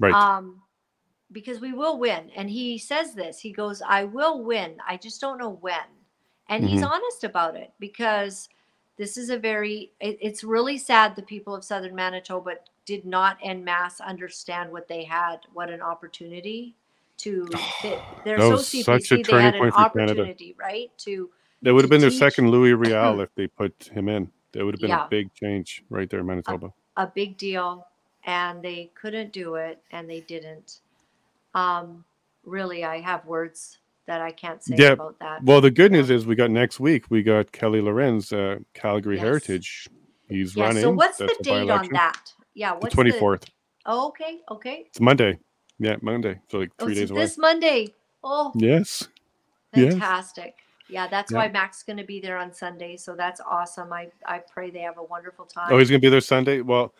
[0.00, 0.12] Right.
[0.14, 0.60] um,
[1.32, 2.30] because we will win.
[2.36, 3.38] And he says this.
[3.40, 4.76] He goes, "I will win.
[4.86, 5.74] I just don't know when."
[6.48, 6.92] And he's Mm-hmm.
[6.92, 8.48] honest about it because
[8.96, 9.92] this is a very.
[10.00, 12.54] It, it's really sad the people of Southern Manitoba
[12.86, 16.74] did not en masse understand what they had, what an opportunity
[17.18, 17.48] to.
[17.82, 19.08] They, they're That so was such a CPC.
[19.08, 20.12] They turning had an for Canada.
[20.12, 20.90] opportunity, right?
[20.98, 21.30] To
[21.62, 24.30] that would have been their teach- second Louis Riel if they put him in.
[24.52, 25.06] That would have been Yeah.
[25.06, 26.72] a big change right there in Manitoba.
[26.96, 27.86] a big deal
[28.24, 30.80] and they couldn't do it and they didn't
[31.54, 32.04] um
[32.44, 36.10] really i have words that i can't say Yeah, about that well, the good news
[36.10, 36.16] Yeah.
[36.16, 37.06] is we got next week.
[37.10, 39.22] We got Kelly Lorencz, uh, Calgary Yes.
[39.24, 39.88] Heritage.
[40.28, 40.82] He's yeah running.
[40.82, 43.44] so what's the That's a date on that yeah The what's twenty fourth.
[43.86, 45.38] oh, okay okay It's Monday.
[45.78, 46.40] Yeah, Monday.
[46.50, 47.22] So like oh, three so days away.
[47.22, 49.08] this monday oh Yes.
[49.74, 49.92] yes.
[49.92, 50.54] fantastic
[50.88, 51.38] yeah that's Yeah.
[51.38, 54.80] why mac's going to be there on sunday so that's awesome i i pray they
[54.80, 56.60] have a wonderful time Oh, he's gonna be there Sunday.
[56.60, 56.94] Well,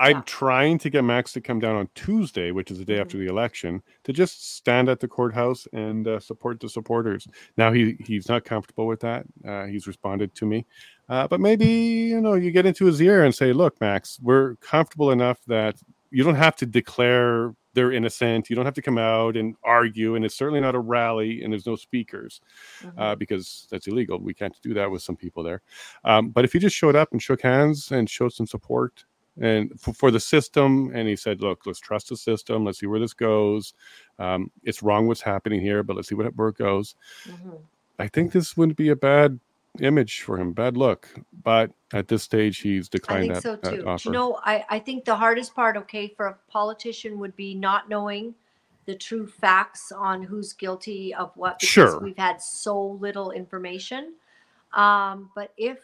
[0.00, 0.22] I'm Yeah.
[0.26, 3.26] trying to get Max to come down on Tuesday, which is the day after Mm-hmm.
[3.26, 7.28] the election, to just stand at the courthouse and uh, support the supporters.
[7.56, 9.26] Now he he's not comfortable with that.
[9.46, 10.66] Uh, he's responded to me,
[11.08, 14.56] uh, but maybe you know you get into his ear and say, "Look, Max, we're
[14.56, 15.76] comfortable enough that
[16.10, 18.50] you don't have to declare they're innocent.
[18.50, 21.52] You don't have to come out and argue, and it's certainly not a rally, and
[21.52, 22.40] there's no speakers."
[22.82, 22.92] Mhm.
[22.96, 24.18] uh, because that's illegal.
[24.18, 25.60] We can't do that with some people there.
[26.04, 29.04] Um, but if he just showed up and shook hands and showed some support
[29.38, 32.64] and for, for the system, and he said, "Look, let's trust the system.
[32.64, 33.74] Let's see where this goes.
[34.18, 36.94] Um, it's wrong what's happening here, but let's see what, where it goes."
[37.26, 37.60] Mhm.
[37.98, 39.38] I think this wouldn't be a bad
[39.80, 41.08] image for him, bad look.
[41.44, 43.86] But at this stage, he's I declined think that, so too.
[43.86, 44.08] Offer.
[44.08, 47.88] you know, I, I think the hardest part, okay, for a politician would be not
[47.88, 48.34] knowing
[48.86, 52.00] the true facts on who's guilty of what because Sure.
[52.00, 54.14] we've had so little information.
[54.72, 55.78] Um, but if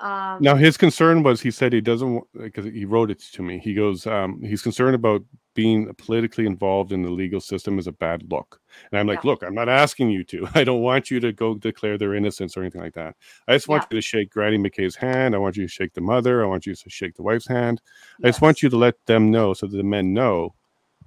[0.00, 3.58] um, Now his concern was he said he doesn't because he wrote it to me.
[3.58, 5.22] He goes, um, he's concerned about
[5.54, 8.60] being politically involved in the legal system is a bad look.
[8.92, 9.30] And I'm like, Yeah.
[9.30, 10.46] look, I'm not asking you to.
[10.54, 13.16] I don't want you to go declare their innocence or anything like that.
[13.48, 13.88] I just want Yeah.
[13.96, 15.34] you to shake Granny McKay's hand.
[15.34, 16.44] I want you to shake the mother.
[16.44, 17.80] I want you to shake the wife's hand.
[18.22, 20.54] I just want you to let them know so that the men know.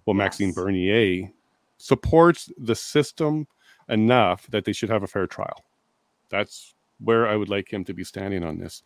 [0.06, 0.56] Well, Maxime Yes.
[0.56, 1.32] Bernier
[1.78, 3.48] supports the system
[3.88, 5.64] enough that they should have a fair trial.
[6.30, 8.84] That's where I would like him to be standing on this.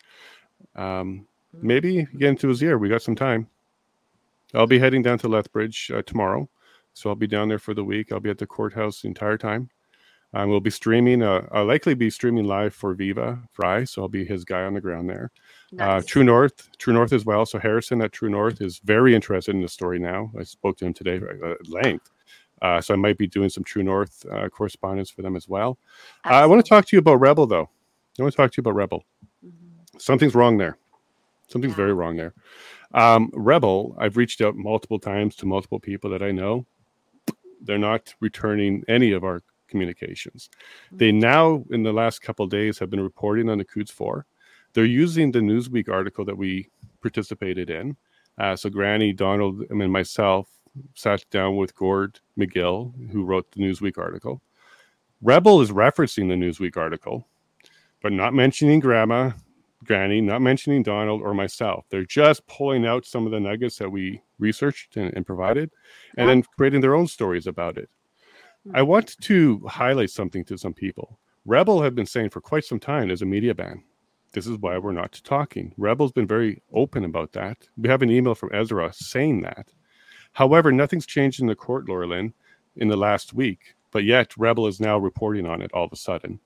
[0.74, 1.62] Um, Mm.
[1.62, 2.76] maybe get into his ear.
[2.76, 3.48] We got some time.
[4.54, 6.48] I'll be heading down to Lethbridge uh, tomorrow,
[6.92, 8.10] so I'll be down there for the week.
[8.12, 9.70] I'll be at the courthouse the entire time.
[10.34, 11.22] Um, we'll be streaming.
[11.22, 14.74] Uh, I'll likely be streaming live for Viva Frei, so I'll be his guy on
[14.74, 15.30] the ground there.
[15.78, 17.46] Uh, True North, True North as well.
[17.46, 20.30] So Harrison at True North is very interested in the story now.
[20.38, 22.10] I spoke to him today uh, at length.
[22.60, 25.78] Uh, so I might be doing some True North uh, correspondence for them as well.
[26.24, 27.70] Uh, I want to talk to you about Rebel, though.
[28.18, 29.04] I want to talk to you about Rebel.
[29.44, 30.00] Mhm.
[30.00, 30.78] Something's wrong there.
[31.48, 31.76] Something's Yeah.
[31.76, 32.34] very wrong there.
[32.92, 36.66] Um, Rebel, I've reached out multiple times to multiple people that I know.
[37.60, 40.48] They're not returning any of our communications.
[40.92, 40.98] Mm.
[40.98, 44.26] They now, in the last couple of days, have been reporting on the Coutts 4.
[44.72, 46.68] They're using the Newsweek article that we
[47.02, 47.96] participated in.
[48.38, 50.48] Uh, so Granny, Donald, I mean myself
[50.94, 54.42] sat down with Gord Magill, who wrote the Newsweek article.
[55.22, 57.26] Rebel is referencing the Newsweek article,
[58.02, 59.32] but not mentioning Grandma,
[59.84, 61.86] Granny, not mentioning Donald or myself.
[61.90, 65.70] They're just pulling out some of the nuggets that we researched and, and provided,
[66.16, 66.34] and Yeah.
[66.34, 67.88] then creating their own stories about it.
[68.74, 68.88] I hmm.
[68.88, 71.18] want to highlight something to some people.
[71.44, 73.84] Rebel have been saying for quite some time there's a media ban.
[74.32, 75.72] This is why we're not talking.
[75.78, 77.68] Rebel's been very open about that.
[77.76, 79.72] We have an email from Ezra saying that.
[80.32, 82.34] However, nothing's changed in the court, Laura Lynn,
[82.76, 85.96] in the last week, but yet Rebel is now reporting on it all of a
[85.96, 86.40] sudden.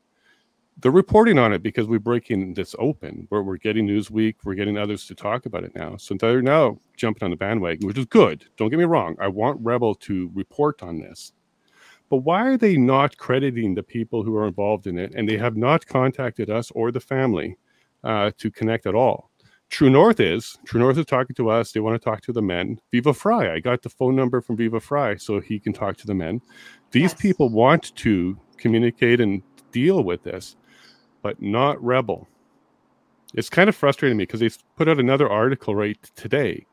[0.82, 4.78] They're reporting on it because we're breaking this open, where we're getting Newsweek, we're getting
[4.78, 5.97] others to talk about it now.
[5.97, 8.47] So they're now jumping on the bandwagon, which is good.
[8.57, 9.16] Don't get me wrong.
[9.20, 11.32] I want Rebel to report on this.
[12.09, 15.12] But why are they not crediting the people who are involved in it?
[15.15, 17.57] And they have not contacted us or the family
[18.02, 19.31] uh, to connect at all.
[19.69, 20.59] True North is.
[20.65, 21.70] True North is talking to us.
[21.70, 22.81] They want to talk to the men.
[22.90, 23.51] Viva Frei.
[23.52, 26.40] I got the phone number from Viva Frei so he can talk to the men.
[26.90, 27.15] These Yes.
[27.15, 30.57] people want to communicate and deal with this,
[31.23, 32.29] but not Rebel.
[33.35, 36.67] It's kind of frustrating me because they put out another article right today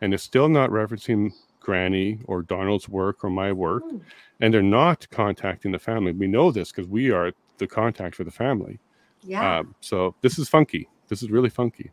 [0.00, 3.98] and it's still not referencing Granny or Donald's work or my work Hmm.
[4.40, 6.12] and they're not contacting the family.
[6.12, 8.78] We know this because we are the contact for the family.
[9.22, 9.58] Yeah.
[9.60, 10.88] Um, so this is funky.
[11.08, 11.90] This is really funky.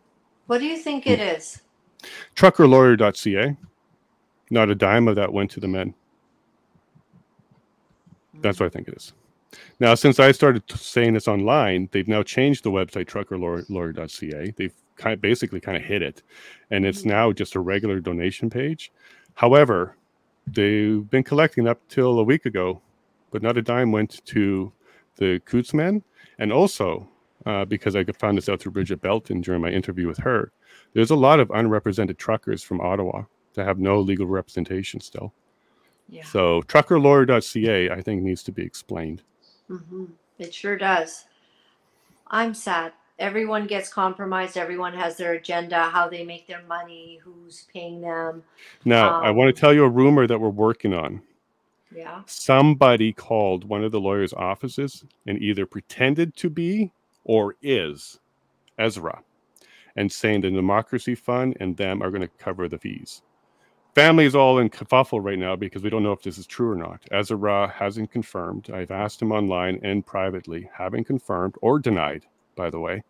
[0.48, 1.62] what do you think it is?
[2.36, 3.56] Truckerlawyer.ca.
[4.50, 5.94] Not a dime of that went to the men.
[8.42, 9.14] That's what I think it is.
[9.80, 14.54] Now, since I started saying this online, they've now changed the website truckerlawyer.ca.
[14.56, 16.22] They've kind of basically kind of hit it,
[16.70, 17.08] and it's Mhm.
[17.08, 18.92] now just a regular donation page.
[19.36, 19.98] However,
[20.48, 22.82] they've been collecting up till a week ago,
[23.32, 24.72] but not a dime went to
[25.18, 26.04] the Coutts men.
[26.40, 27.08] And also,
[27.46, 30.52] uh, because I found this out through Bridget Belton during my interview with her,
[30.94, 33.24] there's a lot of unrepresented truckers from Ottawa
[33.54, 35.34] that have no legal representation still.
[36.08, 36.24] Yeah.
[36.26, 39.24] So truckerlawyer.ca, I think, needs to be explained.
[39.78, 40.06] Hmm
[40.40, 41.26] It sure does.
[42.28, 42.94] I'm sad.
[43.20, 44.58] Everyone gets compromised.
[44.58, 48.44] Everyone has their agenda, how they make their money, who's paying them.
[48.84, 51.22] Now, I Um, want to tell you a rumor that we're working on.
[51.94, 52.24] Yeah.
[52.26, 56.92] Somebody called one of the lawyers' offices and either pretended to be
[57.26, 58.20] or is
[58.80, 59.22] Ezra
[59.96, 63.22] and saying the Democracy Fund and them are going to cover the fees.
[63.94, 66.72] Family is all in kerfuffle right now because we don't know if this is true
[66.72, 67.02] or not.
[67.12, 68.70] Ezra hasn't confirmed.
[68.70, 73.04] I've asked him online and privately, haven't confirmed or denied, by the way.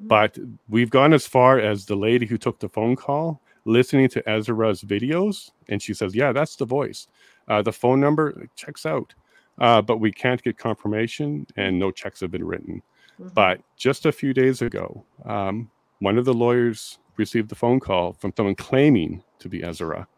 [0.00, 0.38] But
[0.68, 4.82] we've gone as far as the lady who took the phone call listening to Ezra's
[4.82, 7.06] videos, and she says, "Yeah, that's the voice."
[7.46, 9.14] Uh, the phone number checks out,
[9.58, 12.82] uh, but we can't get confirmation, and no checks have been written.
[13.20, 13.34] Mhm.
[13.34, 15.70] But just a few days ago, um,
[16.00, 20.08] one of the lawyers received a phone call from someone claiming to be Ezra.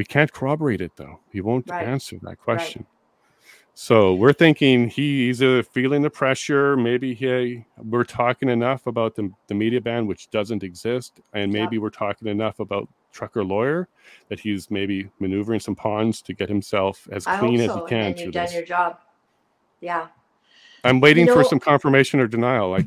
[0.00, 1.20] We can't corroborate it though.
[1.30, 1.86] He won't Right.
[1.86, 2.86] answer that question.
[3.74, 6.74] So we're thinking he's either feeling the pressure.
[6.74, 11.60] Maybe he we're talking enough about the, the media ban, which doesn't exist, and Yeah.
[11.64, 13.88] maybe we're talking enough about trucker lawyer
[14.30, 17.84] that he's maybe maneuvering some pawns to get himself as clean as so.
[17.84, 18.54] he can and you've done this.
[18.54, 19.00] your job.
[19.82, 20.06] Yeah.
[20.82, 22.70] I'm waiting You for some confirmation or denial.
[22.70, 22.86] Like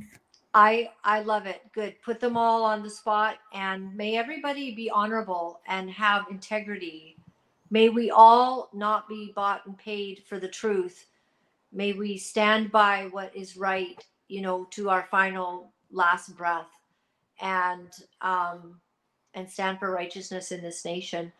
[0.53, 1.61] I I love it.
[1.73, 1.95] Good.
[2.03, 7.17] Put them all on the spot and may everybody be honorable and have integrity.
[7.71, 11.07] May we all not be bought and paid for the truth.
[11.71, 16.69] May we stand by what is right, you know, to our final last breath
[17.41, 17.89] and
[18.21, 18.79] um
[19.33, 21.31] and stand for righteousness in this nation.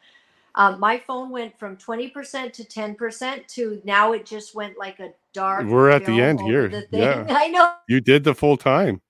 [0.55, 5.11] Um, my phone went from 20% to 10% to now it just went like a
[5.33, 5.65] dark.
[5.65, 6.69] We're at the end here.
[6.69, 6.87] the.
[6.91, 7.25] Yeah.
[7.29, 7.73] I know.
[7.87, 9.01] you did the full time.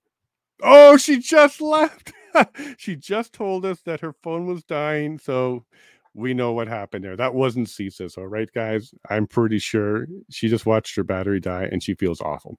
[0.63, 2.13] Oh, she just left.
[2.77, 5.19] she just told us that her phone was dying.
[5.19, 5.65] So
[6.13, 7.15] we know what happened there.
[7.17, 8.17] That wasn't CSIS.
[8.17, 8.93] All right, guys.
[9.09, 12.57] I'm pretty sure she just watched her battery die and she feels awful.